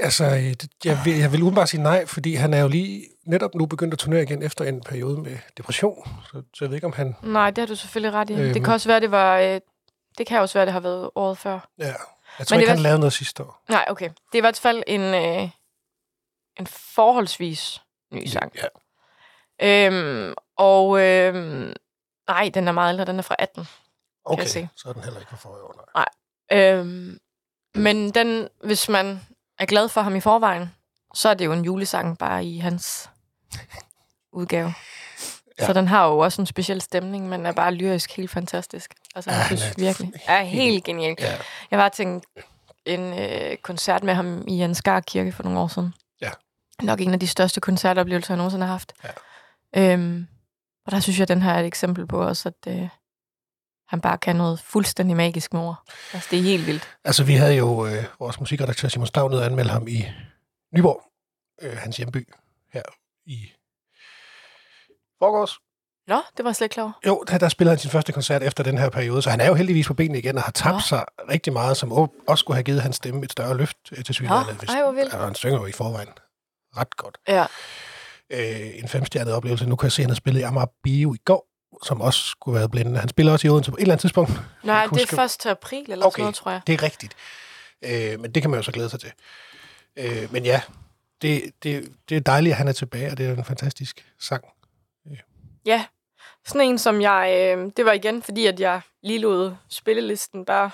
altså, 0.00 0.24
øh, 0.24 0.40
det, 0.40 0.68
jeg, 0.84 0.98
vil, 1.04 1.18
jeg 1.18 1.32
vil 1.32 1.42
udenbart 1.42 1.68
sige 1.68 1.82
nej, 1.82 2.06
fordi 2.06 2.34
han 2.34 2.54
er 2.54 2.60
jo 2.60 2.68
lige 2.68 3.06
netop 3.26 3.54
nu 3.54 3.66
begyndt 3.66 3.94
at 3.94 3.98
turnere 3.98 4.22
igen 4.22 4.42
efter 4.42 4.64
en 4.64 4.80
periode 4.80 5.20
med 5.20 5.38
depression. 5.56 6.08
Så, 6.24 6.42
så 6.54 6.64
jeg 6.64 6.70
ved 6.70 6.76
ikke, 6.76 6.86
om 6.86 6.92
han... 6.92 7.16
Nej, 7.22 7.50
det 7.50 7.58
har 7.58 7.66
du 7.66 7.76
selvfølgelig 7.76 8.12
ret 8.12 8.30
i. 8.30 8.34
Øhm. 8.34 8.52
Det 8.52 8.64
kan 8.64 8.72
også 8.72 8.88
være, 8.88 9.00
det 9.00 9.10
var... 9.10 9.38
Øh, 9.38 9.60
det 10.18 10.26
kan 10.26 10.40
også 10.40 10.58
være, 10.58 10.66
det 10.66 10.72
har 10.72 10.80
været 10.80 11.10
året 11.14 11.38
før. 11.38 11.68
Ja, 11.78 11.86
jeg 11.86 11.96
Men 12.38 12.46
tror 12.46 12.56
det 12.56 12.62
ikke, 12.62 12.72
han 12.72 12.78
lavede 12.78 12.98
noget 12.98 13.12
sidste 13.12 13.42
år. 13.42 13.62
Nej, 13.68 13.84
okay. 13.88 14.08
Det 14.08 14.34
er 14.34 14.38
i 14.38 14.40
hvert 14.40 14.58
fald 14.58 14.82
en, 14.86 15.00
øh, 15.00 15.50
en 16.60 16.66
forholdsvis 16.66 17.82
ny 18.12 18.26
sang. 18.26 18.52
Ja. 18.56 18.66
Øhm, 19.62 20.34
og 20.56 21.00
øhm, 21.00 21.72
nej, 22.28 22.50
den 22.54 22.68
er 22.68 22.72
meget 22.72 22.92
ældre. 22.92 23.04
Den 23.04 23.18
er 23.18 23.22
fra 23.22 23.36
18. 23.38 23.66
Okay, 24.24 24.42
jeg 24.42 24.50
se. 24.50 24.68
så 24.76 24.88
er 24.88 24.92
den 24.92 25.02
heller 25.04 25.20
ikke 25.20 25.30
for 25.30 25.36
forrige 25.36 25.64
år, 25.64 25.90
nej. 25.94 26.08
Øhm, 26.52 27.18
men 27.74 28.10
den, 28.10 28.48
hvis 28.64 28.88
man 28.88 29.20
er 29.58 29.66
glad 29.66 29.88
for 29.88 30.00
ham 30.00 30.16
i 30.16 30.20
forvejen, 30.20 30.74
så 31.14 31.28
er 31.28 31.34
det 31.34 31.44
jo 31.44 31.52
en 31.52 31.64
julesang 31.64 32.18
bare 32.18 32.44
i 32.44 32.58
hans 32.58 33.10
udgave. 34.32 34.74
Ja. 35.58 35.66
Så 35.66 35.72
den 35.72 35.88
har 35.88 36.06
jo 36.06 36.18
også 36.18 36.42
en 36.42 36.46
speciel 36.46 36.80
stemning, 36.80 37.28
men 37.28 37.46
er 37.46 37.52
bare 37.52 37.74
lyrisk 37.74 38.16
helt 38.16 38.30
fantastisk. 38.30 38.94
Altså, 39.14 39.30
Ja, 39.30 39.36
jeg 39.36 39.46
synes 39.46 39.62
er 39.62 39.74
virkelig, 39.76 40.12
er 40.26 40.42
helt 40.42 40.84
genial. 40.84 41.16
Ja. 41.18 41.36
Jeg 41.70 41.78
var 41.78 41.88
til 41.88 42.06
en, 42.06 42.22
en 42.86 43.20
øh, 43.20 43.56
koncert 43.56 44.02
med 44.02 44.14
ham 44.14 44.44
i 44.48 44.60
Ansgar 44.62 45.00
Kirke 45.00 45.32
for 45.32 45.42
nogle 45.42 45.58
år 45.60 45.68
siden. 45.68 45.94
Nok 46.82 47.00
en 47.00 47.12
af 47.12 47.20
de 47.20 47.26
største 47.26 47.60
koncertoplevelser, 47.60 48.34
jeg 48.34 48.36
nogensinde 48.36 48.66
har 48.66 48.72
haft. 48.72 48.92
Ja. 49.74 49.92
Øhm, 49.92 50.26
og 50.86 50.92
der 50.92 51.00
synes 51.00 51.18
jeg, 51.18 51.22
at 51.22 51.28
den 51.28 51.42
her 51.42 51.52
er 51.52 51.60
et 51.60 51.66
eksempel 51.66 52.06
på 52.06 52.26
også, 52.26 52.48
at 52.48 52.72
øh, 52.72 52.88
han 53.88 54.00
bare 54.00 54.18
kan 54.18 54.36
noget 54.36 54.60
fuldstændig 54.60 55.16
magisk 55.16 55.52
med 55.52 55.60
ord. 55.60 55.82
Altså, 56.12 56.28
det 56.30 56.38
er 56.38 56.42
helt 56.42 56.66
vildt. 56.66 56.88
Altså, 57.04 57.24
vi 57.24 57.34
havde 57.34 57.54
jo 57.54 57.86
øh, 57.86 58.04
vores 58.18 58.40
musikredaktør 58.40 58.88
Simon 58.88 59.06
Stav 59.06 59.28
nede 59.28 59.40
og 59.40 59.46
anmelde 59.46 59.70
ham 59.70 59.88
i 59.88 60.06
Nyborg, 60.76 61.02
øh, 61.62 61.76
hans 61.76 61.96
hjemby, 61.96 62.28
her 62.72 62.82
i 63.26 63.52
forgårs. 65.18 65.58
Nå, 66.06 66.22
det 66.36 66.44
var 66.44 66.50
jeg 66.50 66.56
slet 66.56 66.64
ikke 66.64 66.74
klar 66.74 66.84
over. 66.84 66.92
Jo, 67.06 67.24
der, 67.28 67.38
der 67.38 67.48
spillede 67.48 67.72
han 67.72 67.78
sin 67.78 67.90
første 67.90 68.12
koncert 68.12 68.42
efter 68.42 68.64
den 68.64 68.78
her 68.78 68.88
periode, 68.88 69.22
så 69.22 69.30
han 69.30 69.40
er 69.40 69.46
jo 69.46 69.54
heldigvis 69.54 69.86
på 69.86 69.94
benene 69.94 70.18
igen 70.18 70.36
og 70.36 70.42
har 70.42 70.52
tabt 70.52 70.74
Nå. 70.74 70.80
sig 70.80 71.04
rigtig 71.30 71.52
meget, 71.52 71.76
som 71.76 71.92
også 71.92 72.40
skulle 72.42 72.56
have 72.56 72.64
givet 72.64 72.82
hans 72.82 72.96
stemme 72.96 73.24
et 73.24 73.32
større 73.32 73.56
løft 73.56 73.76
øh, 73.92 74.04
til 74.04 74.14
synligheden. 74.14 74.58
Nå, 74.66 74.74
ej, 74.74 74.82
hvor 74.82 74.92
vildt. 74.92 75.12
Ja, 75.12 75.18
han 75.18 75.34
synger 75.34 75.58
jo 75.58 75.66
i 75.66 75.72
forvejen 75.72 76.08
ret 76.76 76.96
godt. 76.96 77.18
Ja. 77.28 77.46
Øh, 78.30 78.78
en 78.78 78.88
femstjernet 78.88 79.34
oplevelse. 79.34 79.66
Nu 79.66 79.76
kan 79.76 79.86
jeg 79.86 79.92
se, 79.92 80.02
at 80.02 80.04
han 80.04 80.10
har 80.10 80.14
spillet 80.16 80.40
i 80.40 80.42
Amager 80.42 80.66
Bio 80.82 81.14
i 81.14 81.18
går, 81.24 81.48
som 81.84 82.00
også 82.00 82.20
skulle 82.24 82.58
være 82.58 82.68
blændende. 82.68 83.00
Han 83.00 83.08
spiller 83.08 83.32
også 83.32 83.46
i 83.46 83.50
Odense 83.50 83.70
på 83.70 83.76
et 83.76 83.80
eller 83.80 83.92
andet 83.92 84.00
tidspunkt. 84.00 84.32
Nej, 84.62 84.82
det 84.82 84.84
er 84.84 84.88
huske- 85.00 85.16
først 85.16 85.40
til 85.40 85.48
april 85.48 85.92
eller 85.92 86.06
Okay. 86.06 86.12
sådan 86.14 86.22
noget, 86.22 86.34
tror 86.34 86.50
jeg. 86.50 86.60
Det 86.66 86.72
er 86.72 86.82
rigtigt. 86.82 87.16
Øh, 87.82 88.20
men 88.20 88.32
det 88.32 88.42
kan 88.42 88.50
man 88.50 88.58
jo 88.58 88.62
så 88.62 88.72
glæde 88.72 88.90
sig 88.90 89.00
til. 89.00 89.12
Øh, 89.96 90.32
men 90.32 90.44
ja, 90.44 90.60
det, 91.22 91.52
det, 91.62 91.92
det 92.08 92.16
er 92.16 92.20
dejligt, 92.20 92.52
at 92.52 92.56
han 92.58 92.68
er 92.68 92.72
tilbage, 92.72 93.10
og 93.10 93.18
det 93.18 93.26
er 93.26 93.32
en 93.36 93.44
fantastisk 93.44 94.06
sang. 94.20 94.44
Ja, 95.66 95.84
sådan 96.46 96.60
en 96.60 96.78
som 96.78 97.00
jeg... 97.00 97.54
Øh, 97.58 97.70
det 97.76 97.84
var 97.84 97.92
igen, 97.92 98.22
fordi 98.22 98.46
at 98.46 98.60
jeg 98.60 98.80
lige 99.02 99.18
lod 99.18 99.54
spillelisten 99.68 100.44
bare 100.44 100.70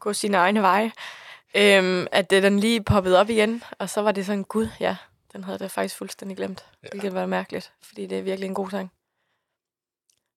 gå 0.00 0.12
sine 0.12 0.36
egne 0.36 0.62
veje. 0.62 0.92
Øh, 1.54 2.06
at 2.12 2.30
det, 2.30 2.42
den 2.42 2.60
lige 2.60 2.82
poppede 2.82 3.18
op 3.20 3.30
igen, 3.30 3.62
og 3.78 3.90
så 3.90 4.02
var 4.02 4.12
det 4.12 4.26
sådan, 4.26 4.44
gud, 4.44 4.68
ja, 4.80 4.96
den 5.32 5.44
havde 5.44 5.58
jeg 5.60 5.70
faktisk 5.70 5.96
fuldstændig 5.96 6.36
glemt. 6.36 6.64
Ja. 6.82 6.88
Hvilket 6.92 7.14
var 7.14 7.26
mærkeligt, 7.26 7.72
fordi 7.82 8.06
det 8.06 8.18
er 8.18 8.22
virkelig 8.22 8.46
en 8.48 8.54
god 8.54 8.70
sang. 8.70 8.92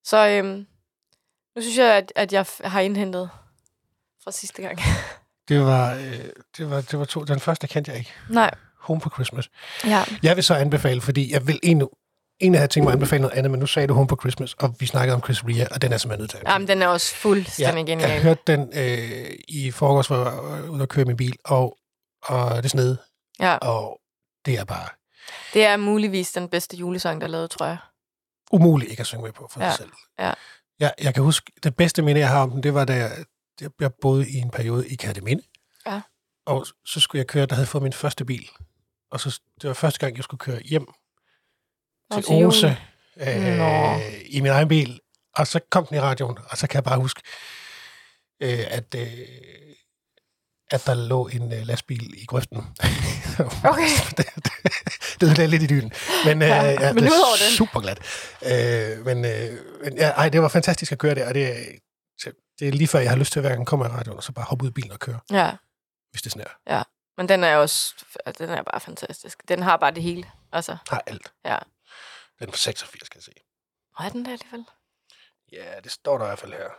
Så 0.04 0.28
øh, 0.28 0.44
nu 1.56 1.62
synes 1.62 1.78
jeg, 1.78 1.96
at, 1.96 2.12
at 2.16 2.32
jeg 2.32 2.46
har 2.64 2.80
indhentet 2.80 3.30
fra 4.24 4.30
sidste 4.32 4.62
gang. 4.62 4.78
Det 5.48 5.60
var, 5.60 5.94
øh, 5.94 6.28
det 6.56 6.70
var, 6.70 6.80
det 6.80 6.98
var 6.98 7.04
to. 7.04 7.24
Den 7.24 7.40
første 7.40 7.66
kendte 7.66 7.90
jeg 7.90 7.98
ikke. 7.98 8.12
Nej, 8.30 8.50
Home 8.76 9.00
for 9.00 9.10
Christmas. 9.10 9.50
ja. 9.84 10.04
Jeg 10.22 10.36
vil 10.36 10.44
så 10.44 10.54
anbefale, 10.54 11.00
fordi 11.00 11.32
jeg 11.32 11.46
vil 11.46 11.60
en, 11.62 11.88
en 12.42 12.54
af 12.54 12.60
have 12.60 12.68
tænkt 12.68 12.84
mig 12.84 12.90
at 12.92 12.96
anbefale 12.96 13.22
noget 13.22 13.36
andet, 13.38 13.50
men 13.50 13.60
nu 13.60 13.66
sagde 13.66 13.88
du 13.88 13.94
Home 13.94 14.08
for 14.08 14.16
Christmas, 14.16 14.54
og 14.54 14.74
vi 14.80 14.86
snakkede 14.86 15.14
om 15.14 15.22
Chris 15.22 15.44
Rea, 15.44 15.66
og 15.70 15.82
den 15.82 15.92
er 15.92 15.96
simpelthen 15.96 16.20
nødt 16.22 16.30
til 16.30 16.38
at 16.38 16.44
Jamen, 16.48 16.68
den 16.68 16.82
er 16.82 16.86
også 16.86 17.14
fuldstændig 17.14 17.76
jeg 17.78 17.86
genial. 17.86 18.22
hørte 18.22 18.42
den 18.46 18.70
øh, 18.78 19.30
i 19.48 19.70
forgårs, 19.70 20.06
hvor 20.06 20.16
jeg 20.16 20.24
var 20.26 20.68
ude 20.68 20.82
og 20.82 20.88
køre 20.88 21.04
min 21.04 21.16
bil, 21.16 21.36
og, 21.44 21.78
og 22.22 22.62
det 22.62 22.70
snede, 22.70 22.98
Ja, 23.40 23.56
og 23.56 24.00
det 24.46 24.58
er 24.58 24.64
bare 24.64 24.88
det 25.54 25.64
er 25.64 25.76
muligvis 25.76 26.32
den 26.32 26.48
bedste 26.48 26.76
julesang, 26.76 27.20
der 27.20 27.26
er 27.26 27.30
lavet, 27.30 27.50
tror 27.50 27.66
jeg. 27.66 27.76
umuligt 28.52 28.90
ikke 28.90 29.00
at 29.00 29.06
synge 29.06 29.22
med 29.22 29.32
på 29.32 29.48
for 29.50 29.60
Ja, 29.60 29.70
sig 29.70 29.76
selv. 29.78 29.90
ja. 30.18 30.32
Jeg, 30.80 30.94
jeg 31.00 31.14
kan 31.14 31.22
huske, 31.22 31.52
det 31.62 31.76
bedste 31.76 32.02
minde, 32.02 32.20
jeg 32.20 32.28
har 32.28 32.42
om 32.42 32.50
den, 32.50 32.62
det 32.62 32.74
var, 32.74 32.84
da 32.84 32.94
jeg, 32.94 33.24
jeg, 33.60 33.70
jeg 33.80 33.90
boede 34.00 34.30
i 34.30 34.36
en 34.36 34.50
periode 34.50 34.88
i 34.88 34.94
Kærteminde. 34.94 35.42
Ja. 35.86 36.00
Og 36.46 36.66
så 36.86 37.00
skulle 37.00 37.20
jeg 37.20 37.26
køre, 37.26 37.46
der 37.46 37.54
havde 37.54 37.62
jeg 37.64 37.68
fået 37.68 37.82
min 37.82 37.92
første 37.92 38.24
bil. 38.24 38.48
Og 39.10 39.20
så, 39.20 39.40
det 39.62 39.68
var 39.68 39.74
første 39.74 39.98
gang, 40.00 40.16
jeg 40.16 40.24
skulle 40.24 40.38
køre 40.38 40.60
hjem 40.60 40.86
til 42.14 42.22
til. 42.22 42.46
Ose 42.46 42.76
øh, 43.16 43.42
Nå. 43.58 44.00
i 44.26 44.40
min 44.40 44.50
egen 44.50 44.68
bil. 44.68 45.00
Og 45.36 45.46
så 45.46 45.60
kom 45.70 45.86
den 45.86 45.96
i 45.96 46.00
radioen, 46.00 46.38
og 46.50 46.58
så 46.58 46.66
kan 46.66 46.74
jeg 46.74 46.84
bare 46.84 46.98
huske, 46.98 47.22
øh, 48.42 48.58
at, 48.70 48.94
øh, 48.96 49.08
at 50.70 50.86
der 50.86 50.94
lå 50.94 51.28
en 51.28 51.52
øh, 51.52 51.66
lastbil 51.66 52.22
i 52.22 52.26
grøften. 52.26 52.58
Okay. 53.64 53.88
det, 54.16 54.16
det, 54.36 54.52
det 55.20 55.26
ødelagde 55.26 55.46
lidt 55.50 55.62
i 55.62 55.66
dynen. 55.66 55.92
Men, 56.24 56.42
øh, 56.42 56.48
Ja, 56.48 56.62
ja, 56.70 56.92
men 56.92 57.04
det 57.04 57.12
er 57.12 57.56
super 57.56 57.80
glat. 57.80 57.98
Øh, 58.42 59.06
men 59.06 59.24
øh, 59.24 59.58
men 59.84 59.96
ja, 59.96 60.08
ej, 60.10 60.28
det 60.28 60.42
var 60.42 60.48
fantastisk 60.48 60.92
at 60.92 60.98
køre 60.98 61.14
der, 61.14 61.28
og 61.28 61.34
det, 61.34 61.56
det 62.58 62.68
er 62.68 62.72
lige 62.72 62.88
før, 62.88 62.98
jeg 62.98 63.10
har 63.10 63.16
lyst 63.16 63.32
til, 63.32 63.40
at 63.40 63.42
hver 63.46 63.54
gang 63.54 63.66
kommer 63.66 63.86
i 63.86 63.88
radioen, 63.88 64.16
og 64.16 64.22
så 64.24 64.32
bare 64.32 64.44
hoppe 64.44 64.64
ud 64.64 64.68
i 64.70 64.72
bilen 64.72 64.92
og 64.92 64.98
køre, 64.98 65.18
Ja, 65.30 65.50
hvis 66.10 66.22
det 66.22 66.32
snær. 66.32 66.84
men 67.16 67.28
den 67.28 67.44
er 67.44 67.56
også, 67.56 67.94
den 68.38 68.50
er 68.50 68.62
bare 68.62 68.80
fantastisk. 68.80 69.48
Den 69.48 69.62
har 69.62 69.76
bare 69.76 69.90
det 69.90 70.02
hele. 70.02 70.24
Altså, 70.52 70.76
Har 70.88 71.02
alt. 71.06 71.32
Ja. 71.44 71.56
Den 72.42 72.48
er 72.48 72.52
på 72.52 72.58
86, 72.58 73.06
skal 73.06 73.18
jeg 73.18 73.22
se. 73.22 73.32
hvor 73.96 74.04
er 74.04 74.08
den 74.08 74.24
der 74.24 74.32
alligevel? 74.32 74.64
Ja, 75.52 75.80
det 75.80 75.92
står 75.92 76.18
der 76.18 76.24
i 76.24 76.28
hvert 76.28 76.38
fald 76.38 76.52
her. 76.52 76.70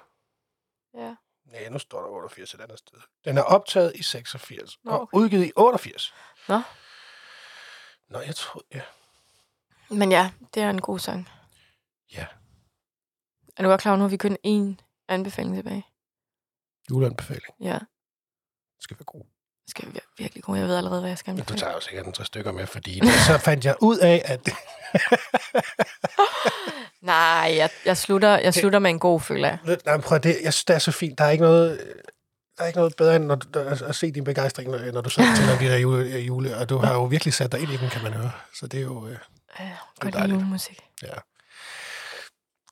Ja. 0.93 1.15
Nej, 1.45 1.69
nu 1.69 1.79
står 1.79 2.01
der 2.01 2.07
88 2.07 2.53
et 2.53 2.61
andet 2.61 2.79
sted. 2.79 2.97
Den 3.25 3.37
er 3.37 3.41
optaget 3.41 3.95
i 3.95 4.03
86 4.03 4.77
Nå, 4.83 4.91
og 4.91 5.01
okay. 5.01 5.17
udgivet 5.17 5.45
i 5.45 5.51
88. 5.55 6.13
Nå. 6.47 6.61
Nå, 8.07 8.19
jeg 8.19 8.35
tror, 8.35 8.63
ja. 8.71 8.81
Men 9.89 10.11
ja, 10.11 10.31
det 10.53 10.63
er 10.63 10.69
en 10.69 10.81
god 10.81 10.99
sang. 10.99 11.29
Ja. 12.13 12.27
Er 13.57 13.63
du 13.63 13.69
godt 13.69 13.81
klar 13.81 13.91
over, 13.91 13.97
nu 13.97 14.03
har 14.03 14.09
vi 14.09 14.17
kun 14.17 14.37
én 14.47 14.83
anbefaling 15.07 15.55
tilbage? 15.55 15.85
Juleanbefaling. 16.89 17.55
Ja, 17.59 17.79
Det 18.75 18.83
skal 18.83 18.97
være 18.97 19.05
god. 19.05 19.25
Det 19.65 19.69
skal 19.71 19.85
vir- 19.85 20.13
virkelig 20.17 20.43
god. 20.43 20.57
Jeg 20.57 20.67
ved 20.67 20.75
allerede, 20.75 21.01
hvad 21.01 21.09
jeg 21.09 21.17
skal 21.17 21.37
du 21.37 21.55
tager 21.55 21.73
jo 21.73 21.79
sikkert 21.79 22.05
en 22.05 22.13
tre 22.13 22.25
stykker 22.25 22.51
med, 22.51 22.67
fordi 22.67 22.99
det, 22.99 23.13
så 23.27 23.37
fandt 23.37 23.65
jeg 23.65 23.75
ud 23.81 23.97
af, 23.97 24.21
at 24.25 24.39
Nej, 27.01 27.53
jeg, 27.57 27.69
jeg, 27.85 27.97
slutter, 27.97 28.37
jeg 28.39 28.53
slutter 28.53 28.79
med 28.79 28.89
en 28.89 28.99
god 28.99 29.19
føler 29.21 29.47
jeg. 29.47 29.77
Nej, 29.85 29.97
prøv 29.97 30.19
det, 30.19 30.37
jeg 30.43 30.53
synes, 30.53 30.65
det 30.65 30.73
er 30.73 30.79
så 30.79 30.91
fint. 30.91 31.17
Der 31.17 31.25
er 31.25 31.29
ikke 31.29 31.43
noget, 31.43 31.79
der 32.57 32.63
er 32.63 32.67
ikke 32.67 32.79
noget 32.79 32.95
bedre, 32.95 33.15
end 33.15 33.25
når, 33.25 33.35
du- 33.35 33.59
at, 33.59 33.81
at 33.81 33.95
se 33.95 34.11
din 34.11 34.23
begejstring, 34.23 34.69
når, 34.71 34.91
når 34.91 35.01
du 35.01 35.09
så 35.09 35.21
tænder 35.37 35.59
de 35.59 35.65
der 35.65 35.77
jule, 35.77 36.19
jule, 36.19 36.57
og 36.57 36.69
du 36.69 36.77
har 36.77 36.93
jo 36.93 37.03
virkelig 37.03 37.33
sat 37.33 37.51
dig 37.51 37.59
ind 37.59 37.71
i 37.71 37.77
den, 37.77 37.89
kan 37.89 38.03
man 38.03 38.13
høre. 38.13 38.31
Så 38.55 38.67
det 38.67 38.77
er 38.77 38.83
jo, 38.83 39.07
øh, 39.07 39.17
Øh, 39.59 39.67
er 40.01 40.09
dejligt. 40.11 40.33
julemusik. 40.35 40.79
ja. 41.03 41.07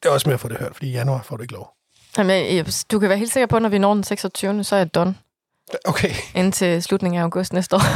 Det 0.04 0.10
er 0.10 0.14
også 0.14 0.30
med 0.30 0.34
at 0.34 0.40
få 0.40 0.48
det 0.48 0.58
hørt, 0.58 0.76
fordi 0.76 0.88
i 0.90 0.92
januar 0.92 1.22
får 1.22 1.36
du 1.38 1.42
ikke 1.42 1.54
lov. 1.54 1.74
Jamen, 2.18 2.56
jeg, 2.56 2.66
du 2.92 3.00
kan 3.00 3.10
være 3.10 3.18
helt 3.18 3.34
sikker 3.34 3.48
på, 3.48 3.56
at 3.56 3.62
når 3.62 3.70
vi 3.70 3.78
når 3.78 3.94
den 3.94 4.04
26. 4.04 4.64
så 4.64 4.76
er 4.76 4.80
jeg 4.80 4.96
done. 4.96 5.16
Okay. 5.86 6.14
Indtil 6.36 6.84
slutningen 6.84 7.20
af 7.20 7.24
august 7.24 7.54
næste 7.54 7.76
år. 7.76 7.82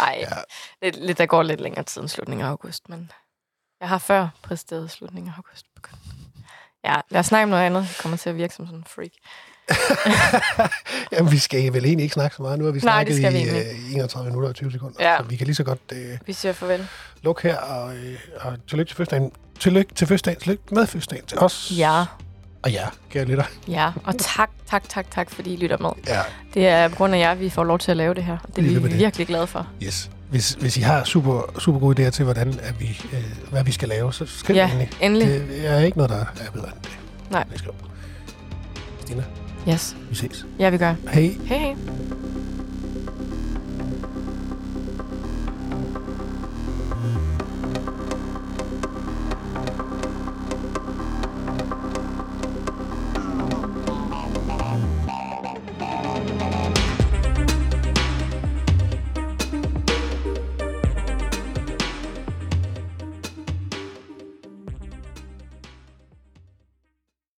Ej, 0.00 0.18
Ja. 0.20 0.26
lidt, 0.82 0.96
lidt, 1.06 1.18
der 1.18 1.26
går 1.26 1.42
lidt 1.42 1.60
længere 1.60 1.84
tid 1.84 2.00
end 2.00 2.08
slutningen 2.08 2.46
af 2.46 2.50
august, 2.50 2.88
men 2.88 3.10
jeg 3.80 3.88
har 3.88 3.98
før 3.98 4.28
præsteret 4.42 4.90
slutningen 4.90 5.32
af 5.32 5.36
august. 5.36 5.66
Ja, 6.84 6.94
lad 7.10 7.20
os 7.20 7.26
snakke 7.26 7.42
om 7.42 7.48
noget 7.48 7.62
andet. 7.62 7.80
Jeg 7.80 7.96
kommer 8.00 8.18
til 8.18 8.30
at 8.30 8.36
virke 8.36 8.54
som 8.54 8.66
sådan 8.66 8.78
en 8.78 8.84
freak. 8.88 9.10
Jamen, 11.12 11.32
vi 11.32 11.38
skal 11.38 11.72
vel 11.72 11.84
egentlig 11.84 12.02
ikke 12.04 12.12
snakke 12.14 12.36
så 12.36 12.42
meget. 12.42 12.58
Nu 12.58 12.64
har 12.64 12.72
vi 12.72 12.78
Nej, 12.78 13.04
snakket 13.04 13.32
vi 13.34 13.38
i 13.38 13.48
øh, 13.90 13.92
31 13.94 14.26
minutter 14.30 14.48
og 14.48 14.54
20 14.54 14.72
sekunder. 14.72 15.10
Ja. 15.10 15.16
Så 15.18 15.22
vi 15.24 15.36
kan 15.36 15.46
lige 15.46 15.54
så 15.56 15.64
godt 15.64 15.80
øh, 15.92 16.18
Vi 16.26 16.32
siger 16.32 16.52
farvel. 16.52 16.88
lukke 17.22 17.42
her, 17.42 17.56
og, 17.58 17.96
øh, 17.96 18.18
og 18.40 18.58
tillykke 18.68 18.90
til 18.90 18.96
fødselsdagen. 18.96 19.32
Tillykke 19.60 19.94
til 19.94 20.06
fødselsdagen. 20.06 20.40
Tillykke 20.40 20.62
med 20.74 20.86
fødselsdagen 20.86 21.26
til 21.26 21.38
os. 21.38 21.72
Ja, 21.76 22.04
Og 22.62 22.70
ja, 22.70 22.84
kære 23.10 23.24
lytter. 23.24 23.44
ja. 23.68 23.90
Og 24.04 24.14
tak, 24.18 24.50
tak, 24.70 24.88
tak, 24.88 25.10
tak, 25.10 25.30
fordi 25.30 25.52
I 25.52 25.56
lytter 25.56 25.78
med. 25.78 25.90
Ja, 26.08 26.20
Det 26.54 26.66
er 26.68 26.88
på 26.88 26.94
grund 26.96 27.14
af 27.14 27.18
jer, 27.18 27.34
vi 27.34 27.50
får 27.50 27.64
lov 27.64 27.78
til 27.78 27.90
at 27.90 27.96
lave 27.96 28.14
det 28.14 28.24
her. 28.24 28.38
Det 28.46 28.58
er 28.58 28.62
Lige 28.62 28.82
vi 28.82 28.88
det. 28.88 28.98
virkelig 28.98 29.26
glade 29.26 29.46
for. 29.46 29.66
yes. 29.82 30.10
Hvis, 30.30 30.50
hvis 30.60 30.76
I 30.76 30.80
har 30.80 31.04
super, 31.04 31.54
super 31.58 31.78
gode 31.80 32.06
idéer 32.06 32.10
til, 32.10 32.24
hvordan 32.24 32.48
at 32.62 32.80
vi, 32.80 33.00
øh, 33.12 33.18
hvad 33.50 33.64
vi 33.64 33.72
skal 33.72 33.88
lave, 33.88 34.12
så 34.12 34.26
skriv 34.26 34.56
Ja, 34.56 34.66
endelig. 34.70 34.90
endelig. 35.00 35.28
Det 35.28 35.66
er 35.68 35.78
ikke 35.78 35.98
noget, 35.98 36.10
der 36.10 36.16
er 36.18 36.50
bedre 36.52 36.66
end 36.66 36.74
det. 36.82 36.90
Nej. 37.30 37.44
Det 37.50 37.58
skriv. 37.58 37.72
Stina, 39.00 39.22
Yes. 39.68 39.96
vi 40.10 40.14
ses. 40.14 40.46
Ja, 40.58 40.70
vi 40.70 40.78
gør. 40.78 40.94
Hej. 41.12 41.34
Hej, 41.44 41.58
hej. 41.58 41.74